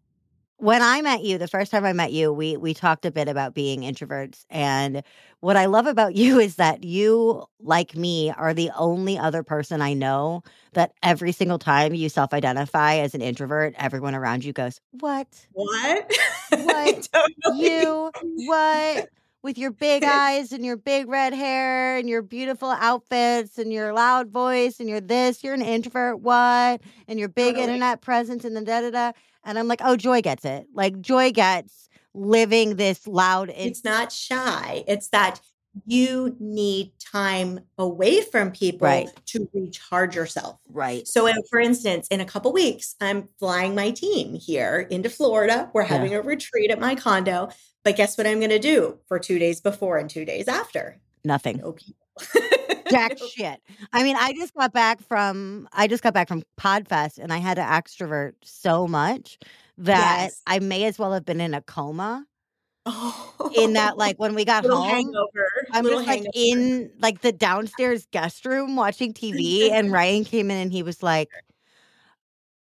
when 0.62 0.81
I 0.81 1.03
met 1.03 1.25
you, 1.25 1.38
the 1.38 1.48
first 1.48 1.72
time 1.72 1.85
I 1.85 1.92
met 1.92 2.12
you, 2.12 2.33
we 2.33 2.57
we 2.57 2.72
talked 2.72 3.05
a 3.05 3.11
bit 3.11 3.27
about 3.27 3.53
being 3.53 3.81
introverts. 3.81 4.44
And 4.48 5.03
what 5.40 5.57
I 5.57 5.66
love 5.66 5.87
about 5.87 6.14
you 6.16 6.38
is 6.38 6.55
that 6.55 6.85
you, 6.85 7.44
like 7.59 7.96
me, 7.96 8.31
are 8.31 8.55
the 8.55 8.70
only 8.79 9.18
other 9.18 9.42
person 9.42 9.83
I 9.83 9.94
know 9.94 10.44
that 10.75 10.92
every 11.03 11.33
single 11.33 11.59
time 11.59 11.94
you 11.94 12.09
self-identify 12.09 12.94
as 12.98 13.12
an 13.12 13.22
introvert, 13.22 13.75
everyone 13.77 14.14
around 14.14 14.44
you 14.44 14.53
goes, 14.53 14.81
What? 14.92 15.27
What? 15.53 16.12
What? 16.51 17.09
you 17.57 18.12
what? 18.22 19.09
With 19.42 19.59
your 19.59 19.72
big 19.72 20.05
eyes 20.07 20.53
and 20.53 20.64
your 20.64 20.77
big 20.77 21.09
red 21.09 21.35
hair 21.35 21.96
and 21.96 22.09
your 22.09 22.22
beautiful 22.22 22.70
outfits 22.70 23.59
and 23.59 23.72
your 23.72 23.92
loud 23.92 24.29
voice 24.31 24.79
and 24.79 24.88
your 24.88 25.01
this, 25.01 25.42
you're 25.42 25.55
an 25.55 25.62
introvert, 25.62 26.20
what? 26.20 26.83
And 27.09 27.18
your 27.18 27.29
big 27.29 27.57
totally. 27.57 27.64
internet 27.64 28.01
presence 28.01 28.44
and 28.44 28.55
the 28.55 28.62
da 28.62 28.83
da 28.83 28.90
da. 28.90 29.12
And 29.45 29.59
I'm 29.59 29.69
like, 29.69 29.81
oh, 29.85 29.97
Joy 29.97 30.23
gets 30.23 30.45
it. 30.45 30.67
Like 30.75 31.01
Joy 31.01 31.33
gets 31.33 31.89
living 32.15 32.77
this 32.77 33.07
loud. 33.07 33.51
it's 33.55 33.85
not 33.85 34.13
shy. 34.13 34.85
It's 34.87 35.09
that 35.09 35.41
you 35.87 36.37
need 36.39 36.93
time 37.01 37.61
away 37.79 38.21
from 38.21 38.51
people 38.51 38.87
right. 38.87 39.09
to 39.27 39.49
recharge 39.55 40.15
yourself. 40.15 40.59
Right. 40.69 41.07
So, 41.09 41.31
for 41.49 41.61
instance, 41.61 42.09
in 42.09 42.21
a 42.21 42.25
couple 42.25 42.53
weeks, 42.53 42.95
I'm 43.01 43.29
flying 43.39 43.75
my 43.75 43.91
team 43.91 44.35
here 44.35 44.87
into 44.91 45.09
Florida. 45.09 45.71
We're 45.73 45.85
having 45.85 46.13
yeah. 46.13 46.19
a 46.19 46.23
retreat 46.23 46.71
at 46.71 46.79
my 46.79 46.95
condo. 46.95 47.49
But 47.85 47.97
guess 47.97 48.19
what 48.19 48.27
I'm 48.27 48.39
going 48.39 48.51
to 48.51 48.59
do 48.59 48.99
for 49.07 49.19
two 49.19 49.39
days 49.39 49.61
before 49.61 49.97
and 49.99 50.09
two 50.09 50.25
days 50.25 50.47
after? 50.47 51.01
Nothing. 51.25 51.59
No 51.59 51.73
people. 51.73 51.97
jack 53.09 53.19
shit. 53.19 53.61
I 53.93 54.03
mean, 54.03 54.17
I 54.19 54.33
just 54.33 54.55
got 54.55 54.73
back 54.73 55.01
from 55.01 55.69
I 55.73 55.87
just 55.87 56.03
got 56.03 56.15
back 56.15 56.29
from 56.29 56.43
Podfest 56.59 57.19
and 57.19 57.33
I 57.33 57.39
had 57.39 57.55
to 57.55 57.63
extrovert 57.63 58.33
so 58.43 58.87
much 58.87 59.39
that 59.79 60.25
yes. 60.25 60.43
I 60.47 60.59
may 60.59 60.85
as 60.85 60.99
well 60.99 61.13
have 61.13 61.25
been 61.25 61.41
in 61.41 61.55
a 61.55 61.63
coma. 61.63 62.27
Oh. 62.85 63.53
In 63.55 63.75
that, 63.75 63.97
like 63.97 64.19
when 64.19 64.35
we 64.35 64.45
got 64.45 64.67
home, 64.67 64.89
hangover. 64.89 65.47
I'm 65.71 65.85
Little 65.85 66.01
just 66.01 66.09
like 66.09 66.25
in 66.35 66.91
like 67.01 67.21
the 67.21 67.31
downstairs 67.31 68.09
guest 68.11 68.45
room 68.45 68.75
watching 68.75 69.15
TV, 69.15 69.71
and 69.71 69.93
Ryan 69.93 70.25
came 70.25 70.51
in 70.51 70.57
and 70.57 70.73
he 70.73 70.83
was 70.83 71.01
like, 71.01 71.29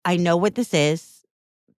"I 0.04 0.16
know 0.16 0.36
what 0.36 0.54
this 0.54 0.72
is. 0.72 1.24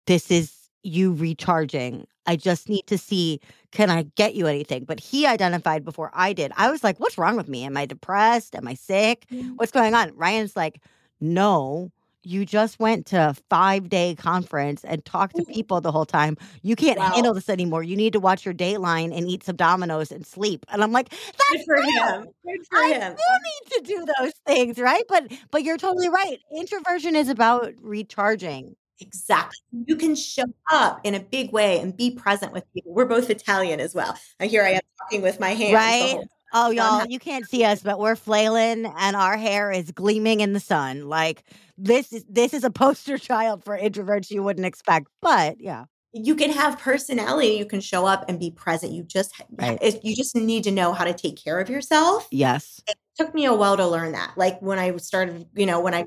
This 0.07 0.29
is 0.29 0.56
you 0.87 1.13
recharging. 1.13 2.07
I 2.25 2.35
just 2.35 2.69
need 2.69 2.87
to 2.87 2.97
see 2.97 3.39
can 3.71 3.89
I 3.89 4.03
get 4.15 4.33
you 4.33 4.47
anything? 4.47 4.85
But 4.85 4.99
he 4.99 5.25
identified 5.27 5.83
before 5.83 6.09
I 6.13 6.33
did. 6.33 6.51
I 6.55 6.71
was 6.71 6.83
like, 6.83 6.99
what's 6.99 7.17
wrong 7.17 7.35
with 7.35 7.49
me? 7.49 7.65
Am 7.65 7.75
I 7.75 7.85
depressed? 7.85 8.55
Am 8.55 8.67
I 8.67 8.73
sick? 8.73 9.25
What's 9.57 9.71
going 9.71 9.93
on? 9.93 10.15
Ryan's 10.15 10.55
like, 10.55 10.81
no, 11.19 11.91
you 12.23 12.45
just 12.45 12.79
went 12.79 13.05
to 13.07 13.29
a 13.29 13.33
five 13.49 13.89
day 13.89 14.15
conference 14.15 14.83
and 14.83 15.03
talked 15.05 15.35
to 15.37 15.45
people 15.45 15.81
the 15.81 15.91
whole 15.91 16.05
time. 16.05 16.37
You 16.61 16.75
can't 16.75 16.97
wow. 16.97 17.11
handle 17.13 17.33
this 17.33 17.49
anymore. 17.49 17.83
You 17.83 17.95
need 17.95 18.13
to 18.13 18.19
watch 18.19 18.45
your 18.45 18.53
Dateline 18.53 19.17
and 19.17 19.29
eat 19.29 19.43
some 19.43 19.55
Domino's 19.55 20.11
and 20.11 20.25
sleep. 20.25 20.65
And 20.69 20.83
I'm 20.83 20.91
like, 20.91 21.09
that's 21.09 21.31
Good 21.51 21.65
for 21.65 21.75
him. 21.75 22.27
Good 22.45 22.67
for 22.69 22.79
I 22.79 22.93
him. 22.93 23.15
do 23.15 23.23
need 23.43 23.77
to 23.77 23.95
do 23.95 24.05
those 24.19 24.33
things, 24.45 24.77
right? 24.77 25.03
But 25.07 25.31
but 25.51 25.63
you're 25.63 25.77
totally 25.77 26.09
right. 26.09 26.37
Introversion 26.55 27.15
is 27.15 27.29
about 27.29 27.73
recharging. 27.81 28.75
Exactly. 28.99 29.57
You 29.85 29.95
can 29.95 30.15
show 30.15 30.45
up 30.71 31.01
in 31.03 31.13
a 31.15 31.19
big 31.19 31.51
way 31.51 31.79
and 31.79 31.95
be 31.95 32.11
present 32.11 32.51
with 32.51 32.63
people. 32.73 32.93
We're 32.93 33.05
both 33.05 33.29
Italian 33.29 33.79
as 33.79 33.93
well. 33.93 34.17
And 34.39 34.49
here 34.49 34.63
I 34.63 34.71
am 34.71 34.81
talking 34.99 35.21
with 35.21 35.39
my 35.39 35.51
hands. 35.51 35.73
Right. 35.73 36.19
Oh, 36.53 36.71
y'all, 36.71 37.05
you 37.05 37.19
can't 37.19 37.47
see 37.47 37.63
us, 37.63 37.83
but 37.83 37.99
we're 37.99 38.15
flailing 38.15 38.85
and 38.85 39.15
our 39.15 39.37
hair 39.37 39.71
is 39.71 39.91
gleaming 39.91 40.39
in 40.39 40.53
the 40.53 40.59
sun. 40.59 41.07
Like 41.07 41.43
this 41.77 42.13
is 42.13 42.25
this 42.29 42.53
is 42.53 42.63
a 42.63 42.71
poster 42.71 43.17
child 43.17 43.63
for 43.63 43.77
introverts 43.77 44.31
you 44.31 44.43
wouldn't 44.43 44.65
expect. 44.65 45.07
But 45.21 45.59
yeah. 45.59 45.85
You 46.13 46.35
can 46.35 46.49
have 46.51 46.79
personality, 46.79 47.49
you 47.49 47.65
can 47.65 47.81
show 47.81 48.07
up 48.07 48.25
and 48.27 48.39
be 48.39 48.49
present. 48.49 48.93
You 48.93 49.03
just 49.03 49.39
right. 49.51 49.77
you 50.03 50.15
just 50.15 50.35
need 50.35 50.63
to 50.63 50.71
know 50.71 50.93
how 50.93 51.03
to 51.03 51.13
take 51.13 51.35
care 51.35 51.59
of 51.59 51.69
yourself. 51.69 52.27
Yes. 52.31 52.81
It 52.87 52.95
took 53.17 53.35
me 53.35 53.45
a 53.45 53.53
while 53.53 53.77
to 53.77 53.85
learn 53.85 54.13
that. 54.13 54.31
Like 54.37 54.59
when 54.61 54.79
I 54.79 54.95
started, 54.97 55.47
you 55.53 55.65
know, 55.65 55.79
when 55.79 55.93
I 55.93 56.05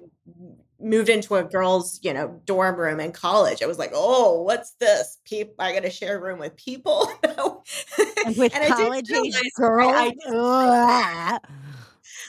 moved 0.83 1.09
into 1.09 1.37
a 1.37 1.45
girls, 1.45 2.01
you 2.03 2.13
know, 2.13 2.41
dorm 2.45 2.77
room 2.77 3.01
in 3.01 3.13
college. 3.13 3.63
I 3.63 3.67
was 3.67 3.79
like, 3.79 3.93
oh, 3.95 4.43
what's 4.43 4.73
this? 4.81 5.19
People, 5.25 5.55
I 5.59 5.73
got 5.73 5.83
to 5.83 5.91
share 5.91 6.19
a 6.19 6.21
room 6.21 6.39
with 6.39 6.57
people. 6.57 7.11
and 7.23 8.37
with 8.37 8.55
and 8.55 8.73
college 8.73 9.11
age 9.11 9.35
girls. 9.57 9.93
I, 9.95 10.13
I, 10.29 11.39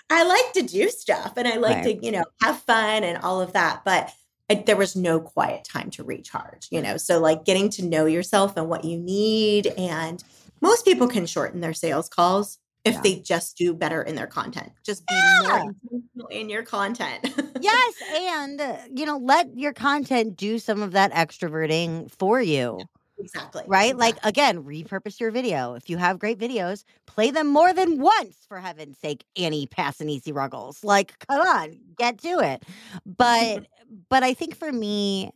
I, 0.10 0.24
like 0.24 0.54
to 0.54 0.62
do 0.64 0.90
stuff 0.90 1.34
and 1.38 1.48
I 1.48 1.58
like 1.58 1.86
right. 1.86 2.00
to, 2.00 2.06
you 2.06 2.12
know, 2.12 2.26
have 2.42 2.60
fun 2.62 3.04
and 3.04 3.18
all 3.20 3.42
of 3.42 3.54
that. 3.54 3.84
But 3.86 4.12
I, 4.50 4.56
there 4.56 4.78
was 4.78 4.96
no 4.96 5.20
quiet 5.20 5.64
time 5.64 5.90
to 5.92 6.04
recharge, 6.04 6.68
you 6.72 6.82
know. 6.82 6.98
So 6.98 7.20
like 7.20 7.46
getting 7.46 7.70
to 7.72 7.86
know 7.86 8.06
yourself 8.06 8.58
and 8.58 8.70
what 8.70 8.84
you 8.84 8.98
need. 8.98 9.68
And 9.68 10.24
most 10.62 10.86
people 10.86 11.08
can 11.08 11.26
shorten 11.26 11.62
their 11.62 11.74
sales 11.74 12.10
calls 12.10 12.60
if 12.84 12.96
Yeah. 12.96 13.02
they 13.02 13.15
just 13.20 13.58
do 13.58 13.74
better 13.74 14.02
in 14.02 14.15
their 14.15 14.28
content. 14.28 14.72
Just 14.84 15.06
be 15.08 15.13
Yeah. 15.15 15.48
more 15.50 15.74
intentional 15.91 16.28
in 16.30 16.50
your 16.50 16.63
content. 16.63 17.28
yes, 17.62 17.94
and 18.15 18.60
uh, 18.62 18.78
you 18.94 19.06
know, 19.06 19.17
let 19.17 19.56
your 19.58 19.74
content 19.74 20.36
do 20.36 20.58
some 20.60 20.82
of 20.82 20.91
that 20.94 21.12
extroverting 21.13 22.10
for 22.12 22.41
you. 22.41 22.80
exactly. 23.20 23.63
Right? 23.67 23.96
Like 23.96 24.17
again, 24.24 24.63
repurpose 24.63 25.20
your 25.20 25.30
video. 25.32 25.76
If 25.76 25.89
you 25.89 25.98
have 25.98 26.17
great 26.17 26.39
videos, 26.39 26.84
play 27.06 27.30
them 27.32 27.48
more 27.48 27.72
than 27.74 28.00
once 28.00 28.38
for 28.48 28.60
heaven's 28.60 28.98
sake, 28.98 29.24
Annie 29.38 29.67
Passanisi 29.67 30.34
Ruggles. 30.34 30.84
Like, 30.84 31.20
come 31.28 31.41
on, 31.41 31.78
get 31.98 32.17
to 32.20 32.39
it. 32.39 32.63
But 33.06 33.67
but 34.10 34.24
I 34.24 34.34
think 34.34 34.56
for 34.56 34.72
me, 34.72 35.30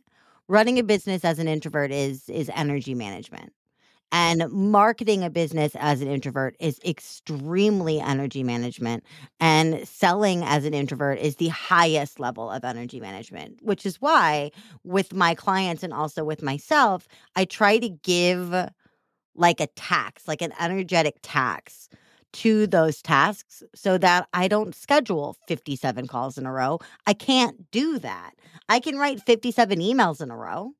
running 0.48 0.78
a 0.78 0.82
business 0.82 1.24
as 1.24 1.38
an 1.38 1.46
introvert 1.46 1.92
is 1.92 2.28
is 2.28 2.50
energy 2.54 2.94
management. 2.94 3.52
And 4.12 4.50
marketing 4.50 5.24
a 5.24 5.30
business 5.30 5.74
as 5.74 6.00
an 6.00 6.08
introvert 6.08 6.56
is 6.60 6.80
extremely 6.86 8.00
energy 8.00 8.42
management. 8.42 9.04
And 9.40 9.86
selling 9.86 10.42
as 10.44 10.64
an 10.64 10.74
introvert 10.74 11.18
is 11.18 11.36
the 11.36 11.48
highest 11.48 12.20
level 12.20 12.50
of 12.50 12.64
energy 12.64 13.00
management, 13.00 13.58
which 13.62 13.84
is 13.84 14.00
why 14.00 14.52
with 14.84 15.12
my 15.12 15.34
clients 15.34 15.82
and 15.82 15.92
also 15.92 16.24
with 16.24 16.42
myself, 16.42 17.08
I 17.34 17.44
try 17.44 17.78
to 17.78 17.88
give 17.88 18.54
like 19.34 19.60
a 19.60 19.66
tax, 19.68 20.26
like 20.26 20.40
an 20.40 20.52
energetic 20.58 21.16
tax 21.22 21.88
to 22.32 22.66
those 22.66 23.00
tasks 23.02 23.62
so 23.74 23.96
that 23.98 24.28
I 24.32 24.48
don't 24.48 24.74
schedule 24.74 25.36
57 25.48 26.06
calls 26.06 26.36
in 26.36 26.46
a 26.46 26.52
row. 26.52 26.78
I 27.06 27.14
can't 27.14 27.70
do 27.70 27.98
that. 28.00 28.32
I 28.68 28.78
can 28.80 28.96
write 28.96 29.22
57 29.22 29.78
emails 29.78 30.20
in 30.20 30.30
a 30.30 30.36
row, 30.36 30.72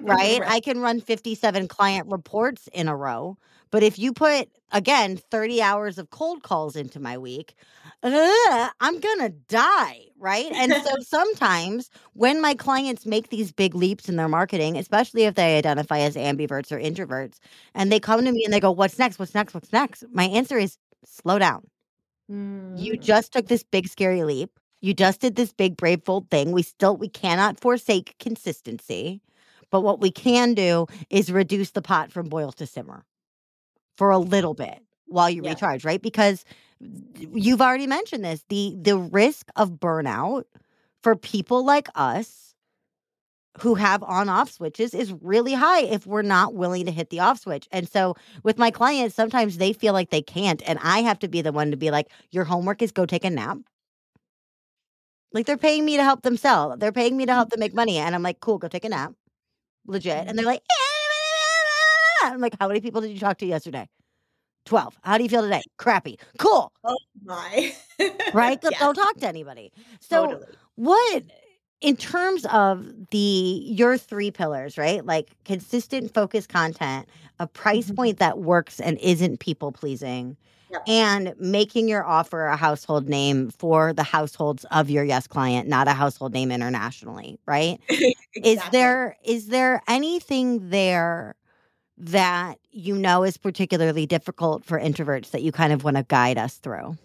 right? 0.00 0.40
I 0.46 0.60
can 0.60 0.80
run 0.80 1.00
57 1.00 1.68
client 1.68 2.08
reports 2.10 2.68
in 2.72 2.88
a 2.88 2.96
row. 2.96 3.36
But 3.70 3.82
if 3.82 3.98
you 3.98 4.12
put, 4.12 4.48
again, 4.72 5.16
30 5.16 5.62
hours 5.62 5.98
of 5.98 6.10
cold 6.10 6.42
calls 6.42 6.76
into 6.76 7.00
my 7.00 7.18
week, 7.18 7.54
ugh, 8.02 8.70
I'm 8.80 9.00
going 9.00 9.20
to 9.20 9.30
die, 9.48 10.06
right? 10.18 10.50
And 10.54 10.76
so 10.76 10.90
sometimes 11.00 11.90
when 12.14 12.40
my 12.40 12.54
clients 12.54 13.06
make 13.06 13.28
these 13.30 13.52
big 13.52 13.74
leaps 13.74 14.08
in 14.08 14.16
their 14.16 14.28
marketing, 14.28 14.76
especially 14.76 15.24
if 15.24 15.34
they 15.34 15.58
identify 15.58 16.00
as 16.00 16.16
ambiverts 16.16 16.72
or 16.72 16.78
introverts, 16.80 17.38
and 17.74 17.92
they 17.92 18.00
come 18.00 18.24
to 18.24 18.32
me 18.32 18.44
and 18.44 18.52
they 18.54 18.60
go, 18.60 18.72
What's 18.72 18.98
next? 18.98 19.18
What's 19.18 19.34
next? 19.34 19.54
What's 19.54 19.72
next? 19.72 20.04
My 20.12 20.24
answer 20.24 20.58
is 20.58 20.78
slow 21.04 21.38
down. 21.38 21.62
You 22.74 22.94
Mm. 22.94 23.00
just 23.00 23.32
took 23.32 23.46
this 23.48 23.64
big 23.64 23.88
scary 23.88 24.22
leap. 24.24 24.59
You 24.80 24.94
just 24.94 25.20
did 25.20 25.36
this 25.36 25.52
big 25.52 25.76
brave 25.76 26.04
bold 26.04 26.30
thing. 26.30 26.52
We 26.52 26.62
still 26.62 26.96
we 26.96 27.08
cannot 27.08 27.60
forsake 27.60 28.16
consistency. 28.18 29.20
But 29.70 29.82
what 29.82 30.00
we 30.00 30.10
can 30.10 30.54
do 30.54 30.86
is 31.10 31.30
reduce 31.30 31.70
the 31.72 31.82
pot 31.82 32.10
from 32.12 32.28
boil 32.28 32.52
to 32.52 32.66
simmer 32.66 33.04
for 33.96 34.10
a 34.10 34.18
little 34.18 34.54
bit 34.54 34.82
while 35.06 35.30
you 35.30 35.42
Yeah. 35.42 35.50
recharge, 35.50 35.84
right? 35.84 36.00
Because 36.02 36.44
you've 36.80 37.60
already 37.62 37.86
mentioned 37.86 38.24
this. 38.24 38.44
The 38.48 38.76
the 38.80 38.98
risk 38.98 39.48
of 39.56 39.72
burnout 39.72 40.44
for 41.02 41.16
people 41.16 41.64
like 41.64 41.88
us 41.94 42.54
who 43.60 43.74
have 43.74 44.02
on 44.04 44.28
off 44.28 44.50
switches 44.50 44.94
is 44.94 45.12
really 45.20 45.52
high 45.54 45.82
if 45.82 46.06
we're 46.06 46.22
not 46.22 46.54
willing 46.54 46.86
to 46.86 46.92
hit 46.92 47.10
the 47.10 47.20
off 47.20 47.40
switch. 47.40 47.68
And 47.72 47.88
so 47.88 48.14
with 48.44 48.58
my 48.58 48.70
clients, 48.70 49.14
sometimes 49.14 49.58
they 49.58 49.72
feel 49.72 49.92
like 49.92 50.10
they 50.10 50.22
can't. 50.22 50.62
And 50.66 50.78
I 50.82 51.00
have 51.02 51.18
to 51.20 51.28
be 51.28 51.42
the 51.42 51.52
one 51.52 51.70
to 51.72 51.76
be 51.76 51.90
like, 51.90 52.08
your 52.30 52.44
homework 52.44 52.80
is 52.80 52.92
go 52.92 53.06
take 53.06 53.24
a 53.24 53.30
nap. 53.30 53.58
Like 55.32 55.46
they're 55.46 55.56
paying 55.56 55.84
me 55.84 55.96
to 55.96 56.04
help 56.04 56.22
them 56.22 56.36
sell. 56.36 56.76
They're 56.76 56.92
paying 56.92 57.16
me 57.16 57.26
to 57.26 57.34
help 57.34 57.50
them 57.50 57.60
make 57.60 57.74
money. 57.74 57.98
And 57.98 58.14
I'm 58.14 58.22
like, 58.22 58.40
cool, 58.40 58.58
go 58.58 58.68
take 58.68 58.84
a 58.84 58.88
nap. 58.88 59.12
Legit. 59.86 60.26
And 60.28 60.38
they're 60.38 60.46
like, 60.46 60.62
I'm 62.22 62.40
like, 62.40 62.54
how 62.60 62.68
many 62.68 62.80
people 62.80 63.00
did 63.00 63.10
you 63.10 63.18
talk 63.18 63.38
to 63.38 63.46
yesterday? 63.46 63.88
12. 64.66 64.98
How 65.02 65.16
do 65.16 65.22
you 65.24 65.28
feel 65.30 65.42
today? 65.42 65.62
Crappy. 65.78 66.18
Cool. 66.38 66.70
Oh 66.84 66.96
my. 67.24 67.72
Right? 68.34 68.58
Yeah, 68.70 68.78
Don't 68.78 68.94
talk 68.94 69.16
to 69.18 69.26
anybody. 69.28 69.72
So 70.00 70.26
totally. 70.26 70.46
what 70.76 71.22
in 71.80 71.96
terms 71.96 72.44
of 72.46 72.86
the 73.10 73.18
your 73.64 73.96
three 73.96 74.30
pillars 74.30 74.76
right 74.76 75.04
like 75.06 75.30
consistent 75.46 76.12
focused 76.12 76.50
content 76.50 77.08
a 77.38 77.46
price 77.46 77.90
Mhm. 77.90 77.96
point 77.96 78.18
that 78.18 78.38
works 78.38 78.80
and 78.80 78.98
isn't 78.98 79.40
people 79.40 79.72
pleasing 79.72 80.36
Yep. 80.70 80.82
and 80.86 81.34
making 81.38 81.88
your 81.88 82.06
offer 82.06 82.46
a 82.46 82.56
household 82.56 83.08
name 83.08 83.50
for 83.50 83.92
the 83.92 84.04
households 84.04 84.64
of 84.66 84.88
your 84.88 85.02
yes 85.02 85.26
client 85.26 85.68
not 85.68 85.88
a 85.88 85.92
household 85.92 86.32
name 86.32 86.52
internationally 86.52 87.40
right 87.46 87.80
is 88.34 88.60
there 88.70 89.16
is 89.24 89.48
there 89.48 89.82
anything 89.88 90.70
there 90.70 91.34
that 91.98 92.58
you 92.70 92.96
know 92.96 93.24
is 93.24 93.36
particularly 93.36 94.06
difficult 94.06 94.64
for 94.64 94.78
introverts 94.78 95.32
that 95.32 95.42
you 95.42 95.50
kind 95.50 95.72
of 95.72 95.82
want 95.82 95.96
to 95.96 96.04
guide 96.04 96.38
us 96.38 96.58
through 96.58 96.96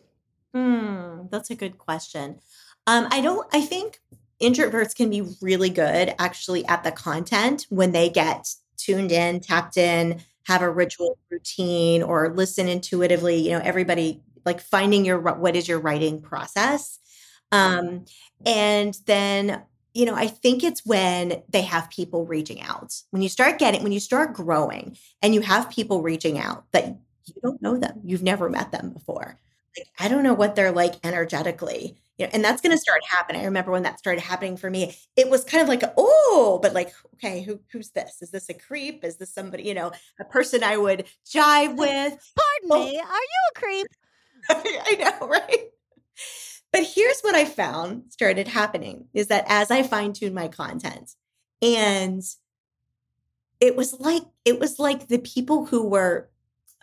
Hmm, 0.55 1.27
that's 1.29 1.49
a 1.49 1.55
good 1.55 1.77
question. 1.77 2.39
Um, 2.87 3.09
I 3.11 3.19
don't. 3.19 3.45
I 3.51 3.59
think 3.59 3.99
introverts 4.41 4.95
can 4.95 5.09
be 5.09 5.23
really 5.41 5.69
good 5.69 6.15
actually 6.17 6.65
at 6.67 6.81
the 6.85 6.93
content 6.93 7.67
when 7.69 7.91
they 7.91 8.09
get 8.09 8.47
tuned 8.77 9.11
in, 9.11 9.41
tapped 9.41 9.75
in, 9.75 10.21
have 10.45 10.61
a 10.61 10.69
ritual 10.69 11.17
routine, 11.29 12.03
or 12.03 12.33
listen 12.33 12.67
intuitively. 12.67 13.37
You 13.37 13.51
know, 13.51 13.61
everybody 13.63 14.21
like 14.45 14.61
finding 14.61 15.05
your 15.05 15.19
what 15.19 15.55
is 15.55 15.67
your 15.67 15.79
writing 15.79 16.21
process, 16.21 16.99
um, 17.51 18.05
and 18.45 18.97
then 19.05 19.63
you 19.93 20.05
know, 20.05 20.15
I 20.15 20.27
think 20.27 20.61
it's 20.63 20.85
when 20.85 21.41
they 21.47 21.61
have 21.61 21.89
people 21.89 22.25
reaching 22.25 22.61
out. 22.61 22.93
When 23.11 23.21
you 23.21 23.29
start 23.29 23.59
getting, 23.59 23.81
when 23.81 23.93
you 23.93 24.01
start 24.01 24.33
growing, 24.33 24.97
and 25.21 25.33
you 25.33 25.41
have 25.41 25.69
people 25.69 26.01
reaching 26.01 26.37
out 26.37 26.65
that 26.71 26.97
you 27.25 27.33
don't 27.41 27.61
know 27.61 27.77
them, 27.77 28.01
you've 28.03 28.23
never 28.23 28.49
met 28.49 28.71
them 28.71 28.89
before 28.91 29.39
like 29.77 29.87
I 29.99 30.07
don't 30.07 30.23
know 30.23 30.33
what 30.33 30.55
they're 30.55 30.71
like 30.71 30.95
energetically. 31.03 31.97
You 32.17 32.25
know, 32.25 32.31
and 32.33 32.43
that's 32.43 32.61
going 32.61 32.71
to 32.71 32.77
start 32.77 33.01
happening. 33.09 33.41
I 33.41 33.45
remember 33.45 33.71
when 33.71 33.83
that 33.83 33.99
started 33.99 34.21
happening 34.21 34.55
for 34.55 34.69
me. 34.69 34.95
It 35.17 35.29
was 35.29 35.43
kind 35.43 35.61
of 35.61 35.67
like, 35.67 35.83
oh, 35.97 36.59
but 36.61 36.73
like, 36.73 36.93
okay, 37.15 37.41
who 37.43 37.59
who's 37.71 37.91
this? 37.91 38.21
Is 38.21 38.31
this 38.31 38.49
a 38.49 38.53
creep? 38.53 39.03
Is 39.03 39.17
this 39.17 39.33
somebody, 39.33 39.63
you 39.63 39.73
know, 39.73 39.91
a 40.19 40.23
person 40.25 40.63
I 40.63 40.77
would 40.77 41.05
jive 41.29 41.75
with? 41.77 42.33
pardon 42.35 42.69
Well- 42.69 42.85
me 42.85 42.97
are 42.97 43.01
you 43.01 43.41
a 43.55 43.59
creep 43.59 43.87
I 44.49 44.95
know, 45.19 45.27
right? 45.27 45.69
But 46.71 46.83
here's 46.83 47.21
what 47.21 47.35
I 47.35 47.45
found 47.45 48.11
started 48.11 48.47
happening 48.47 49.07
is 49.13 49.27
that 49.27 49.45
as 49.47 49.71
I 49.71 49.83
fine 49.83 50.13
tuned 50.13 50.35
my 50.35 50.49
content, 50.49 51.15
and 51.61 52.21
it 53.59 53.75
was 53.75 53.99
like 53.99 54.23
it 54.43 54.59
was 54.59 54.79
like 54.79 55.07
the 55.07 55.19
people 55.19 55.65
who 55.65 55.87
were, 55.87 56.29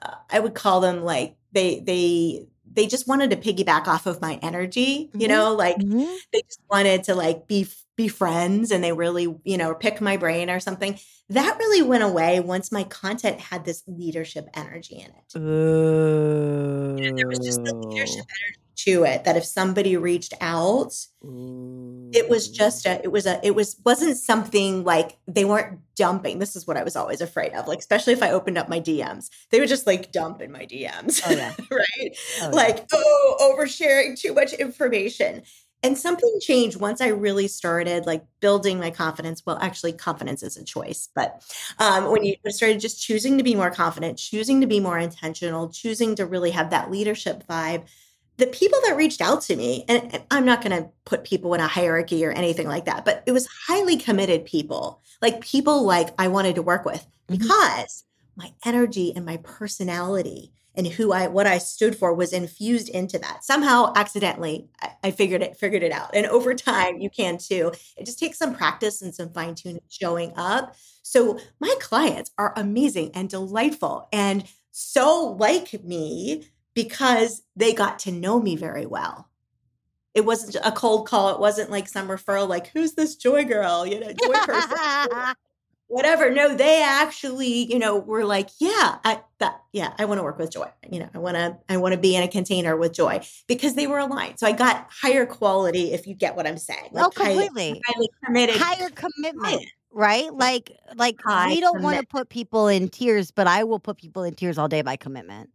uh, 0.00 0.14
I 0.30 0.40
would 0.40 0.54
call 0.54 0.80
them 0.80 1.04
like 1.04 1.36
they 1.52 1.80
they 1.80 2.46
they 2.76 2.86
just 2.86 3.08
wanted 3.08 3.30
to 3.30 3.36
piggyback 3.36 3.86
off 3.86 4.06
of 4.06 4.20
my 4.20 4.38
energy, 4.42 5.12
you 5.18 5.28
Mhm. 5.28 5.28
know, 5.28 5.54
like 5.54 5.76
Mhm. 5.76 6.22
they 6.32 6.42
just 6.46 6.60
wanted 6.70 7.04
to 7.04 7.14
like 7.14 7.46
be 7.46 7.66
be 7.96 8.08
friends 8.08 8.70
and 8.70 8.82
they 8.82 8.92
really 8.92 9.34
you 9.44 9.58
know 9.58 9.74
pick 9.74 10.00
my 10.00 10.16
brain 10.16 10.48
or 10.50 10.58
something 10.60 10.98
that 11.28 11.58
really 11.58 11.82
went 11.82 12.02
away 12.02 12.40
once 12.40 12.72
my 12.72 12.84
content 12.84 13.38
had 13.40 13.64
this 13.66 13.82
leadership 13.86 14.46
energy 14.54 14.96
in 14.96 15.10
it 15.10 15.36
Ooh. 15.36 16.96
there 17.16 17.26
was 17.30 17.38
just 17.40 17.60
the 17.64 17.74
leadership 17.90 18.24
energy 18.40 18.61
to 18.84 19.04
it 19.04 19.24
that 19.24 19.36
if 19.36 19.44
somebody 19.44 19.96
reached 19.96 20.34
out 20.40 20.92
it 22.14 22.28
was 22.28 22.48
just 22.48 22.84
a 22.86 23.00
it 23.02 23.12
was 23.12 23.26
a 23.26 23.38
it 23.46 23.54
was 23.54 23.76
wasn't 23.84 24.16
something 24.16 24.82
like 24.84 25.18
they 25.28 25.44
weren't 25.44 25.78
dumping. 25.94 26.38
This 26.38 26.56
is 26.56 26.66
what 26.66 26.76
i 26.76 26.82
was 26.82 26.96
always 26.96 27.20
afraid 27.20 27.52
of 27.52 27.68
like 27.68 27.78
especially 27.78 28.12
if 28.12 28.22
i 28.22 28.30
opened 28.30 28.58
up 28.58 28.68
my 28.68 28.80
dms 28.80 29.28
they 29.50 29.60
would 29.60 29.68
just 29.68 29.86
like 29.86 30.10
dump 30.12 30.40
in 30.42 30.50
my 30.50 30.66
dms 30.66 31.22
Oh, 31.26 31.30
yeah. 31.30 31.52
right? 31.70 32.16
Oh, 32.40 32.42
yeah. 32.42 32.48
like 32.48 32.86
oh 32.92 33.54
oversharing 33.58 34.18
too 34.18 34.34
much 34.34 34.52
information. 34.52 35.42
And 35.84 35.98
something 35.98 36.38
changed 36.40 36.78
once 36.80 37.00
i 37.00 37.08
really 37.08 37.48
started 37.48 38.06
like 38.06 38.24
building 38.40 38.78
my 38.78 38.90
confidence. 38.90 39.42
Well 39.44 39.58
actually 39.60 39.92
confidence 39.92 40.42
is 40.42 40.56
a 40.56 40.64
choice 40.64 41.08
but 41.14 41.42
um, 41.78 42.10
when 42.10 42.24
you 42.24 42.34
started 42.48 42.80
just 42.80 43.02
choosing 43.02 43.38
to 43.38 43.44
be 43.44 43.54
more 43.54 43.70
confident 43.70 44.18
choosing 44.18 44.60
to 44.60 44.66
be 44.66 44.80
more 44.80 44.98
intentional 44.98 45.68
choosing 45.68 46.14
to 46.16 46.26
really 46.26 46.50
have 46.52 46.70
that 46.70 46.90
leadership 46.90 47.44
vibe 47.48 47.84
the 48.42 48.48
people 48.48 48.80
that 48.84 48.96
reached 48.96 49.20
out 49.20 49.40
to 49.42 49.54
me 49.54 49.84
and, 49.88 50.12
and 50.12 50.22
i'm 50.32 50.44
not 50.44 50.62
going 50.62 50.76
to 50.82 50.88
put 51.04 51.22
people 51.22 51.54
in 51.54 51.60
a 51.60 51.66
hierarchy 51.68 52.24
or 52.26 52.32
anything 52.32 52.66
like 52.66 52.86
that 52.86 53.04
but 53.04 53.22
it 53.24 53.30
was 53.30 53.46
highly 53.68 53.96
committed 53.96 54.44
people 54.44 55.00
like 55.20 55.40
people 55.40 55.84
like 55.84 56.08
i 56.18 56.26
wanted 56.26 56.56
to 56.56 56.62
work 56.62 56.84
with 56.84 57.06
Mhm. 57.30 57.38
because 57.38 58.04
my 58.36 58.52
energy 58.64 59.12
and 59.14 59.24
my 59.24 59.36
personality 59.38 60.52
and 60.74 60.86
who 60.86 61.12
I 61.12 61.26
what 61.26 61.46
I 61.46 61.58
stood 61.58 61.94
for 61.96 62.14
was 62.14 62.32
infused 62.32 62.88
into 62.88 63.18
that. 63.18 63.44
Somehow 63.44 63.92
accidentally 63.94 64.68
I, 64.80 64.92
I 65.04 65.10
figured 65.10 65.42
it 65.42 65.56
figured 65.58 65.82
it 65.82 65.92
out. 65.92 66.10
And 66.14 66.26
over 66.26 66.54
time 66.54 66.98
you 66.98 67.10
can 67.10 67.36
too. 67.36 67.72
It 67.96 68.06
just 68.06 68.18
takes 68.18 68.38
some 68.38 68.54
practice 68.54 69.02
and 69.02 69.14
some 69.14 69.30
fine 69.34 69.54
tuning 69.54 69.82
showing 69.90 70.32
up. 70.34 70.74
So 71.02 71.38
my 71.60 71.74
clients 71.78 72.30
are 72.38 72.54
amazing 72.56 73.10
and 73.14 73.28
delightful 73.28 74.08
and 74.12 74.44
so 74.70 75.36
like 75.38 75.84
me 75.84 76.46
because 76.74 77.42
they 77.56 77.72
got 77.72 77.98
to 78.00 78.12
know 78.12 78.40
me 78.40 78.56
very 78.56 78.86
well. 78.86 79.28
It 80.14 80.26
wasn't 80.26 80.56
a 80.64 80.72
cold 80.72 81.08
call. 81.08 81.30
It 81.30 81.40
wasn't 81.40 81.70
like 81.70 81.88
some 81.88 82.08
referral, 82.08 82.48
like, 82.48 82.68
who's 82.68 82.92
this 82.94 83.16
joy 83.16 83.44
girl? 83.44 83.86
You 83.86 84.00
know, 84.00 84.12
joy 84.12 84.32
person. 84.44 85.34
whatever. 85.92 86.30
No, 86.30 86.54
they 86.54 86.82
actually, 86.82 87.70
you 87.70 87.78
know, 87.78 87.98
were 87.98 88.24
like, 88.24 88.48
yeah, 88.58 88.98
I 89.04 89.20
that 89.38 89.60
yeah, 89.72 89.92
I 89.98 90.06
want 90.06 90.18
to 90.18 90.22
work 90.22 90.38
with 90.38 90.50
joy. 90.50 90.68
You 90.90 91.00
know, 91.00 91.08
I 91.14 91.18
want 91.18 91.36
to 91.36 91.56
I 91.68 91.76
want 91.76 91.92
to 91.92 92.00
be 92.00 92.16
in 92.16 92.22
a 92.22 92.28
container 92.28 92.76
with 92.76 92.94
joy 92.94 93.20
because 93.46 93.74
they 93.74 93.86
were 93.86 93.98
aligned. 93.98 94.38
So 94.38 94.46
I 94.46 94.52
got 94.52 94.88
higher 94.90 95.26
quality 95.26 95.92
if 95.92 96.06
you 96.06 96.14
get 96.14 96.34
what 96.34 96.46
I'm 96.46 96.58
saying. 96.58 96.88
Like, 96.92 97.04
oh, 97.04 97.10
completely. 97.10 97.80
highly 97.86 98.08
committed. 98.24 98.56
Higher 98.56 98.88
commitment. 98.90 99.66
Right? 99.92 100.32
Like 100.32 100.72
like 100.96 101.20
High 101.22 101.48
we 101.48 101.60
don't 101.60 101.82
want 101.82 102.00
to 102.00 102.06
put 102.06 102.30
people 102.30 102.68
in 102.68 102.88
tears, 102.88 103.30
but 103.30 103.46
I 103.46 103.64
will 103.64 103.78
put 103.78 103.98
people 103.98 104.24
in 104.24 104.34
tears 104.34 104.56
all 104.56 104.68
day 104.68 104.82
by 104.82 104.96
commitment. 104.96 105.50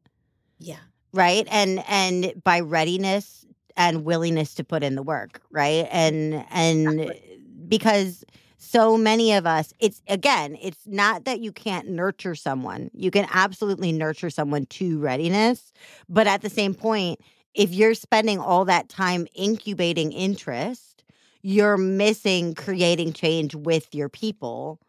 Yeah. 0.60 0.78
Right? 1.14 1.48
And 1.50 1.84
and 1.88 2.34
by 2.44 2.60
readiness 2.60 3.46
and 3.76 4.04
willingness 4.04 4.56
to 4.56 4.64
put 4.64 4.84
in 4.84 4.96
the 4.96 5.04
work, 5.04 5.42
right? 5.52 5.88
And 5.92 6.46
and 6.52 7.02
exactly. 7.02 7.40
because 7.68 8.26
so 8.58 8.98
many 8.98 9.34
of 9.34 9.46
us 9.46 9.74
it's 9.80 10.02
again 10.08 10.58
it's 10.62 10.86
not 10.88 11.26
that 11.26 11.40
you 11.40 11.52
can't 11.52 11.88
nurture 11.88 12.34
someone 12.36 12.90
you 12.94 13.12
can 13.12 13.28
absolutely 13.32 13.92
nurture 13.92 14.30
someone 14.30 14.66
to 14.66 15.00
readiness 15.00 15.72
but 16.10 16.28
at 16.28 16.42
the 16.42 16.50
same 16.50 16.74
point 16.74 17.20
if 17.54 17.72
you're 17.72 17.94
spending 17.94 18.40
all 18.40 18.66
that 18.66 18.90
time 18.90 19.28
incubating 19.36 20.12
interest 20.12 21.04
you're 21.44 21.78
missing 21.78 22.56
creating 22.56 23.14
change 23.14 23.54
with 23.54 23.94
your 23.94 24.10
people 24.10 24.80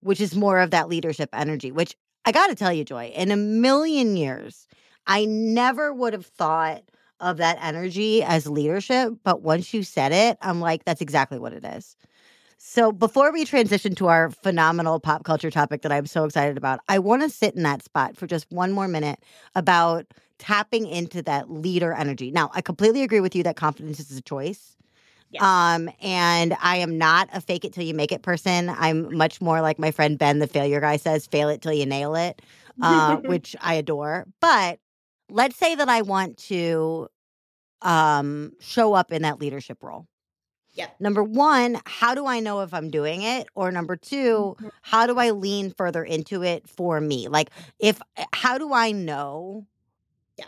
which 0.00 0.20
is 0.20 0.36
more 0.36 0.60
of 0.60 0.70
that 0.70 0.88
leadership 0.88 1.28
energy 1.32 1.72
which 1.72 1.96
i 2.24 2.30
got 2.30 2.46
to 2.46 2.54
tell 2.54 2.72
you 2.72 2.84
joy 2.84 3.06
in 3.16 3.32
a 3.32 3.36
million 3.36 4.16
years 4.16 4.68
i 5.08 5.24
never 5.24 5.92
would 5.92 6.12
have 6.12 6.26
thought 6.26 6.82
of 7.20 7.38
that 7.38 7.58
energy 7.60 8.22
as 8.22 8.46
leadership 8.46 9.12
but 9.24 9.42
once 9.42 9.74
you 9.74 9.82
said 9.82 10.12
it 10.12 10.38
i'm 10.42 10.60
like 10.60 10.84
that's 10.84 11.00
exactly 11.00 11.38
what 11.38 11.52
it 11.52 11.64
is 11.64 11.96
so 12.58 12.90
before 12.90 13.32
we 13.32 13.44
transition 13.44 13.94
to 13.96 14.08
our 14.08 14.30
phenomenal 14.30 14.98
pop 14.98 15.22
culture 15.22 15.50
topic 15.50 15.82
that 15.82 15.92
I'm 15.92 16.06
so 16.06 16.24
excited 16.24 16.56
about, 16.56 16.80
I 16.88 16.98
want 16.98 17.22
to 17.22 17.30
sit 17.30 17.54
in 17.54 17.62
that 17.62 17.84
spot 17.84 18.16
for 18.16 18.26
just 18.26 18.50
one 18.50 18.72
more 18.72 18.88
minute 18.88 19.20
about 19.54 20.06
tapping 20.38 20.88
into 20.88 21.22
that 21.22 21.50
leader 21.50 21.92
energy. 21.92 22.32
Now, 22.32 22.50
I 22.54 22.60
completely 22.60 23.02
agree 23.02 23.20
with 23.20 23.36
you 23.36 23.44
that 23.44 23.54
confidence 23.54 24.00
is 24.00 24.18
a 24.18 24.22
choice. 24.22 24.76
Yes. 25.30 25.42
Um, 25.42 25.88
and 26.00 26.56
I 26.60 26.78
am 26.78 26.98
not 26.98 27.28
a 27.32 27.40
fake 27.40 27.64
it 27.64 27.72
till 27.72 27.84
you 27.84 27.94
make 27.94 28.10
it 28.10 28.22
person. 28.22 28.70
I'm 28.70 29.16
much 29.16 29.40
more 29.40 29.60
like 29.60 29.78
my 29.78 29.92
friend 29.92 30.18
Ben, 30.18 30.40
the 30.40 30.46
failure 30.48 30.80
guy 30.80 30.96
says, 30.96 31.26
fail 31.28 31.48
it 31.50 31.62
till 31.62 31.72
you 31.72 31.86
nail 31.86 32.16
it, 32.16 32.42
uh, 32.82 33.16
which 33.24 33.54
I 33.60 33.74
adore. 33.74 34.26
But 34.40 34.80
let's 35.30 35.56
say 35.56 35.74
that 35.74 35.88
I 35.88 36.02
want 36.02 36.36
to 36.48 37.08
um, 37.82 38.52
show 38.60 38.94
up 38.94 39.12
in 39.12 39.22
that 39.22 39.40
leadership 39.40 39.82
role. 39.82 40.06
Yeah. 40.78 40.86
Number 41.00 41.24
one, 41.24 41.80
how 41.86 42.14
do 42.14 42.26
I 42.26 42.38
know 42.38 42.60
if 42.60 42.72
I'm 42.72 42.88
doing 42.88 43.22
it? 43.22 43.48
Or 43.56 43.72
number 43.72 43.96
2 43.96 44.16
mm-hmm. 44.16 44.68
how 44.82 45.06
do 45.06 45.18
I 45.18 45.30
lean 45.30 45.72
further 45.76 46.04
into 46.04 46.44
it 46.44 46.68
for 46.68 47.00
me? 47.00 47.26
Like, 47.26 47.50
if, 47.80 48.00
eh, 48.16 48.24
how 48.32 48.58
do 48.58 48.72
I 48.72 48.92
know? 48.92 49.66
Yeah. 50.36 50.44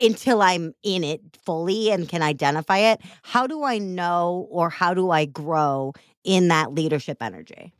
Until 0.00 0.42
I'm 0.42 0.74
in 0.82 1.04
it 1.04 1.20
fully 1.44 1.92
and 1.92 2.08
can 2.08 2.22
identify 2.22 2.78
it, 2.78 3.00
how 3.22 3.46
do 3.46 3.62
I 3.62 3.78
know 3.78 4.48
or 4.50 4.68
how 4.68 4.94
do 4.94 5.10
I 5.10 5.26
grow 5.26 5.92
in 6.24 6.48
that 6.48 6.72
leadership 6.72 7.18
energy? 7.22 7.72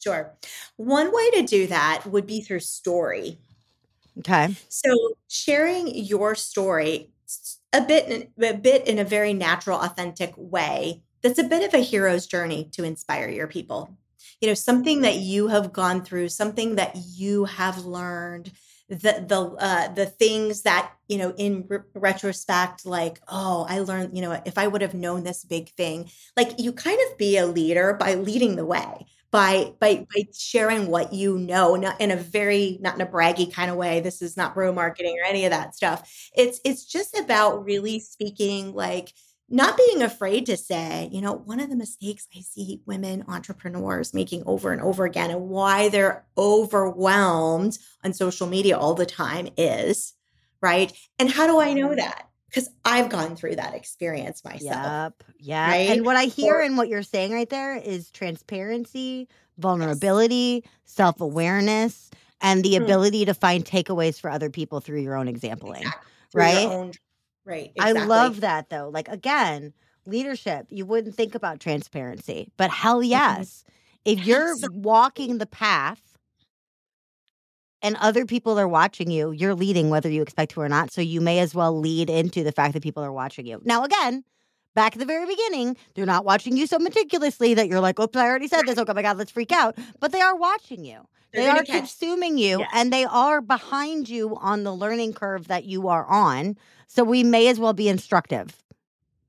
Sure. 0.00 0.34
One 0.76 1.12
way 1.12 1.30
to 1.32 1.42
do 1.42 1.66
that 1.68 2.04
would 2.06 2.26
be 2.26 2.40
through 2.40 2.60
story. 2.60 3.38
Okay. 4.18 4.54
So 4.68 4.90
sharing 5.28 5.94
your 5.94 6.34
story 6.34 7.10
a 7.72 7.80
bit 7.82 8.30
a 8.40 8.54
bit 8.54 8.86
in 8.88 8.98
a 8.98 9.04
very 9.04 9.34
natural 9.34 9.78
authentic 9.78 10.32
way 10.36 11.02
that's 11.22 11.38
a 11.38 11.44
bit 11.44 11.66
of 11.66 11.74
a 11.74 11.82
hero's 11.82 12.26
journey 12.26 12.68
to 12.72 12.84
inspire 12.84 13.28
your 13.28 13.46
people. 13.48 13.90
You 14.40 14.48
know, 14.48 14.54
something 14.54 15.02
that 15.02 15.16
you 15.16 15.48
have 15.48 15.72
gone 15.72 16.04
through, 16.04 16.28
something 16.28 16.76
that 16.76 16.96
you 16.96 17.44
have 17.44 17.84
learned, 17.84 18.52
the 18.88 19.24
the 19.26 19.40
uh, 19.58 19.92
the 19.94 20.06
things 20.06 20.62
that 20.62 20.92
you 21.08 21.18
know 21.18 21.34
in 21.36 21.64
re- 21.68 21.80
retrospect, 21.94 22.86
like 22.86 23.20
oh, 23.28 23.66
I 23.68 23.80
learned. 23.80 24.16
You 24.16 24.22
know, 24.22 24.40
if 24.46 24.56
I 24.56 24.66
would 24.68 24.80
have 24.82 24.94
known 24.94 25.24
this 25.24 25.44
big 25.44 25.70
thing, 25.74 26.08
like 26.36 26.58
you 26.58 26.72
kind 26.72 26.98
of 27.10 27.18
be 27.18 27.36
a 27.36 27.46
leader 27.46 27.94
by 27.94 28.14
leading 28.14 28.56
the 28.56 28.64
way 28.66 29.06
by 29.30 29.72
by 29.80 30.06
by 30.14 30.22
sharing 30.32 30.88
what 30.88 31.12
you 31.12 31.38
know 31.38 31.76
not 31.76 32.00
in 32.00 32.10
a 32.10 32.16
very 32.16 32.78
not 32.80 32.94
in 32.94 33.00
a 33.00 33.06
braggy 33.06 33.52
kind 33.52 33.70
of 33.70 33.76
way 33.76 34.00
this 34.00 34.22
is 34.22 34.36
not 34.36 34.54
bro 34.54 34.72
marketing 34.72 35.18
or 35.20 35.26
any 35.26 35.44
of 35.44 35.50
that 35.50 35.74
stuff 35.74 36.10
it's 36.34 36.60
it's 36.64 36.84
just 36.84 37.18
about 37.18 37.64
really 37.64 38.00
speaking 38.00 38.72
like 38.72 39.12
not 39.50 39.78
being 39.78 40.02
afraid 40.02 40.46
to 40.46 40.56
say, 40.56 41.08
you 41.10 41.22
know, 41.22 41.32
one 41.32 41.58
of 41.58 41.70
the 41.70 41.76
mistakes 41.76 42.26
I 42.36 42.40
see 42.40 42.82
women 42.84 43.24
entrepreneurs 43.28 44.12
making 44.12 44.42
over 44.44 44.72
and 44.72 44.82
over 44.82 45.06
again 45.06 45.30
and 45.30 45.48
why 45.48 45.88
they're 45.88 46.26
overwhelmed 46.36 47.78
on 48.04 48.12
social 48.12 48.46
media 48.46 48.76
all 48.76 48.94
the 48.94 49.06
time 49.06 49.48
is, 49.56 50.12
right? 50.60 50.92
And 51.18 51.30
how 51.30 51.46
do 51.46 51.58
I 51.60 51.72
know 51.72 51.88
mm-hmm. 51.88 51.96
that? 51.96 52.27
Because 52.48 52.70
I've 52.84 53.10
gone 53.10 53.36
through 53.36 53.56
that 53.56 53.74
experience 53.74 54.44
myself. 54.44 55.12
Yep. 55.20 55.24
Yeah. 55.38 55.68
Right? 55.68 55.90
And 55.90 56.04
what 56.04 56.16
I 56.16 56.24
hear 56.24 56.56
or, 56.56 56.62
and 56.62 56.78
what 56.78 56.88
you're 56.88 57.02
saying 57.02 57.32
right 57.32 57.48
there 57.48 57.76
is 57.76 58.10
transparency, 58.10 59.28
vulnerability, 59.58 60.62
yes. 60.64 60.72
self 60.84 61.20
awareness, 61.20 62.10
and 62.40 62.64
the 62.64 62.74
mm-hmm. 62.74 62.84
ability 62.84 63.24
to 63.26 63.34
find 63.34 63.64
takeaways 63.64 64.18
for 64.18 64.30
other 64.30 64.48
people 64.48 64.80
through 64.80 65.00
your 65.00 65.14
own 65.14 65.28
exampling. 65.28 65.82
Exactly. 65.82 66.04
Right. 66.34 66.66
Own, 66.66 66.92
Right. 67.48 67.72
Exactly. 67.74 68.02
I 68.02 68.04
love 68.04 68.40
that 68.42 68.68
though. 68.68 68.90
Like 68.92 69.08
again, 69.08 69.72
leadership, 70.04 70.66
you 70.68 70.84
wouldn't 70.84 71.14
think 71.14 71.34
about 71.34 71.60
transparency, 71.60 72.52
but 72.58 72.70
hell 72.70 73.00
mm-hmm. 73.00 73.10
yes. 73.10 73.64
If 74.04 74.26
you're 74.26 74.54
walking 74.70 75.38
the 75.38 75.46
path 75.46 76.07
and 77.82 77.96
other 77.96 78.24
people 78.24 78.58
are 78.58 78.68
watching 78.68 79.10
you, 79.10 79.30
you're 79.30 79.54
leading 79.54 79.90
whether 79.90 80.10
you 80.10 80.22
expect 80.22 80.52
to 80.52 80.60
or 80.60 80.68
not. 80.68 80.90
So 80.90 81.00
you 81.00 81.20
may 81.20 81.38
as 81.38 81.54
well 81.54 81.78
lead 81.78 82.10
into 82.10 82.42
the 82.42 82.52
fact 82.52 82.74
that 82.74 82.82
people 82.82 83.02
are 83.02 83.12
watching 83.12 83.46
you. 83.46 83.60
Now, 83.64 83.84
again, 83.84 84.24
back 84.74 84.94
at 84.94 84.98
the 84.98 85.06
very 85.06 85.26
beginning, 85.26 85.76
they're 85.94 86.06
not 86.06 86.24
watching 86.24 86.56
you 86.56 86.66
so 86.66 86.78
meticulously 86.78 87.54
that 87.54 87.68
you're 87.68 87.80
like, 87.80 87.98
oops, 87.98 88.16
I 88.16 88.26
already 88.26 88.48
said 88.48 88.62
this. 88.66 88.78
Oh 88.78 88.84
my 88.92 89.02
God, 89.02 89.18
let's 89.18 89.30
freak 89.30 89.52
out. 89.52 89.76
But 90.00 90.12
they 90.12 90.20
are 90.20 90.36
watching 90.36 90.84
you. 90.84 91.06
They're 91.32 91.44
they 91.44 91.48
are 91.48 91.64
catch- 91.64 91.78
consuming 91.78 92.38
you 92.38 92.60
yes. 92.60 92.70
and 92.72 92.92
they 92.92 93.04
are 93.04 93.40
behind 93.40 94.08
you 94.08 94.36
on 94.36 94.64
the 94.64 94.72
learning 94.72 95.12
curve 95.12 95.48
that 95.48 95.64
you 95.64 95.88
are 95.88 96.06
on. 96.06 96.56
So 96.86 97.04
we 97.04 97.22
may 97.22 97.48
as 97.48 97.58
well 97.58 97.74
be 97.74 97.88
instructive. 97.88 98.62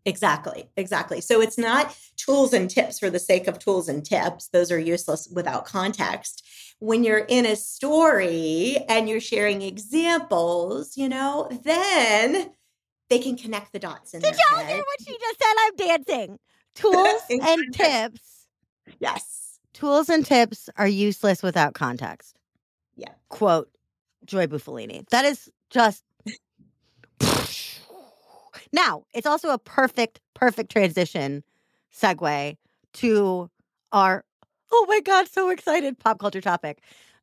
Exactly, 0.06 0.70
exactly. 0.78 1.22
So 1.22 1.41
it's 1.41 1.58
not 1.58 1.95
tools 2.16 2.54
and 2.54 2.70
tips 2.70 3.00
for 3.00 3.10
the 3.10 3.20
sake 3.20 3.47
of 3.47 3.60
tools 3.60 3.89
and 3.89 4.04
tips. 4.04 4.47
Those 4.47 4.72
are 4.72 4.80
useless 4.80 5.28
without 5.32 5.66
context. 5.66 6.45
When 6.80 7.04
you're 7.04 7.26
in 7.28 7.46
a 7.46 7.56
story 7.56 8.78
and 8.88 9.10
you're 9.10 9.20
sharing 9.20 9.62
examples, 9.62 10.96
you 10.96 11.10
know, 11.10 11.50
then 11.64 12.52
they 13.10 13.20
can 13.20 13.36
connect 13.36 13.74
the 13.74 13.80
dots 13.80 14.14
in 14.14 14.22
Did 14.22 14.36
y'all 14.52 14.60
head. 14.60 14.70
hear 14.70 14.78
what 14.78 15.02
she 15.06 15.18
just 15.18 15.40
said? 15.42 15.54
I'm 15.60 15.76
dancing. 15.76 16.40
Tools 16.76 17.22
and 17.30 17.74
tips. 17.74 18.48
Yes. 19.00 19.60
Tools 19.74 20.10
and 20.10 20.26
tips 20.26 20.70
are 20.78 20.88
useless 20.88 21.44
without 21.44 21.74
context. 21.74 22.36
Yeah. 22.96 23.10
Quote 23.30 23.70
Joy 24.26 24.48
Bufalini. 24.48 25.08
That 25.10 25.26
is 25.26 25.50
just 25.70 26.04
now, 28.72 29.04
it's 29.14 29.28
also 29.28 29.50
a 29.50 29.58
perfect, 29.58 30.20
perfect 30.34 30.72
transition 30.72 31.44
segue 31.94 32.58
to 32.94 33.50
our, 33.92 34.24
oh 34.72 34.86
my 34.88 34.99
God, 35.01 35.28
so 35.28 35.49
excited 35.49 35.97
pop 35.99 36.20
culture 36.20 36.41
topic. 36.41 36.82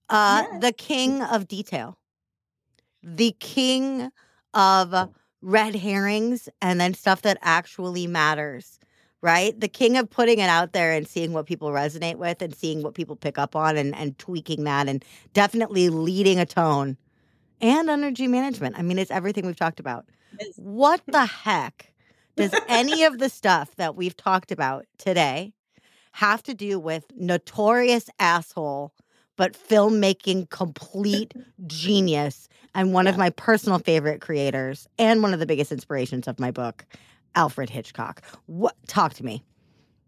Uh, 0.08 0.44
yes. 0.50 0.62
The 0.62 0.72
king 0.72 1.22
of 1.22 1.48
detail, 1.48 1.98
the 3.02 3.34
king 3.40 4.10
of 4.54 5.10
red 5.42 5.76
herrings 5.76 6.48
and 6.62 6.80
then 6.80 6.94
stuff 6.94 7.22
that 7.22 7.38
actually 7.42 8.06
matters, 8.06 8.78
right? 9.20 9.58
The 9.58 9.68
king 9.68 9.96
of 9.96 10.08
putting 10.08 10.38
it 10.38 10.48
out 10.48 10.72
there 10.72 10.92
and 10.92 11.06
seeing 11.06 11.32
what 11.32 11.46
people 11.46 11.70
resonate 11.70 12.16
with 12.16 12.40
and 12.42 12.54
seeing 12.54 12.82
what 12.82 12.94
people 12.94 13.16
pick 13.16 13.38
up 13.38 13.54
on 13.54 13.76
and, 13.76 13.94
and 13.94 14.18
tweaking 14.18 14.64
that 14.64 14.88
and 14.88 15.04
definitely 15.32 15.88
leading 15.88 16.38
a 16.38 16.46
tone 16.46 16.96
and 17.60 17.88
energy 17.90 18.26
management. 18.26 18.78
I 18.78 18.82
mean, 18.82 18.98
it's 18.98 19.10
everything 19.10 19.46
we've 19.46 19.56
talked 19.56 19.80
about. 19.80 20.06
What 20.56 21.00
the 21.06 21.26
heck 21.44 21.92
does 22.36 22.54
any 22.68 23.04
of 23.04 23.18
the 23.18 23.28
stuff 23.28 23.74
that 23.76 23.96
we've 23.96 24.16
talked 24.16 24.52
about 24.52 24.84
today 24.98 25.52
have 26.16 26.42
to 26.42 26.54
do 26.54 26.78
with 26.78 27.04
notorious 27.14 28.08
asshole, 28.18 28.90
but 29.36 29.52
filmmaking 29.52 30.48
complete 30.48 31.34
genius 31.66 32.48
and 32.74 32.94
one 32.94 33.04
yeah. 33.04 33.10
of 33.10 33.18
my 33.18 33.28
personal 33.28 33.78
favorite 33.78 34.22
creators 34.22 34.88
and 34.98 35.22
one 35.22 35.34
of 35.34 35.40
the 35.40 35.44
biggest 35.46 35.72
inspirations 35.72 36.26
of 36.26 36.40
my 36.40 36.50
book, 36.50 36.86
Alfred 37.34 37.68
Hitchcock? 37.68 38.22
What 38.46 38.74
talk 38.86 39.12
to 39.14 39.24
me? 39.26 39.44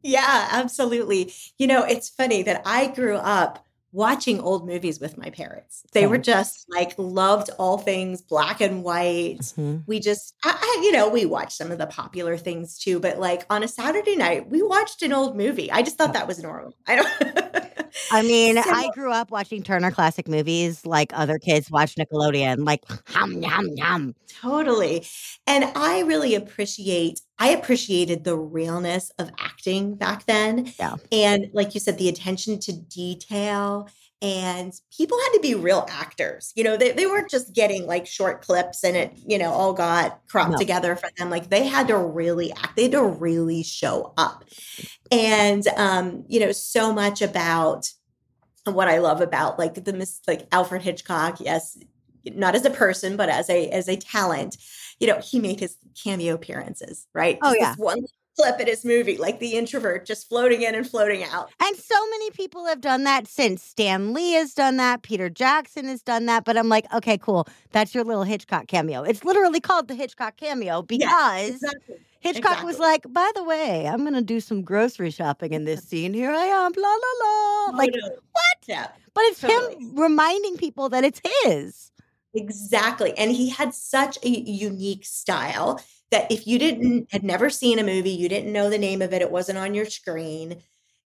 Yeah, 0.02 0.48
absolutely. 0.50 1.30
You 1.58 1.66
know, 1.66 1.84
it's 1.84 2.08
funny 2.08 2.42
that 2.42 2.62
I 2.64 2.86
grew 2.86 3.16
up 3.16 3.62
watching 3.92 4.40
old 4.40 4.66
movies 4.66 5.00
with 5.00 5.16
my 5.16 5.30
parents. 5.30 5.82
They 5.92 6.06
were 6.06 6.18
just 6.18 6.66
like 6.68 6.94
loved 6.98 7.50
all 7.58 7.78
things 7.78 8.20
black 8.20 8.60
and 8.60 8.84
white. 8.84 9.38
Mm-hmm. 9.40 9.78
We 9.86 10.00
just, 10.00 10.34
I, 10.44 10.56
I, 10.60 10.82
you 10.82 10.92
know, 10.92 11.08
we 11.08 11.24
watched 11.24 11.52
some 11.52 11.70
of 11.70 11.78
the 11.78 11.86
popular 11.86 12.36
things 12.36 12.78
too, 12.78 13.00
but 13.00 13.18
like 13.18 13.46
on 13.50 13.62
a 13.62 13.68
Saturday 13.68 14.16
night, 14.16 14.50
we 14.50 14.62
watched 14.62 15.02
an 15.02 15.12
old 15.12 15.36
movie. 15.36 15.70
I 15.70 15.82
just 15.82 15.96
thought 15.96 16.12
that 16.12 16.28
was 16.28 16.42
normal. 16.42 16.74
I 16.86 16.96
don't. 16.96 17.64
I 18.10 18.22
mean, 18.22 18.56
So- 18.62 18.70
I 18.70 18.88
grew 18.94 19.12
up 19.12 19.30
watching 19.30 19.62
Turner 19.62 19.90
Classic 19.90 20.26
Movies 20.28 20.84
like 20.86 21.12
other 21.14 21.38
kids 21.38 21.70
watch 21.70 21.94
Nickelodeon, 21.96 22.64
like 22.64 22.84
hum 23.08 23.42
yum 23.42 23.68
yum. 23.76 24.14
Totally. 24.40 25.06
And 25.46 25.64
I 25.74 26.00
really 26.00 26.34
appreciate 26.34 27.20
I 27.38 27.50
appreciated 27.50 28.24
the 28.24 28.36
realness 28.36 29.10
of 29.18 29.30
acting 29.38 29.94
back 29.94 30.26
then. 30.26 30.72
Yeah. 30.78 30.96
And 31.12 31.46
like 31.52 31.74
you 31.74 31.80
said 31.80 31.98
the 31.98 32.08
attention 32.08 32.58
to 32.60 32.72
detail 32.72 33.88
and 34.20 34.72
people 34.96 35.16
had 35.18 35.32
to 35.34 35.40
be 35.40 35.54
real 35.54 35.86
actors. 35.88 36.52
You 36.56 36.64
know, 36.64 36.76
they, 36.76 36.92
they 36.92 37.06
weren't 37.06 37.30
just 37.30 37.54
getting 37.54 37.86
like 37.86 38.06
short 38.06 38.42
clips 38.42 38.82
and 38.82 38.96
it, 38.96 39.12
you 39.26 39.38
know, 39.38 39.52
all 39.52 39.72
got 39.72 40.20
cropped 40.28 40.52
No. 40.52 40.58
together 40.58 40.96
for 40.96 41.08
them. 41.16 41.30
Like 41.30 41.50
they 41.50 41.66
had 41.66 41.88
to 41.88 41.96
really 41.96 42.52
act. 42.52 42.76
They 42.76 42.84
had 42.84 42.92
to 42.92 43.04
really 43.04 43.62
show 43.62 44.12
up. 44.16 44.44
And 45.12 45.66
um, 45.76 46.24
you 46.28 46.40
know, 46.40 46.52
so 46.52 46.92
much 46.92 47.22
about 47.22 47.88
what 48.64 48.88
I 48.88 48.98
love 48.98 49.20
about 49.20 49.58
like 49.58 49.84
the 49.84 49.92
mis- 49.92 50.20
like 50.26 50.46
Alfred 50.52 50.82
Hitchcock, 50.82 51.40
yes, 51.40 51.78
not 52.24 52.54
as 52.54 52.64
a 52.64 52.70
person, 52.70 53.16
but 53.16 53.28
as 53.28 53.48
a 53.48 53.68
as 53.70 53.88
a 53.88 53.96
talent. 53.96 54.56
You 55.00 55.06
know, 55.06 55.20
he 55.22 55.38
made 55.38 55.60
his 55.60 55.76
cameo 56.02 56.34
appearances, 56.34 57.06
right? 57.14 57.38
Oh, 57.40 57.54
yeah. 57.56 57.76
one 57.76 58.00
clip 58.38 58.60
in 58.60 58.66
his 58.68 58.84
movie, 58.84 59.16
like 59.16 59.40
the 59.40 59.52
introvert 59.56 60.06
just 60.06 60.28
floating 60.28 60.62
in 60.62 60.74
and 60.74 60.88
floating 60.88 61.24
out. 61.24 61.50
And 61.60 61.76
so 61.76 61.94
many 62.10 62.30
people 62.30 62.66
have 62.66 62.80
done 62.80 63.04
that 63.04 63.26
since. 63.26 63.62
Stan 63.62 64.14
Lee 64.14 64.32
has 64.32 64.54
done 64.54 64.76
that. 64.76 65.02
Peter 65.02 65.28
Jackson 65.28 65.86
has 65.86 66.02
done 66.02 66.26
that. 66.26 66.44
But 66.44 66.56
I'm 66.56 66.68
like, 66.68 66.92
okay, 66.94 67.18
cool. 67.18 67.48
That's 67.72 67.94
your 67.94 68.04
little 68.04 68.22
Hitchcock 68.22 68.68
cameo. 68.68 69.02
It's 69.02 69.24
literally 69.24 69.60
called 69.60 69.88
the 69.88 69.94
Hitchcock 69.94 70.36
cameo 70.36 70.82
because 70.82 71.50
Exactly. 71.50 71.96
Hitchcock 72.20 72.64
was 72.64 72.78
like, 72.78 73.04
by 73.12 73.30
the 73.34 73.44
way, 73.44 73.86
I'm 73.86 74.00
going 74.00 74.14
to 74.14 74.22
do 74.22 74.40
some 74.40 74.62
grocery 74.62 75.10
shopping 75.10 75.52
in 75.52 75.64
this 75.64 75.82
scene. 75.88 76.14
Here 76.14 76.30
I 76.30 76.44
am, 76.44 76.72
blah, 76.72 76.82
la, 76.88 77.26
la. 77.26 77.76
Like, 77.76 77.92
what? 77.92 78.58
Yeah. 78.66 78.88
But 79.14 79.22
it's 79.24 79.40
Totally. 79.40 79.74
him 79.84 79.96
reminding 79.96 80.56
people 80.56 80.88
that 80.90 81.04
it's 81.04 81.20
his. 81.44 81.90
Exactly. 82.38 83.16
And 83.18 83.32
he 83.32 83.48
had 83.48 83.74
such 83.74 84.16
a 84.22 84.28
unique 84.28 85.04
style 85.04 85.80
that 86.10 86.30
if 86.30 86.46
you 86.46 86.58
didn't 86.58 87.12
had 87.12 87.24
never 87.24 87.50
seen 87.50 87.78
a 87.78 87.84
movie, 87.84 88.10
you 88.10 88.28
didn't 88.28 88.52
know 88.52 88.70
the 88.70 88.78
name 88.78 89.02
of 89.02 89.12
it, 89.12 89.22
it 89.22 89.30
wasn't 89.30 89.58
on 89.58 89.74
your 89.74 89.86
screen. 89.86 90.62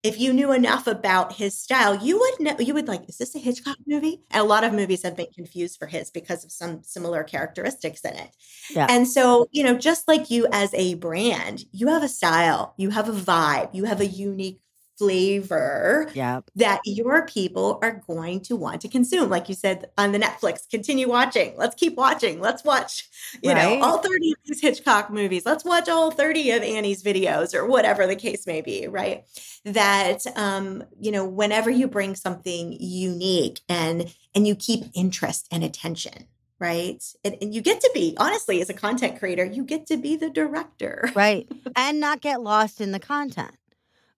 If 0.03 0.21
you 0.21 0.33
knew 0.33 0.53
enough 0.53 0.87
about 0.87 1.33
his 1.33 1.59
style, 1.59 1.97
you 1.97 2.19
would 2.21 2.41
know 2.41 2.57
you 2.61 2.75
would 2.75 2.87
like, 2.87 3.09
is 3.09 3.19
this 3.19 3.35
a 3.35 3.41
Hitchcock 3.41 3.79
movie? 3.89 4.23
And 4.31 4.41
a 4.41 4.47
lot 4.47 4.63
of 4.63 4.73
movies 4.73 5.03
have 5.03 5.17
been 5.17 5.27
confused 5.35 5.79
for 5.79 5.87
his 5.87 6.11
because 6.13 6.45
of 6.45 6.53
some 6.53 6.85
similar 6.85 7.25
characteristics 7.25 8.03
in 8.03 8.15
it. 8.15 8.31
Yeah. 8.71 8.87
And 8.89 9.09
so, 9.09 9.49
you 9.51 9.65
know, 9.65 9.77
just 9.77 10.07
like 10.07 10.31
you 10.31 10.47
as 10.53 10.73
a 10.75 10.95
brand, 10.95 11.65
you 11.73 11.89
have 11.89 12.05
a 12.05 12.09
style, 12.09 12.75
you 12.77 12.91
have 12.91 13.09
a 13.09 13.13
vibe, 13.13 13.75
you 13.75 13.85
have 13.85 14.01
a 14.01 14.07
unique 14.07 14.61
flavor 14.99 16.11
Yeah. 16.15 16.41
that 16.57 16.81
your 16.85 17.27
people 17.27 17.79
are 17.83 18.03
going 18.07 18.41
to 18.43 18.57
want 18.57 18.81
to 18.83 18.89
consume. 18.89 19.29
Like 19.31 19.49
you 19.49 19.55
said 19.55 19.91
on 19.99 20.13
the 20.13 20.19
Netflix, 20.19 20.69
continue 20.69 21.09
watching. 21.09 21.55
Let's 21.57 21.75
keep 21.75 21.97
watching. 21.97 22.41
Let's 22.41 22.65
watch, 22.65 23.09
you 23.43 23.53
Right. 23.53 23.79
know, 23.79 23.85
all 23.85 23.99
30 23.99 24.33
of 24.33 24.39
these 24.45 24.61
Hitchcock 24.61 25.11
movies. 25.11 25.45
Let's 25.47 25.65
watch 25.65 25.89
all 25.89 26.11
30 26.11 26.51
of 26.53 26.63
Annie's 26.63 27.03
videos 27.03 27.55
or 27.55 27.67
whatever 27.67 28.07
the 28.07 28.17
case 28.17 28.47
may 28.47 28.61
be, 28.61 28.87
right? 28.87 29.25
That 29.65 30.27
um, 30.37 30.85
you 31.01 31.11
know, 31.13 31.25
whenever 31.27 31.71
you 31.71 31.89
bring 31.89 32.15
something 32.15 32.77
unique 32.81 33.61
and 33.69 34.15
and 34.35 34.47
you 34.47 34.55
keep 34.55 34.85
interest 34.95 35.47
and 35.51 35.65
attention, 35.65 36.27
right? 36.59 37.03
And, 37.25 37.37
and 37.41 37.55
you 37.55 37.61
get 37.63 37.81
to 37.81 37.91
be, 37.95 38.15
honestly, 38.19 38.61
as 38.61 38.71
a 38.71 38.75
content 38.75 39.19
creator, 39.19 39.45
you 39.45 39.65
get 39.65 39.87
to 39.87 39.97
be 39.97 40.17
the 40.17 40.31
director. 40.31 41.11
Right. 41.15 41.49
and 41.77 42.01
not 42.01 42.21
get 42.21 42.41
lost 42.43 42.81
in 42.81 42.93
the 42.93 42.99
content. 43.01 43.53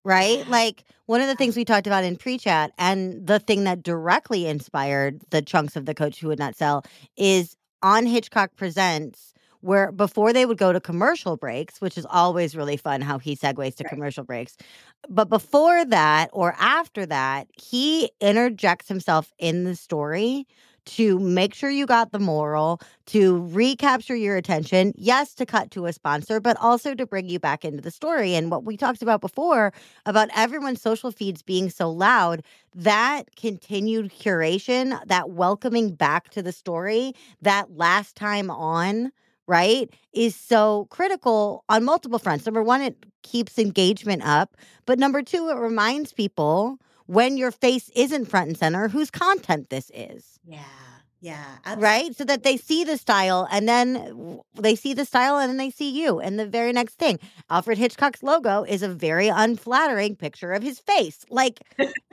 Right? 0.09 0.48
Like 0.48 0.84
one 1.04 1.20
of 1.20 1.26
the 1.26 1.34
things 1.34 1.54
we 1.54 1.66
talked 1.66 1.86
about 1.86 2.02
in 2.02 2.16
pre 2.16 2.38
chat, 2.38 2.72
and 2.78 3.26
the 3.26 3.38
thing 3.38 3.64
that 3.64 3.82
directly 3.82 4.46
inspired 4.46 5.20
the 5.28 5.42
chunks 5.42 5.76
of 5.76 5.84
the 5.84 5.94
coach 5.94 6.18
who 6.18 6.28
would 6.28 6.38
not 6.38 6.56
sell 6.56 6.82
is 7.18 7.56
on 7.82 8.06
Hitchcock 8.06 8.56
Presents, 8.56 9.34
where 9.61 9.92
before 9.92 10.32
they 10.32 10.46
would 10.46 10.56
go 10.56 10.72
to 10.72 10.80
commercial 10.80 11.36
breaks, 11.36 11.82
which 11.82 11.98
is 11.98 12.06
always 12.09 12.56
really 12.56 12.78
fun 12.78 13.02
how 13.02 13.18
he 13.18 13.36
segues 13.36 13.74
to 13.76 13.84
Right. 13.84 13.90
commercial 13.90 14.24
breaks. 14.24 14.56
But 15.11 15.28
before 15.28 15.84
that 15.84 16.30
or 16.32 16.54
after 16.59 17.04
that, 17.04 17.48
he 17.52 18.11
interjects 18.20 18.88
himself 18.88 19.32
in 19.38 19.64
the 19.64 19.76
story 19.76 20.46
to 20.89 21.18
make 21.18 21.55
sure 21.55 21.70
you 21.70 21.86
got 21.86 22.12
the 22.12 22.18
moral, 22.18 22.80
to 23.07 23.47
recapture 23.49 24.16
your 24.16 24.36
attention. 24.36 24.93
Yes, 24.97 25.34
to 25.34 25.45
cut 25.45 25.70
to 25.72 25.86
a 25.86 25.93
sponsor, 25.93 26.41
but 26.41 26.57
also 26.61 26.95
to 26.95 27.07
bring 27.07 27.28
you 27.28 27.39
back 27.39 27.64
into 27.64 27.82
the 27.82 27.91
story. 27.91 28.34
And 28.34 28.51
what 28.51 28.64
we 28.64 28.76
talked 28.76 29.03
about 29.03 29.20
before 29.20 29.72
about 30.07 30.28
everyone's 30.34 30.80
social 30.80 31.11
feeds 31.11 31.43
being 31.43 31.68
so 31.68 31.91
loud, 31.91 32.43
that 32.74 33.36
continued 33.36 34.11
curation, 34.12 34.99
that 35.07 35.30
welcoming 35.30 35.95
back 35.95 36.30
to 36.30 36.43
the 36.43 36.53
story, 36.53 37.12
that 37.43 37.76
last 37.76 38.16
time 38.16 38.51
on, 38.51 39.12
right, 39.47 39.93
is 40.12 40.34
so 40.34 40.86
critical 40.91 41.64
on 41.68 41.84
multiple 41.84 42.18
fronts. 42.18 42.47
Number 42.47 42.62
one, 42.62 42.80
it 42.80 43.05
keeps 43.22 43.59
engagement 43.59 44.22
up. 44.24 44.57
But 44.86 44.99
number 44.99 45.22
two, 45.22 45.49
it 45.49 45.57
reminds 45.57 46.12
people 46.12 46.78
when 47.09 47.36
your 47.36 47.50
face 47.50 47.90
isn't 47.96 48.26
front 48.26 48.48
and 48.48 48.56
center 48.56 48.86
whose 48.88 49.11
content 49.11 49.70
this 49.70 49.90
is 49.92 50.38
Yeah. 50.46 50.61
Yeah. 51.20 51.44
absolutely. 51.64 51.82
right? 51.82 52.16
So 52.16 52.24
that 52.24 52.44
they 52.44 52.56
see 52.56 52.84
the 52.84 52.96
style 52.96 53.48
and 53.50 53.68
then 53.68 54.38
they 54.54 54.76
see 54.76 54.94
the 54.94 55.04
style 55.04 55.36
and 55.38 55.48
then 55.50 55.56
they 55.56 55.70
see 55.70 55.90
you. 55.90 56.20
And 56.20 56.38
the 56.38 56.46
very 56.46 56.72
next 56.72 56.94
thing, 56.94 57.18
Alfred 57.50 57.76
Hitchcock's 57.76 58.22
logo 58.22 58.62
is 58.62 58.82
a 58.84 58.88
very 58.88 59.26
unflattering 59.26 60.14
picture 60.14 60.52
of 60.52 60.62
his 60.62 60.78
face. 60.78 61.24
Like, 61.28 61.59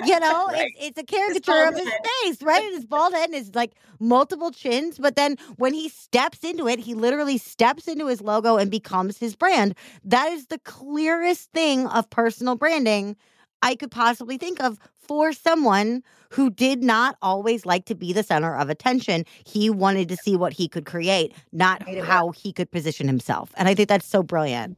you 0.04 0.20
know, 0.20 0.48
Right. 0.48 0.72
it's, 0.80 0.98
it's 0.98 1.00
a 1.00 1.04
caricature 1.04 1.68
of 1.68 1.76
his 1.76 1.88
head. 1.88 2.02
face, 2.24 2.42
right? 2.42 2.64
And 2.64 2.74
his 2.74 2.86
bald 2.88 3.14
head 3.14 3.26
and 3.30 3.36
his 3.36 3.54
like 3.54 3.74
multiple 4.00 4.50
chins. 4.50 4.98
But 4.98 5.16
then 5.16 5.38
when 5.58 5.76
he 5.76 5.88
steps 5.90 6.44
into 6.44 6.68
it, 6.68 6.80
he 6.80 6.96
literally 6.96 7.38
steps 7.38 7.88
into 7.88 8.08
his 8.08 8.22
logo 8.22 8.58
and 8.58 8.72
becomes 8.72 9.20
his 9.20 9.36
brand. 9.36 9.76
That 10.04 10.32
is 10.32 10.48
the 10.48 10.60
clearest 10.60 11.52
thing 11.52 11.86
of 11.88 12.10
personal 12.10 12.56
branding 12.56 13.18
I 13.66 13.76
could 13.76 13.90
possibly 13.90 14.38
think 14.38 14.62
of 14.62 14.78
for 14.96 15.34
someone 15.34 16.04
who 16.30 16.52
did 16.52 16.84
not 16.84 17.18
always 17.20 17.66
like 17.66 17.86
to 17.86 17.96
be 17.96 18.14
the 18.14 18.22
center 18.22 18.56
of 18.56 18.70
attention. 18.70 19.26
He 19.44 19.72
wanted 19.72 20.08
to 20.10 20.18
see 20.18 20.36
what 20.36 20.54
he 20.54 20.68
could 20.68 20.86
create, 20.86 21.34
not 21.52 21.82
how 22.04 22.30
he 22.30 22.54
could 22.54 22.70
position 22.70 23.08
himself. 23.08 23.52
And 23.58 23.68
I 23.68 23.74
think 23.74 23.90
that's 23.90 24.06
so 24.06 24.22
brilliant. 24.22 24.78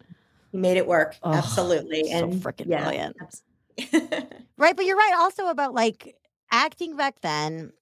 He 0.53 0.57
made 0.57 0.77
it 0.77 0.87
work. 0.87 1.17
Oh, 1.21 1.33
Absolutely. 1.33 2.05
so 2.05 2.17
and 2.17 2.33
freaking 2.41 2.67
yeah, 2.67 2.83
brilliant. 2.83 3.17
Right. 4.59 4.75
But 4.75 4.85
you're 4.85 4.97
right 4.97 5.13
also 5.19 5.49
about 5.49 5.75
like 5.75 6.15
acting 6.49 6.95
back 6.95 7.19
then 7.21 7.73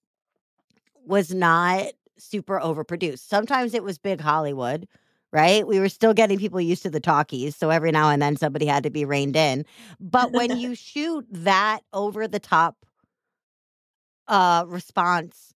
was 1.06 1.34
not 1.34 1.86
super 2.18 2.60
overproduced. 2.60 3.20
Sometimes 3.20 3.74
it 3.74 3.84
was 3.84 3.98
big 3.98 4.20
Hollywood, 4.20 4.88
right? 5.36 5.68
We 5.68 5.80
were 5.80 5.90
still 5.90 6.14
getting 6.16 6.40
people 6.40 6.62
used 6.62 6.84
to 6.84 6.92
the 6.92 7.02
talkies. 7.02 7.56
So 7.58 7.70
every 7.72 7.92
now 7.92 8.10
and 8.12 8.22
then 8.24 8.38
somebody 8.38 8.66
had 8.68 8.84
to 8.86 8.92
be 8.92 9.06
reined 9.06 9.38
in. 9.38 9.66
But 10.00 10.34
when 10.34 10.54
you 10.56 10.76
shoot 10.76 11.28
that 11.32 11.82
over 11.94 12.28
the 12.28 12.40
top 12.40 12.78
uh 14.28 14.66
response 14.68 15.54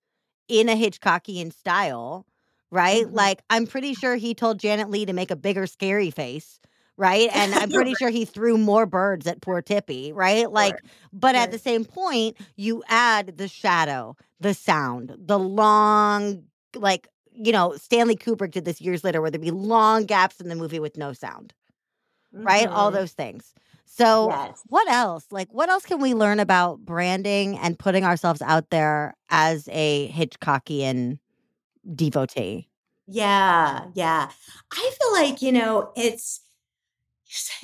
in 0.48 0.70
a 0.70 0.76
Hitchcockian 0.76 1.54
style, 1.54 2.26
right? 2.72 3.06
Mhm. 3.06 3.14
Like 3.14 3.42
I'm 3.50 3.68
pretty 3.68 3.94
sure 3.94 4.16
he 4.16 4.36
told 4.36 4.60
Janet 4.60 4.90
Leigh 4.90 5.06
to 5.06 5.14
make 5.14 5.32
a 5.32 5.38
bigger 5.38 5.68
scary 5.68 6.12
face, 6.12 6.60
right? 6.98 7.30
And 7.34 7.56
I'm 7.56 7.72
pretty 7.72 7.94
sure 7.96 8.10
he 8.10 8.26
threw 8.26 8.58
more 8.58 8.86
birds 8.86 9.28
at 9.28 9.42
poor 9.42 9.62
Tippi, 9.62 10.12
right? 10.14 10.52
Like 10.52 10.82
Sure. 10.82 10.92
but 11.14 11.36
at 11.36 11.52
the 11.52 11.60
same 11.60 11.86
point, 11.86 12.38
you 12.56 12.84
add 12.90 13.38
the 13.38 13.48
shadow, 13.48 14.16
the 14.40 14.54
sound, 14.54 15.16
the 15.18 15.40
long, 15.40 16.44
like, 16.76 17.08
you 17.42 17.52
know, 17.54 17.76
Stanley 17.78 18.16
Kubrick 18.18 18.52
did 18.52 18.66
this 18.66 18.82
years 18.82 19.04
later 19.04 19.22
where 19.22 19.32
there'd 19.32 19.42
be 19.42 19.52
long 19.52 20.06
gaps 20.06 20.42
in 20.42 20.50
the 20.50 20.56
movie 20.56 20.80
with 20.80 20.98
no 20.98 21.14
sound, 21.14 21.54
right? 22.34 22.68
All 22.68 22.92
Mhm. 22.92 22.94
those 22.94 23.14
things. 23.14 23.54
So, 23.86 24.30
Yes. 24.30 24.64
what 24.68 24.90
else? 24.90 25.26
Like, 25.32 25.54
what 25.54 25.70
else 25.70 25.86
can 25.86 26.00
we 26.02 26.14
learn 26.14 26.40
about 26.40 26.80
branding 26.86 27.58
and 27.60 27.80
putting 27.80 28.04
ourselves 28.06 28.42
out 28.42 28.70
there 28.72 29.16
as 29.30 29.68
a 29.72 30.10
Hitchcockian 30.10 31.20
devotee? 31.96 32.70
Yeah, 33.08 33.88
yeah. 33.96 34.32
I 34.72 34.92
feel 35.00 35.14
like, 35.14 35.42
you 35.42 35.52
know, 35.52 35.92
it's 35.96 36.42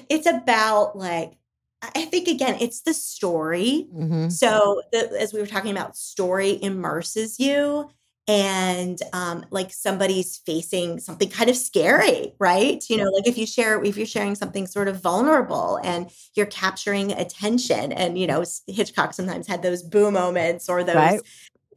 it's 0.09 0.27
about 0.27 0.97
like 0.97 1.33
I 1.81 1.91
I 1.95 2.05
think 2.05 2.27
again, 2.27 2.57
it's 2.59 2.81
the 2.81 2.93
story. 2.93 3.87
Mm-hmm. 3.93 4.29
So 4.29 4.81
the, 4.91 5.11
as 5.19 5.33
we 5.33 5.39
were 5.39 5.47
talking 5.47 5.71
about, 5.71 5.97
story 5.97 6.59
immerses 6.61 7.39
you 7.39 7.89
and 8.27 8.99
um 9.13 9.45
like 9.51 9.71
somebody's 9.71 10.37
facing 10.37 10.99
something 10.99 11.29
kind 11.29 11.49
of 11.49 11.55
scary 11.55 12.33
right 12.39 12.83
you 12.89 12.97
know 12.97 13.09
like 13.11 13.27
if 13.27 13.37
you 13.37 13.45
share 13.45 13.83
if 13.83 13.97
you're 13.97 14.05
sharing 14.05 14.33
something 14.35 14.65
sort 14.65 14.87
of 14.87 14.99
vulnerable 15.01 15.79
and 15.83 16.09
you're 16.33 16.47
capturing 16.47 17.11
attention 17.13 17.91
and 17.91 18.17
you 18.17 18.25
know 18.25 18.43
hitchcock 18.67 19.13
sometimes 19.13 19.45
had 19.47 19.61
those 19.61 19.83
boo 19.83 20.09
moments 20.11 20.67
or 20.69 20.83
those 20.83 20.95
Right. 20.95 21.21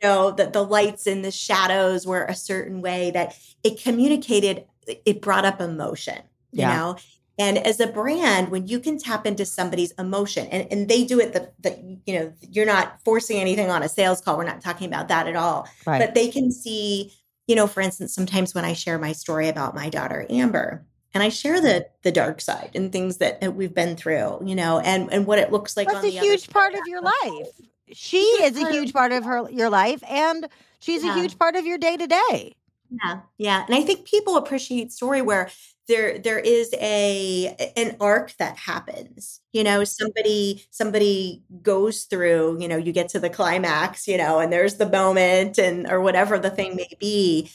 you 0.03 0.09
know 0.09 0.31
that 0.33 0.53
the 0.55 0.65
lights 0.65 1.07
and 1.07 1.25
the 1.25 1.31
shadows 1.31 2.07
were 2.07 2.25
a 2.25 2.35
certain 2.35 2.81
way 2.81 3.11
that 3.11 3.37
it 3.65 3.83
communicated 3.83 4.65
it 4.87 5.21
brought 5.21 5.45
up 5.45 5.61
emotion 5.61 6.19
you 6.53 6.61
Yeah. 6.61 6.77
know 6.77 6.97
And 7.39 7.57
as 7.59 7.79
a 7.79 7.87
brand, 7.87 8.49
when 8.49 8.67
you 8.67 8.81
can 8.81 8.99
tap 8.99 9.25
into 9.25 9.45
somebody's 9.45 9.93
emotion 9.93 10.49
and, 10.49 10.67
and 10.73 10.89
they 10.89 11.05
do 11.05 11.21
it 11.21 11.33
that 11.35 11.55
the, 11.63 11.99
you 12.05 12.19
know, 12.19 12.33
you're 12.51 12.67
not 12.67 13.01
forcing 13.05 13.39
anything 13.39 13.71
on 13.71 13.83
a 13.83 13.89
sales 13.89 14.21
call. 14.21 14.37
We're 14.37 14.45
not 14.45 14.61
talking 14.61 14.89
about 14.89 15.09
that 15.09 15.29
at 15.29 15.37
all. 15.37 15.69
Right. 15.87 16.01
But 16.01 16.15
they 16.15 16.29
can 16.29 16.51
see, 16.51 17.13
you 17.47 17.55
know, 17.55 17.69
for 17.69 17.81
instance, 17.81 18.13
sometimes 18.13 18.55
when 18.55 18.65
I 18.65 18.73
share 18.73 18.99
my 18.99 19.13
story 19.13 19.49
about 19.49 19.75
my 19.75 19.89
daughter 19.89 20.27
Amber, 20.29 20.85
and 21.15 21.23
I 21.23 21.31
share 21.31 21.61
the 21.61 21.89
the 22.03 22.13
dark 22.13 22.41
side 22.41 22.71
and 22.75 22.93
things 22.93 23.17
that 23.17 23.55
we've 23.55 23.75
been 23.75 23.97
through, 23.97 24.41
you 24.45 24.55
know, 24.55 24.79
and 24.81 25.13
and 25.13 25.27
what 25.27 25.39
it 25.39 25.51
looks 25.51 25.77
like. 25.77 25.89
That's 25.89 26.05
a 26.05 26.11
huge 26.11 26.51
part 26.51 26.75
of 26.75 26.81
your 26.87 27.01
life. 27.01 27.49
She 27.93 28.19
is 28.19 28.61
a 28.61 28.71
huge 28.71 28.93
part 28.93 29.13
of 29.13 29.25
her 29.25 29.51
your 29.51 29.71
life, 29.71 30.03
and 30.09 30.49
she's 30.81 31.03
yeah. 31.03 31.13
a 31.13 31.15
huge 31.15 31.39
part 31.39 31.57
of 31.57 31.65
your 31.65 31.79
day 31.79 31.97
to 31.97 32.07
day. 32.07 32.55
Yeah, 32.91 33.21
yeah, 33.39 33.65
and 33.67 33.75
I 33.75 33.83
think 33.83 34.07
people 34.07 34.37
appreciate 34.37 34.93
story 34.93 35.23
where 35.23 35.51
there 35.89 36.19
there 36.19 36.39
is 36.39 36.73
a 36.75 37.73
an 37.77 37.97
arc 38.01 38.37
that 38.39 38.57
happens 38.57 39.41
you 39.53 39.65
know 39.65 39.85
somebody 39.85 40.65
somebody 40.71 41.43
goes 41.63 42.05
through 42.05 42.59
you 42.61 42.69
know 42.69 42.77
you 42.77 42.93
get 42.93 43.09
to 43.09 43.19
the 43.19 43.31
climax 43.31 44.07
you 44.07 44.17
know 44.19 44.39
and 44.39 44.53
there's 44.53 44.75
the 44.77 44.89
moment 44.89 45.59
and 45.59 45.91
or 45.91 46.01
whatever 46.01 46.39
the 46.39 46.51
thing 46.51 46.77
may 46.77 46.91
be. 47.01 47.51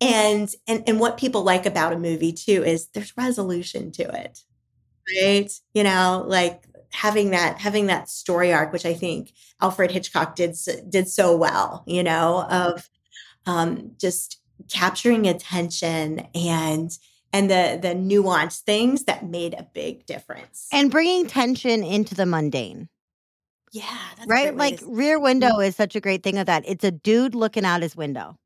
And 0.00 0.52
and 0.66 0.82
and 0.88 0.98
what 1.00 1.16
people 1.16 1.44
like 1.44 1.66
about 1.66 1.92
a 1.92 1.98
movie 1.98 2.32
too 2.32 2.64
is 2.64 2.88
there's 2.88 3.16
resolution 3.16 3.92
to 3.92 4.02
it 4.02 4.40
right? 5.22 5.50
You 5.72 5.84
know 5.84 6.24
like 6.26 6.64
having 6.92 7.30
that 7.30 7.58
having 7.58 7.86
that 7.86 8.08
story 8.08 8.52
arc 8.52 8.72
which 8.72 8.86
i 8.86 8.94
think 8.94 9.32
alfred 9.60 9.90
hitchcock 9.90 10.36
did 10.36 10.54
did 10.88 11.08
so 11.08 11.36
well 11.36 11.82
you 11.86 12.04
know 12.04 12.46
of 12.48 12.88
um 13.46 13.90
just 13.98 14.40
capturing 14.70 15.26
attention 15.26 16.24
and 16.36 16.96
and 17.34 17.50
the 17.50 17.78
the 17.82 17.88
nuanced 17.88 18.60
things 18.60 19.04
that 19.04 19.26
made 19.26 19.54
a 19.54 19.66
big 19.74 20.06
difference 20.06 20.68
and 20.72 20.90
bringing 20.90 21.26
tension 21.26 21.82
into 21.82 22.14
the 22.14 22.24
mundane 22.24 22.88
yeah 23.72 23.98
right 24.26 24.56
like 24.56 24.80
rear 24.86 25.18
window 25.20 25.48
mm-hmm. 25.48 25.62
is 25.62 25.76
such 25.76 25.94
a 25.96 26.00
great 26.00 26.22
thing 26.22 26.38
of 26.38 26.46
that 26.46 26.62
it's 26.66 26.84
a 26.84 26.90
dude 26.90 27.34
looking 27.34 27.64
out 27.64 27.82
his 27.82 27.94
window 27.94 28.38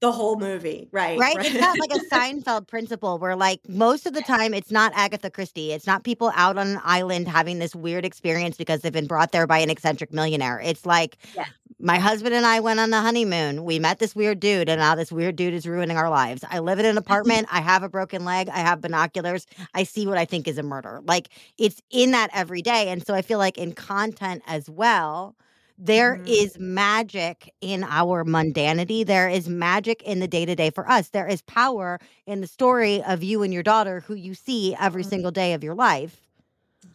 the 0.00 0.10
whole 0.10 0.38
movie, 0.38 0.88
right? 0.92 1.18
Right. 1.18 1.36
right. 1.36 1.44
It's 1.44 1.60
not 1.60 1.78
like 1.78 1.92
a 1.92 1.98
Seinfeld 2.10 2.66
principle 2.66 3.18
where, 3.18 3.36
like, 3.36 3.60
most 3.68 4.06
of 4.06 4.14
the 4.14 4.22
time 4.22 4.54
it's 4.54 4.70
not 4.70 4.92
Agatha 4.94 5.28
Christie. 5.28 5.72
It's 5.72 5.86
not 5.86 6.04
people 6.04 6.32
out 6.34 6.56
on 6.56 6.68
an 6.68 6.80
island 6.82 7.28
having 7.28 7.58
this 7.58 7.74
weird 7.74 8.06
experience 8.06 8.56
because 8.56 8.80
they've 8.80 8.94
been 8.94 9.06
brought 9.06 9.32
there 9.32 9.46
by 9.46 9.58
an 9.58 9.68
eccentric 9.68 10.10
millionaire. 10.10 10.58
It's 10.58 10.86
like, 10.86 11.18
yeah 11.36 11.44
my 11.80 11.98
husband 11.98 12.34
and 12.34 12.44
I 12.44 12.60
went 12.60 12.78
on 12.78 12.90
the 12.90 13.00
honeymoon. 13.00 13.64
We 13.64 13.78
met 13.78 13.98
this 13.98 14.14
weird 14.14 14.38
dude, 14.40 14.68
and 14.68 14.80
now 14.80 14.94
this 14.94 15.10
weird 15.10 15.36
dude 15.36 15.54
is 15.54 15.66
ruining 15.66 15.96
our 15.96 16.10
lives. 16.10 16.44
I 16.50 16.58
live 16.58 16.78
in 16.78 16.84
an 16.84 16.98
apartment. 16.98 17.48
I 17.52 17.60
have 17.60 17.82
a 17.82 17.88
broken 17.88 18.24
leg. 18.24 18.48
I 18.48 18.58
have 18.58 18.80
binoculars. 18.80 19.46
I 19.74 19.84
see 19.84 20.06
what 20.06 20.18
I 20.18 20.24
think 20.24 20.46
is 20.46 20.58
a 20.58 20.62
murder. 20.62 21.00
Like 21.04 21.28
it's 21.58 21.80
in 21.90 22.10
that 22.10 22.30
every 22.34 22.62
day. 22.62 22.88
And 22.88 23.04
so 23.04 23.14
I 23.14 23.22
feel 23.22 23.38
like 23.38 23.56
in 23.56 23.72
content 23.72 24.42
as 24.46 24.68
well, 24.68 25.36
there 25.78 26.16
mm-hmm. 26.16 26.26
is 26.26 26.58
magic 26.58 27.54
in 27.62 27.84
our 27.84 28.24
mundanity. 28.24 29.06
There 29.06 29.28
is 29.28 29.48
magic 29.48 30.02
in 30.02 30.20
the 30.20 30.28
day 30.28 30.44
to 30.44 30.54
day 30.54 30.68
for 30.70 30.88
us. 30.90 31.08
There 31.08 31.26
is 31.26 31.40
power 31.42 31.98
in 32.26 32.42
the 32.42 32.46
story 32.46 33.02
of 33.02 33.22
you 33.22 33.42
and 33.42 33.54
your 33.54 33.62
daughter 33.62 34.00
who 34.00 34.14
you 34.14 34.34
see 34.34 34.76
every 34.78 35.02
mm-hmm. 35.02 35.08
single 35.08 35.30
day 35.30 35.54
of 35.54 35.64
your 35.64 35.74
life 35.74 36.29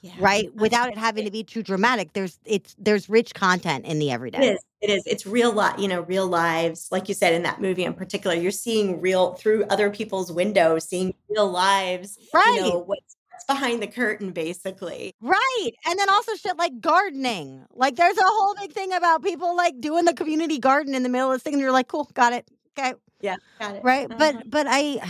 yeah, 0.06 0.12
right? 0.20 0.54
without 0.56 0.90
it 0.90 0.98
having 0.98 1.26
to 1.26 1.32
be 1.32 1.44
too 1.44 1.64
dramatic 1.64 2.14
there's 2.14 2.40
it's 2.46 2.76
there's 2.78 3.10
rich 3.10 3.34
content 3.34 3.86
in 3.86 3.98
the 3.98 4.12
everyday. 4.12 4.38
it 4.38 4.54
is 4.54 4.60
it 4.82 4.90
is. 4.92 5.04
It's 5.08 5.26
real 5.26 5.52
life 5.52 5.80
you 5.80 5.88
know 5.88 6.02
real 6.02 6.28
lives 6.28 6.90
like 6.92 7.08
you 7.08 7.16
said 7.16 7.34
in 7.34 7.42
that 7.44 7.60
movie 7.60 7.84
in 7.84 7.94
particular 7.94 8.36
you're 8.36 8.52
seeing 8.52 9.02
real 9.02 9.34
through 9.34 9.66
other 9.66 9.90
people's 9.90 10.32
windows 10.32 10.88
seeing 10.88 11.16
real 11.30 11.50
lives 11.50 12.20
right. 12.36 12.54
you 12.58 12.62
know, 12.62 12.78
what's, 12.80 13.16
what's 13.32 13.46
behind 13.46 13.82
the 13.82 13.88
curtain 13.88 14.32
basically. 14.32 15.16
Right 15.22 15.72
and 15.88 15.98
then 15.98 16.10
also 16.12 16.36
shit 16.36 16.56
like 16.58 16.80
gardening 16.80 17.66
like 17.74 17.96
there's 17.96 18.18
a 18.18 18.24
whole 18.24 18.54
big 18.56 18.74
thing 18.74 18.94
about 18.94 19.24
people 19.24 19.56
like 19.56 19.82
doing 19.82 20.06
the 20.06 20.14
community 20.14 20.60
garden 20.60 20.94
in 20.94 21.02
the 21.02 21.10
middle 21.10 21.32
of 21.32 21.36
this 21.36 21.44
thing 21.44 21.54
and 21.54 21.62
you're 21.62 21.72
like 21.72 21.88
cool 21.88 22.08
got 22.14 22.34
it 22.34 22.48
okay 22.78 22.94
yeah 23.22 23.38
got 23.60 23.76
it. 23.76 23.84
right? 23.84 24.12
Uh-huh. 24.12 24.34
but 24.34 24.50
but 24.52 24.68
i 24.70 25.02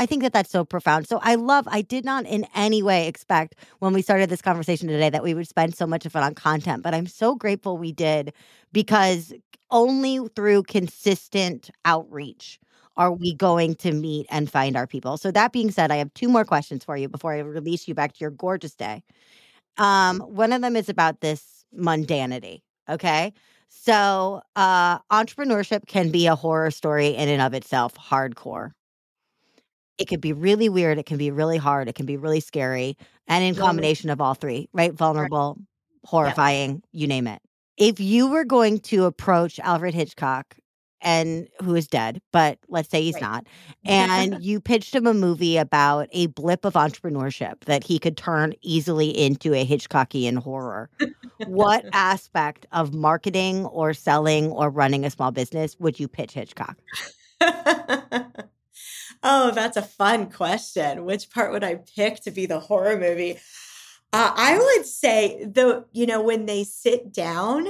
I 0.00 0.06
think 0.06 0.22
that 0.22 0.32
that's 0.32 0.50
so 0.50 0.64
profound. 0.64 1.06
So 1.06 1.20
I 1.22 1.34
love, 1.34 1.68
I 1.70 1.82
did 1.82 2.06
not 2.06 2.24
in 2.24 2.46
any 2.54 2.82
way 2.82 3.06
expect 3.06 3.54
when 3.80 3.92
we 3.92 4.00
started 4.00 4.30
this 4.30 4.40
conversation 4.40 4.88
today 4.88 5.10
that 5.10 5.22
we 5.22 5.34
would 5.34 5.46
spend 5.46 5.74
so 5.76 5.86
much 5.86 6.06
of 6.06 6.16
it 6.16 6.22
on 6.22 6.34
content, 6.34 6.82
but 6.82 6.94
I'm 6.94 7.06
so 7.06 7.34
grateful 7.34 7.76
we 7.76 7.92
did 7.92 8.32
because 8.72 9.34
only 9.70 10.26
through 10.34 10.62
consistent 10.62 11.68
outreach 11.84 12.58
are 12.96 13.12
we 13.12 13.34
going 13.34 13.74
to 13.74 13.92
meet 13.92 14.26
and 14.30 14.50
find 14.50 14.74
our 14.74 14.86
people. 14.86 15.18
So 15.18 15.30
that 15.32 15.52
being 15.52 15.70
said, 15.70 15.90
I 15.90 15.96
have 15.96 16.14
two 16.14 16.30
more 16.30 16.46
questions 16.46 16.82
for 16.82 16.96
you 16.96 17.06
before 17.06 17.34
I 17.34 17.40
release 17.40 17.86
you 17.86 17.94
back 17.94 18.14
to 18.14 18.20
your 18.20 18.30
gorgeous 18.30 18.74
day. 18.74 19.02
Um, 19.78 20.20
one 20.20 20.52
of 20.52 20.62
them 20.62 20.76
is 20.76 20.88
about 20.88 21.20
this 21.20 21.64
mundanity. 21.78 22.62
Okay. 22.88 23.32
So, 23.68 24.42
uh, 24.56 24.98
entrepreneurship 25.12 25.86
can 25.86 26.10
be 26.10 26.26
a 26.26 26.36
horror 26.36 26.70
story 26.70 27.08
in 27.08 27.28
and 27.28 27.42
of 27.42 27.54
itself, 27.54 27.94
hardcore. 27.96 28.72
It 30.00 30.08
can 30.08 30.18
be 30.18 30.32
really 30.32 30.70
weird. 30.70 30.98
It 30.98 31.04
can 31.04 31.18
be 31.18 31.30
really 31.30 31.58
hard. 31.58 31.86
It 31.86 31.94
can 31.94 32.06
be 32.06 32.16
really 32.16 32.40
scary. 32.40 32.96
And 33.28 33.44
in 33.44 33.54
combination 33.54 34.08
of 34.08 34.18
all 34.18 34.32
three, 34.32 34.66
right? 34.72 34.94
Vulnerable, 34.94 35.58
horrifying, 36.04 36.82
you 36.90 37.06
name 37.06 37.26
it. 37.26 37.42
If 37.76 38.00
you 38.00 38.30
were 38.30 38.44
going 38.44 38.78
to 38.80 39.04
approach 39.04 39.60
Alfred 39.60 39.92
Hitchcock 39.92 40.56
and 41.02 41.48
who 41.62 41.74
is 41.74 41.86
dead, 41.86 42.22
but 42.32 42.58
let's 42.68 42.88
say 42.88 43.02
he's 43.02 43.14
right. 43.14 43.22
not. 43.22 43.46
And 43.84 44.36
you 44.42 44.58
pitched 44.58 44.94
him 44.94 45.06
a 45.06 45.12
movie 45.12 45.58
about 45.58 46.08
a 46.12 46.28
blip 46.28 46.64
of 46.64 46.74
entrepreneurship 46.74 47.64
that 47.66 47.84
he 47.84 47.98
could 47.98 48.16
turn 48.16 48.54
easily 48.62 49.10
into 49.10 49.52
a 49.54 49.66
Hitchcockian 49.66 50.38
horror. 50.38 50.88
what 51.46 51.84
aspect 51.92 52.64
of 52.72 52.94
marketing 52.94 53.66
or 53.66 53.92
selling 53.92 54.50
or 54.50 54.70
running 54.70 55.04
a 55.04 55.10
small 55.10 55.30
business 55.30 55.78
would 55.78 56.00
you 56.00 56.08
pitch 56.08 56.32
Hitchcock? 56.32 56.78
Oh, 59.22 59.50
that's 59.50 59.76
a 59.76 59.82
fun 59.82 60.30
question. 60.30 61.04
Which 61.04 61.30
part 61.30 61.52
would 61.52 61.64
I 61.64 61.76
pick 61.76 62.20
to 62.22 62.30
be 62.30 62.46
the 62.46 62.60
horror 62.60 62.98
movie? 62.98 63.38
Uh, 64.12 64.32
I 64.34 64.58
would 64.58 64.86
say, 64.86 65.44
though, 65.46 65.84
you 65.92 66.06
know, 66.06 66.22
when 66.22 66.46
they 66.46 66.64
sit 66.64 67.12
down 67.12 67.66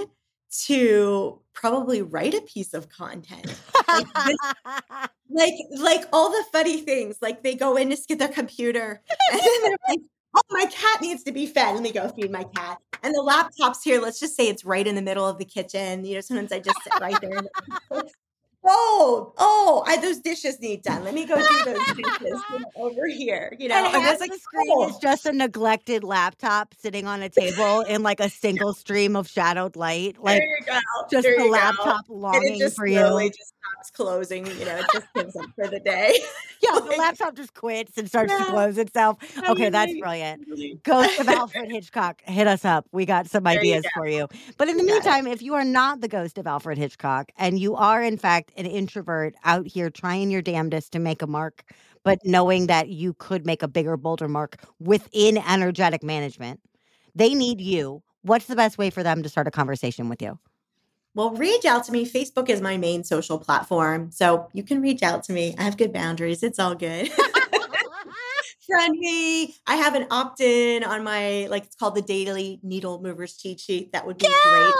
to 0.67 1.41
probably 1.53 2.03
write 2.03 2.35
a 2.35 2.41
piece 2.43 2.73
of 2.75 2.89
content, 2.89 3.61
like, 3.93 4.07
this, 4.15 4.37
like, 5.31 5.55
like 5.79 6.05
all 6.13 6.31
the 6.31 6.45
funny 6.53 6.81
things, 6.83 7.17
like 7.21 7.43
they 7.43 7.55
go 7.55 7.77
in 7.77 7.91
to 7.91 7.99
get 8.09 8.19
their 8.19 8.29
computer, 8.29 9.03
and 9.33 9.41
then 9.41 9.63
they're 9.63 9.77
like, 9.89 10.01
"Oh, 10.37 10.43
my 10.51 10.67
cat 10.67 11.01
needs 11.03 11.25
to 11.25 11.33
be 11.33 11.47
fed. 11.47 11.75
Let 11.75 11.83
me 11.83 11.93
go 11.93 12.09
feed 12.11 12.31
my 12.31 12.45
cat." 12.57 12.79
And 13.03 13.15
the 13.15 13.23
laptop's 13.23 13.83
here. 13.83 14.01
Let's 14.01 14.21
just 14.21 14.37
say 14.37 14.49
it's 14.49 14.65
right 14.65 14.87
in 14.87 14.95
the 14.95 15.03
middle 15.03 15.27
of 15.27 15.39
the 15.39 15.45
kitchen. 15.45 16.05
You 16.05 16.17
know, 16.17 16.21
sometimes 16.23 16.53
I 16.53 16.61
just 16.61 16.83
sit 16.85 16.95
right 16.99 17.21
there. 17.21 17.43
Oh, 18.65 19.33
oh, 19.39 19.85
I, 19.87 19.97
those 19.97 20.19
dishes 20.19 20.61
need 20.61 20.83
done. 20.83 21.05
Let 21.05 21.15
me 21.15 21.25
go 21.25 21.37
do 21.37 21.65
those 21.65 21.97
dishes 21.97 22.41
over 22.77 23.07
here. 23.07 23.57
You 23.59 23.69
know, 23.69 23.77
and, 23.77 23.95
and 23.95 24.03
half 24.03 24.19
the 24.19 24.39
screen 24.39 24.69
oh. 24.71 24.89
is 24.89 24.97
just 24.99 25.27
a 25.27 25.33
neglected 25.33 26.05
laptop 26.05 26.75
sitting 26.79 27.07
on 27.07 27.23
a 27.23 27.29
table 27.29 27.81
in 27.83 28.03
like 28.03 28.21
a 28.21 28.29
single 28.29 28.73
stream 28.73 29.17
of 29.17 29.29
shadowed 29.29 29.77
light. 29.77 30.17
Like 30.23 30.43
just 31.11 31.23
there 31.25 31.39
the 31.39 31.47
laptop 31.47 32.07
go. 32.07 32.15
longing 32.15 32.71
for 32.71 32.87
you. 32.87 33.31
Just 33.31 33.55
stops 33.73 33.91
closing. 33.91 34.47
You 34.47 34.65
know, 34.65 34.77
it 34.77 34.87
just 34.93 35.07
gives 35.15 35.37
up 35.37 35.47
for 35.55 35.67
the 35.67 35.81
day. 35.81 36.15
yeah, 36.63 36.73
like, 36.73 36.91
the 36.91 36.97
laptop 36.97 37.37
just 37.37 37.55
quits 37.55 37.97
and 37.99 38.09
starts 38.09 38.33
yeah. 38.33 38.45
to 38.45 38.51
close 38.51 38.79
itself. 38.79 39.19
Okay, 39.49 39.71
that's 39.71 39.99
brilliant. 39.99 40.83
Ghost 40.83 41.21
of 41.21 41.29
Alfred 41.29 41.71
Hitchcock, 41.71 42.23
hit 42.23 42.47
us 42.47 42.65
up. 42.65 42.87
We 42.93 43.07
got 43.07 43.27
some 43.27 43.45
there 43.45 43.59
ideas 43.59 43.85
you 43.85 43.91
for 43.95 44.07
you. 44.07 44.29
But 44.57 44.69
in 44.69 44.77
the 44.77 44.85
meantime, 44.85 45.27
if 45.27 45.43
you 45.43 45.55
are 45.55 45.65
not 45.65 46.01
the 46.01 46.09
ghost 46.09 46.39
of 46.39 46.47
Alfred 46.47 46.79
Hitchcock 46.79 47.31
and 47.37 47.59
you 47.59 47.77
are 47.77 48.03
in 48.03 48.17
fact 48.17 48.50
an 48.57 48.67
introvert 48.67 49.35
out 49.45 49.67
here 49.67 49.91
trying 49.91 50.31
your 50.31 50.43
damnedest 50.43 50.93
to 50.93 50.99
make 50.99 51.23
a 51.23 51.27
mark, 51.27 51.65
but 52.03 52.19
mm-hmm. 52.19 52.31
knowing 52.31 52.67
that 52.69 52.89
you 52.89 53.15
could 53.15 53.47
make 53.47 53.63
a 53.63 53.69
bigger, 53.69 53.97
bolder 53.97 54.29
mark 54.29 54.57
within 54.79 55.39
energetic 55.39 56.03
management, 56.03 56.61
they 57.15 57.35
need 57.35 57.61
you. 57.61 58.03
What's 58.23 58.47
the 58.47 58.57
best 58.57 58.79
way 58.79 58.91
for 58.91 59.03
them 59.03 59.23
to 59.23 59.29
start 59.29 59.47
a 59.47 59.51
conversation 59.51 60.09
with 60.09 60.21
you? 60.21 60.39
Well, 61.15 61.31
reach 61.31 61.65
out 61.65 61.85
to 61.85 61.93
me. 61.93 62.09
Facebook 62.09 62.49
is 62.49 62.61
my 62.61 62.77
main 62.77 63.03
social 63.03 63.39
platform. 63.39 64.11
So 64.13 64.49
you 64.53 64.63
can 64.63 64.81
reach 64.81 65.03
out 65.03 65.25
to 65.25 65.33
me. 65.33 65.55
I 65.59 65.65
have 65.65 65.77
good 65.77 65.93
boundaries. 65.93 66.43
It's 66.43 66.59
all 66.59 66.75
good. 66.75 67.11
Friend 68.67 68.97
me. 68.97 69.57
I 69.67 69.75
have 69.75 69.97
an 69.97 70.07
opt 70.13 70.41
in 70.41 70.85
on 70.85 71.03
my, 71.03 71.49
like, 71.51 71.65
it's 71.65 71.75
called 71.75 71.97
the 71.97 72.03
Daily 72.03 72.61
Needle 72.63 73.03
Movers 73.03 73.37
Cheat 73.37 73.59
Sheet. 73.59 73.91
That 73.93 74.07
would 74.07 74.19
be 74.19 74.29
great. 74.29 74.75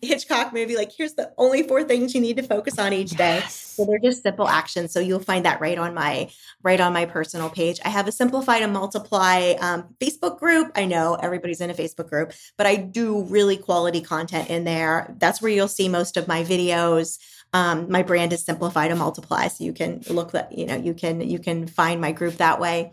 Hitchcock 0.00 0.52
movie, 0.52 0.76
like 0.76 0.92
here's 0.96 1.14
the 1.14 1.32
only 1.36 1.62
four 1.62 1.84
things 1.84 2.14
you 2.14 2.20
need 2.20 2.36
to 2.36 2.42
focus 2.42 2.78
on 2.78 2.92
each 2.92 3.10
day. 3.10 3.36
Yes. 3.36 3.54
So 3.54 3.84
they're 3.84 3.98
just 3.98 4.22
simple 4.22 4.48
actions. 4.48 4.92
So 4.92 5.00
you'll 5.00 5.20
find 5.20 5.44
that 5.44 5.60
right 5.60 5.76
on 5.76 5.94
my 5.94 6.30
right 6.62 6.80
on 6.80 6.92
my 6.92 7.04
personal 7.04 7.50
page. 7.50 7.80
I 7.84 7.90
have 7.90 8.08
a 8.08 8.12
simplify 8.12 8.60
to 8.60 8.66
multiply 8.66 9.54
um, 9.60 9.94
Facebook 10.00 10.38
group. 10.38 10.72
I 10.74 10.86
know 10.86 11.14
everybody's 11.14 11.60
in 11.60 11.70
a 11.70 11.74
Facebook 11.74 12.08
group, 12.08 12.32
but 12.56 12.66
I 12.66 12.76
do 12.76 13.24
really 13.24 13.56
quality 13.56 14.00
content 14.00 14.48
in 14.48 14.64
there. 14.64 15.14
That's 15.18 15.42
where 15.42 15.50
you'll 15.50 15.68
see 15.68 15.88
most 15.88 16.16
of 16.16 16.28
my 16.28 16.44
videos. 16.44 17.18
Um, 17.52 17.90
my 17.90 18.02
brand 18.02 18.32
is 18.32 18.42
simplify 18.42 18.88
to 18.88 18.96
multiply, 18.96 19.48
so 19.48 19.64
you 19.64 19.72
can 19.72 20.02
look 20.08 20.32
that 20.32 20.56
you 20.56 20.66
know 20.66 20.76
you 20.76 20.94
can 20.94 21.20
you 21.20 21.38
can 21.38 21.66
find 21.66 22.00
my 22.00 22.12
group 22.12 22.36
that 22.36 22.58
way. 22.58 22.92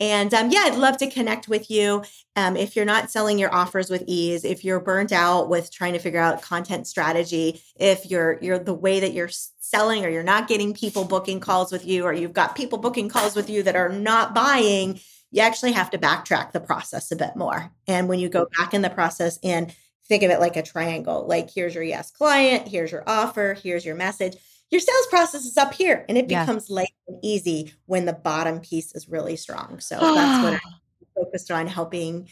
And 0.00 0.32
um, 0.32 0.50
yeah, 0.50 0.62
I'd 0.64 0.78
love 0.78 0.96
to 0.98 1.10
connect 1.10 1.48
with 1.48 1.70
you. 1.70 2.04
Um, 2.36 2.56
if 2.56 2.76
you're 2.76 2.84
not 2.84 3.10
selling 3.10 3.38
your 3.38 3.52
offers 3.52 3.90
with 3.90 4.04
ease, 4.06 4.44
if 4.44 4.64
you're 4.64 4.80
burnt 4.80 5.12
out 5.12 5.48
with 5.48 5.72
trying 5.72 5.92
to 5.94 5.98
figure 5.98 6.20
out 6.20 6.42
content 6.42 6.86
strategy, 6.86 7.60
if 7.76 8.08
you're 8.08 8.38
you're 8.40 8.58
the 8.58 8.74
way 8.74 9.00
that 9.00 9.12
you're 9.12 9.30
selling 9.58 10.04
or 10.04 10.08
you're 10.08 10.22
not 10.22 10.48
getting 10.48 10.72
people 10.72 11.04
booking 11.04 11.40
calls 11.40 11.72
with 11.72 11.84
you, 11.84 12.04
or 12.04 12.12
you've 12.12 12.32
got 12.32 12.54
people 12.54 12.78
booking 12.78 13.08
calls 13.08 13.34
with 13.34 13.50
you 13.50 13.62
that 13.64 13.76
are 13.76 13.88
not 13.88 14.34
buying, 14.34 15.00
you 15.30 15.42
actually 15.42 15.72
have 15.72 15.90
to 15.90 15.98
backtrack 15.98 16.52
the 16.52 16.60
process 16.60 17.10
a 17.10 17.16
bit 17.16 17.34
more. 17.34 17.70
And 17.86 18.08
when 18.08 18.20
you 18.20 18.28
go 18.28 18.46
back 18.56 18.74
in 18.74 18.82
the 18.82 18.90
process 18.90 19.38
and 19.42 19.74
think 20.06 20.22
of 20.22 20.30
it 20.30 20.40
like 20.40 20.56
a 20.56 20.62
triangle, 20.62 21.26
like 21.26 21.50
here's 21.50 21.74
your 21.74 21.84
yes 21.84 22.10
client, 22.12 22.68
here's 22.68 22.92
your 22.92 23.02
offer, 23.06 23.54
here's 23.54 23.84
your 23.84 23.96
message 23.96 24.36
your 24.70 24.80
sales 24.80 25.06
process 25.08 25.44
is 25.46 25.56
up 25.56 25.72
here 25.72 26.04
and 26.08 26.18
it 26.18 26.28
becomes 26.28 26.68
light 26.68 26.92
and 27.06 27.18
easy 27.22 27.72
when 27.86 28.04
the 28.04 28.12
bottom 28.12 28.60
piece 28.60 28.94
is 28.94 29.08
really 29.08 29.36
strong. 29.36 29.80
So 29.80 29.98
that's 29.98 30.44
what 30.44 30.52
I'm 30.64 31.24
focused 31.24 31.50
on 31.50 31.66
helping 31.66 32.28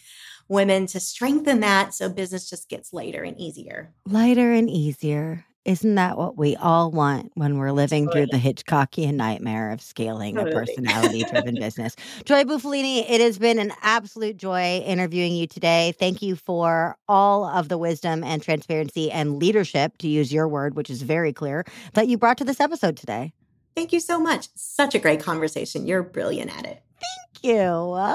women 0.49 0.87
to 0.87 1.01
strengthen 1.01 1.61
that 1.61 1.95
so 1.95 2.09
business 2.09 2.49
just 2.49 2.69
gets 2.69 2.93
lighter 2.93 3.23
and 3.23 3.39
easier. 3.39 3.95
Lighter 4.07 4.53
and 4.53 4.69
easier. 4.69 5.46
Isn't 5.67 5.97
that 5.97 6.17
what 6.17 6.39
we 6.39 6.55
all 6.55 6.93
want 6.93 7.33
when 7.35 7.59
we're 7.59 7.73
living 7.73 8.09
through 8.09 8.27
the 8.27 8.37
Hitchcockian 8.37 9.15
nightmare 9.15 9.73
of 9.73 9.81
scaling 9.81 10.37
totally. 10.37 10.53
a 10.53 10.55
personality 10.55 11.25
driven 11.25 11.55
business? 11.61 11.97
Joy 12.25 12.45
Bufalini, 12.45 13.05
it 13.11 13.21
has 13.21 13.37
been 13.37 13.59
an 13.59 13.73
absolute 13.83 14.37
joy 14.37 14.81
interviewing 14.87 15.35
you 15.35 15.49
today. 15.49 15.93
Thank 15.99 16.23
you 16.23 16.37
for 16.37 16.97
all 17.09 17.45
of 17.45 17.69
the 17.69 17.79
wisdom 17.79 18.23
and 18.23 18.41
transparency 18.41 19.11
and 19.11 19.41
leadership, 19.41 19.99
to 19.99 20.07
use 20.07 20.33
your 20.33 20.47
word, 20.47 20.77
which 20.77 20.89
is 20.89 21.03
very 21.03 21.33
clear, 21.33 21.65
that 21.95 22.07
you 22.07 22.17
brought 22.17 22.39
to 22.39 22.45
this 22.45 22.61
episode 22.61 22.97
today. 22.97 23.33
Thank 23.75 23.93
you 23.93 23.99
so 23.99 24.21
much. 24.21 24.47
Such 24.55 24.95
a 24.95 25.01
great 25.01 25.19
conversation. 25.19 25.85
You're 25.85 26.05
brilliant 26.05 26.57
at 26.57 26.65
it. 26.65 26.81
Thank 27.01 27.43
you. 27.43 27.61
Uh, 27.61 28.15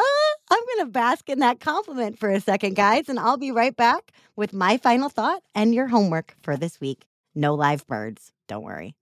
I'm 0.50 0.64
going 0.76 0.86
to 0.86 0.92
bask 0.92 1.28
in 1.28 1.40
that 1.40 1.60
compliment 1.60 2.18
for 2.18 2.30
a 2.30 2.40
second, 2.40 2.78
guys, 2.78 3.10
and 3.10 3.20
I'll 3.20 3.36
be 3.36 3.52
right 3.52 3.76
back 3.76 4.14
with 4.38 4.54
my 4.54 4.78
final 4.78 5.10
thought 5.10 5.44
and 5.54 5.76
your 5.76 5.88
homework 5.88 6.34
for 6.42 6.56
this 6.56 6.80
week. 6.80 7.04
No 7.34 7.56
live 7.56 7.88
birds. 7.88 8.32
Don't 8.48 8.64
worry. 8.64 8.96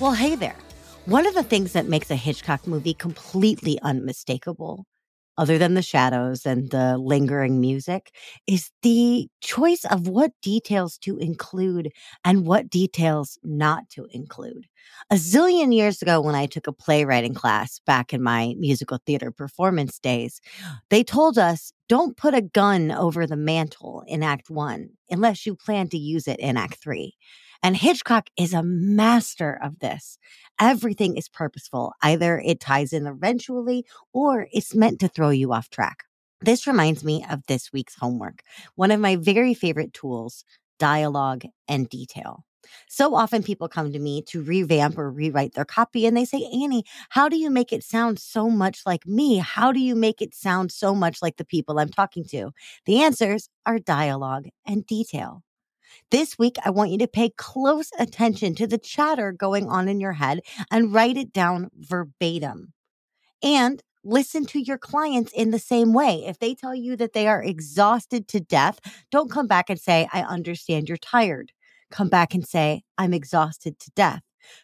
Well, 0.00 0.12
hey 0.12 0.34
there. 0.34 0.56
One 1.04 1.26
of 1.26 1.34
the 1.34 1.42
things 1.42 1.72
that 1.74 1.86
makes 1.86 2.10
a 2.10 2.16
Hitchcock 2.16 2.66
movie 2.66 2.94
completely 2.94 3.78
unmistakable 3.82 4.86
other 5.40 5.56
than 5.56 5.72
the 5.72 5.80
shadows 5.80 6.44
and 6.44 6.70
the 6.70 6.98
lingering 6.98 7.60
music, 7.60 8.14
is 8.46 8.70
the 8.82 9.26
choice 9.40 9.86
of 9.86 10.06
what 10.06 10.32
details 10.42 10.98
to 10.98 11.16
include 11.16 11.90
and 12.26 12.44
what 12.44 12.68
details 12.68 13.38
not 13.42 13.88
to 13.88 14.06
include. 14.10 14.66
A 15.10 15.14
zillion 15.14 15.74
years 15.74 16.02
ago, 16.02 16.20
when 16.20 16.34
I 16.34 16.44
took 16.44 16.66
a 16.66 16.74
playwriting 16.74 17.32
class 17.32 17.80
back 17.86 18.12
in 18.12 18.22
my 18.22 18.54
musical 18.58 18.98
theater 19.06 19.30
performance 19.30 19.98
days, 19.98 20.42
they 20.90 21.02
told 21.02 21.38
us 21.38 21.72
don't 21.88 22.18
put 22.18 22.34
a 22.34 22.42
gun 22.42 22.90
over 22.90 23.26
the 23.26 23.36
mantle 23.36 24.04
in 24.06 24.22
Act 24.22 24.50
One 24.50 24.90
unless 25.08 25.46
you 25.46 25.56
plan 25.56 25.88
to 25.88 25.98
use 25.98 26.28
it 26.28 26.38
in 26.38 26.58
Act 26.58 26.76
Three. 26.82 27.14
And 27.62 27.76
Hitchcock 27.76 28.30
is 28.38 28.54
a 28.54 28.62
master 28.62 29.58
of 29.62 29.80
this. 29.80 30.18
Everything 30.58 31.16
is 31.16 31.28
purposeful. 31.28 31.92
Either 32.02 32.40
it 32.44 32.60
ties 32.60 32.92
in 32.92 33.06
eventually 33.06 33.84
or 34.12 34.48
it's 34.52 34.74
meant 34.74 34.98
to 35.00 35.08
throw 35.08 35.30
you 35.30 35.52
off 35.52 35.68
track. 35.68 36.04
This 36.40 36.66
reminds 36.66 37.04
me 37.04 37.24
of 37.30 37.40
this 37.48 37.70
week's 37.72 37.96
homework. 37.96 38.42
One 38.76 38.90
of 38.90 39.00
my 39.00 39.16
very 39.16 39.52
favorite 39.52 39.92
tools, 39.92 40.44
dialogue 40.78 41.44
and 41.68 41.88
detail. 41.88 42.44
So 42.88 43.14
often 43.14 43.42
people 43.42 43.68
come 43.68 43.92
to 43.92 43.98
me 43.98 44.22
to 44.28 44.42
revamp 44.42 44.96
or 44.96 45.10
rewrite 45.10 45.54
their 45.54 45.64
copy 45.64 46.06
and 46.06 46.16
they 46.16 46.24
say, 46.24 46.48
Annie, 46.52 46.84
how 47.10 47.28
do 47.28 47.36
you 47.36 47.50
make 47.50 47.72
it 47.72 47.84
sound 47.84 48.18
so 48.18 48.48
much 48.48 48.82
like 48.86 49.06
me? 49.06 49.36
How 49.36 49.72
do 49.72 49.80
you 49.80 49.94
make 49.94 50.22
it 50.22 50.34
sound 50.34 50.72
so 50.72 50.94
much 50.94 51.20
like 51.20 51.36
the 51.36 51.44
people 51.44 51.78
I'm 51.78 51.90
talking 51.90 52.24
to? 52.26 52.52
The 52.86 53.02
answers 53.02 53.48
are 53.66 53.78
dialogue 53.78 54.48
and 54.66 54.86
detail. 54.86 55.42
This 56.10 56.38
week, 56.38 56.56
I 56.64 56.70
want 56.70 56.90
you 56.90 56.98
to 56.98 57.08
pay 57.08 57.30
close 57.30 57.90
attention 57.98 58.54
to 58.56 58.66
the 58.66 58.78
chatter 58.78 59.32
going 59.32 59.68
on 59.68 59.88
in 59.88 60.00
your 60.00 60.14
head 60.14 60.40
and 60.70 60.92
write 60.92 61.16
it 61.16 61.32
down 61.32 61.70
verbatim. 61.76 62.72
And 63.42 63.82
listen 64.04 64.46
to 64.46 64.60
your 64.60 64.78
clients 64.78 65.32
in 65.32 65.50
the 65.50 65.58
same 65.58 65.92
way. 65.92 66.24
If 66.26 66.38
they 66.38 66.54
tell 66.54 66.74
you 66.74 66.96
that 66.96 67.12
they 67.12 67.26
are 67.26 67.42
exhausted 67.42 68.28
to 68.28 68.40
death, 68.40 68.80
don't 69.10 69.30
come 69.30 69.46
back 69.46 69.70
and 69.70 69.80
say, 69.80 70.08
I 70.12 70.22
understand 70.22 70.88
you're 70.88 70.98
tired. 70.98 71.52
Come 71.90 72.08
back 72.08 72.34
and 72.34 72.46
say, 72.46 72.82
I'm 72.96 73.12
exhausted 73.12 73.78
to 73.80 73.90
death. 73.92 74.22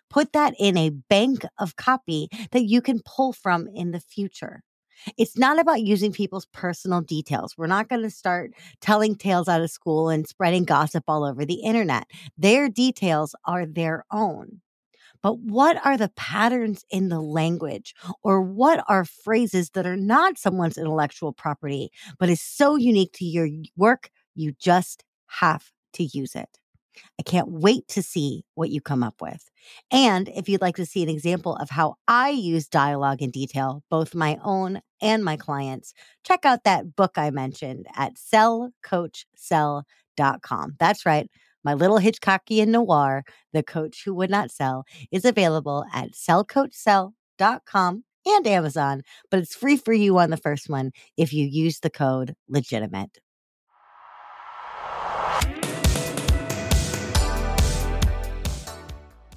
Put 0.09 0.33
that 0.33 0.55
in 0.59 0.77
a 0.77 0.91
bank 0.91 1.45
of 1.59 1.77
copy 1.77 2.29
that 2.53 2.64
you 2.64 2.81
can 2.81 3.01
pull 3.05 3.33
from 3.33 3.68
in 3.68 3.91
the 3.91 4.01
future. 4.01 4.62
It's 5.17 5.39
not 5.39 5.59
about 5.59 5.83
using 5.83 6.13
people's 6.13 6.47
personal 6.47 7.01
details. 7.01 7.55
We're 7.57 7.67
not 7.67 7.89
going 7.89 8.03
to 8.03 8.11
start 8.11 8.53
telling 8.81 9.15
tales 9.15 9.49
out 9.49 9.61
of 9.61 9.71
school 9.71 10.09
and 10.09 10.27
spreading 10.27 10.65
gossip 10.65 11.05
all 11.09 11.25
over 11.25 11.45
the 11.45 11.63
internet. 11.63 12.07
Their 12.37 12.69
details 12.69 13.35
are 13.45 13.67
their 13.67 14.05
own. 14.11 14.61
But 15.23 15.39
what 15.39 15.85
are 15.85 15.97
the 15.97 16.11
patterns 16.17 16.85
in 16.91 17.09
the 17.09 17.21
language 17.21 17.95
or 18.23 18.41
what 18.41 18.85
are 18.89 19.05
phrases 19.05 19.71
that 19.71 19.87
are 19.87 19.97
not 19.97 20.39
someone's 20.39 20.79
intellectual 20.79 21.33
property, 21.33 21.91
but 22.19 22.29
is 22.29 22.41
so 22.41 22.77
unique 22.77 23.13
to 23.15 23.25
your 23.25 23.49
work, 23.77 24.11
you 24.35 24.53
just 24.59 25.05
have 25.27 25.73
to 25.95 26.05
use 26.05 26.35
it. 26.35 26.59
I 27.19 27.23
can't 27.23 27.51
wait 27.51 27.89
to 27.89 28.03
see 28.03 28.45
what 28.55 28.71
you 28.71 28.81
come 28.81 29.03
up 29.03 29.21
with. 29.21 29.51
And 29.91 30.29
if 30.29 30.49
you'd 30.49 30.61
like 30.61 30.77
to 30.77 30.87
see 30.87 31.03
an 31.03 31.09
example 31.09 31.57
of 31.57 31.71
how 31.71 31.97
I 32.09 32.31
use 32.31 32.69
dialogue 32.69 33.23
in 33.23 33.31
detail, 33.31 33.83
both 33.91 34.15
my 34.15 34.39
own 34.43 34.81
and 35.01 35.25
my 35.25 35.37
clients, 35.37 35.95
check 36.25 36.45
out 36.45 36.65
that 36.65 36.97
book 36.97 37.13
I 37.17 37.31
mentioned 37.31 37.87
at 37.95 38.15
sellcoachsell.com. 38.15 40.77
That's 40.79 41.07
right. 41.07 41.31
My 41.65 41.75
little 41.75 41.99
Hitchcockian 41.99 42.69
noir, 42.69 43.25
The 43.53 43.63
Coach 43.63 44.03
Who 44.05 44.15
Would 44.15 44.31
Not 44.31 44.51
Sell, 44.51 44.85
is 45.11 45.25
available 45.25 45.85
at 45.93 46.13
sellcoachsell.com 46.13 48.05
and 48.27 48.47
Amazon, 48.47 49.03
but 49.31 49.41
it's 49.41 49.55
free 49.55 49.77
for 49.77 49.93
you 49.93 50.19
on 50.19 50.31
the 50.31 50.37
first 50.37 50.69
one 50.69 50.93
if 51.17 51.33
you 51.33 51.47
use 51.47 51.81
the 51.81 51.91
code 51.91 52.35
legitimate. 52.49 53.19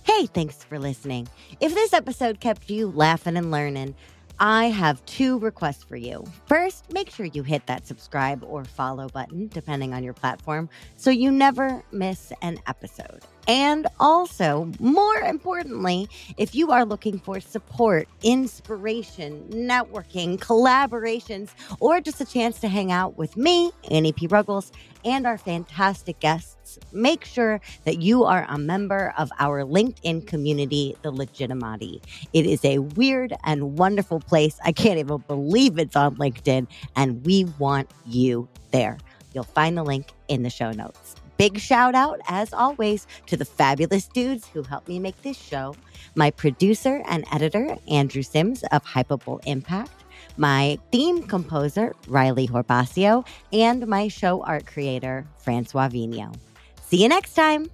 Hey, 0.04 0.26
thanks 0.26 0.64
for 0.64 0.80
listening. 0.80 1.30
If 1.62 1.74
this 1.74 1.94
episode 1.94 2.42
kept 2.42 2.70
you 2.70 2.92
laughing 2.92 3.38
and 3.38 3.52
learning, 3.52 3.96
I 4.40 4.66
have 4.70 5.06
two 5.06 5.38
requests 5.40 5.84
for 5.84 5.98
you. 5.98 6.24
First, 6.46 6.94
make 6.94 7.10
sure 7.10 7.26
you 7.26 7.44
hit 7.44 7.66
that 7.68 7.86
subscribe 7.86 8.44
or 8.44 8.64
follow 8.64 9.10
button, 9.10 9.50
depending 9.50 9.94
on 9.94 10.04
your 10.04 10.14
platform, 10.14 10.70
so 10.96 11.10
you 11.10 11.30
never 11.30 11.84
miss 11.92 12.32
an 12.42 12.60
episode. 12.66 13.22
And 13.50 13.88
also, 14.00 14.72
more 14.80 15.16
importantly, 15.16 16.08
if 16.38 16.54
you 16.54 16.72
are 16.72 16.86
looking 16.86 17.20
for 17.20 17.40
support, 17.40 18.08
inspiration, 18.22 19.44
networking, 19.50 20.38
collaborations, 20.38 21.50
or 21.80 22.00
just 22.00 22.22
a 22.22 22.26
chance 22.26 22.60
to 22.60 22.68
hang 22.68 22.92
out 22.92 23.18
with 23.18 23.36
me, 23.36 23.72
Annie 23.90 24.14
P. 24.14 24.28
Ruggles, 24.28 24.72
and 25.04 25.26
our 25.26 25.38
fantastic 25.38 26.20
guests, 26.20 26.80
make 26.92 27.26
sure 27.26 27.62
that 27.86 28.02
you 28.02 28.24
are 28.24 28.46
a 28.50 28.58
member 28.58 29.14
of 29.18 29.32
our 29.40 29.64
LinkedIn 29.64 30.28
community, 30.28 30.96
The 31.02 31.12
Legitimati. 31.12 32.02
It 32.34 32.46
is 32.46 32.64
a 32.64 32.80
weird 32.80 33.34
and 33.44 33.78
wonderful 33.78 34.20
place. 34.20 34.60
I 34.64 34.72
can't 34.72 35.00
even 35.00 35.24
believe 35.28 35.80
it's 35.80 35.96
on 35.96 36.16
LinkedIn, 36.18 36.68
and 36.96 37.26
we 37.26 37.46
want 37.58 37.90
you 38.06 38.48
there. 38.72 38.98
You'll 39.34 39.44
find 39.44 39.78
the 39.78 39.84
link 39.84 40.08
in 40.28 40.44
the 40.44 40.50
show 40.50 40.72
notes. 40.72 41.16
Big 41.38 41.58
shout 41.58 41.96
out, 41.96 42.20
as 42.28 42.54
always, 42.54 43.08
to 43.28 43.38
the 43.38 43.46
fabulous 43.46 44.08
dudes 44.08 44.48
who 44.48 44.62
helped 44.62 44.90
me 44.90 45.00
make 45.00 45.22
this 45.22 45.38
show. 45.38 45.74
My 46.16 46.32
producer 46.32 47.02
and 47.08 47.24
editor, 47.32 47.78
Andrew 47.90 48.24
Sims 48.24 48.64
of 48.72 48.84
Hypable 48.84 49.40
Impact, 49.46 49.99
my 50.40 50.80
theme 50.92 51.22
composer, 51.22 51.94
Riley 52.08 52.48
Horbasio, 52.48 53.28
and 53.54 53.86
my 53.86 54.08
show 54.08 54.42
art 54.44 54.66
creator, 54.66 55.28
Francois 55.38 55.90
Vigno. 55.90 56.34
See 56.82 57.04
you 57.04 57.10
next 57.10 57.36
time. 57.36 57.70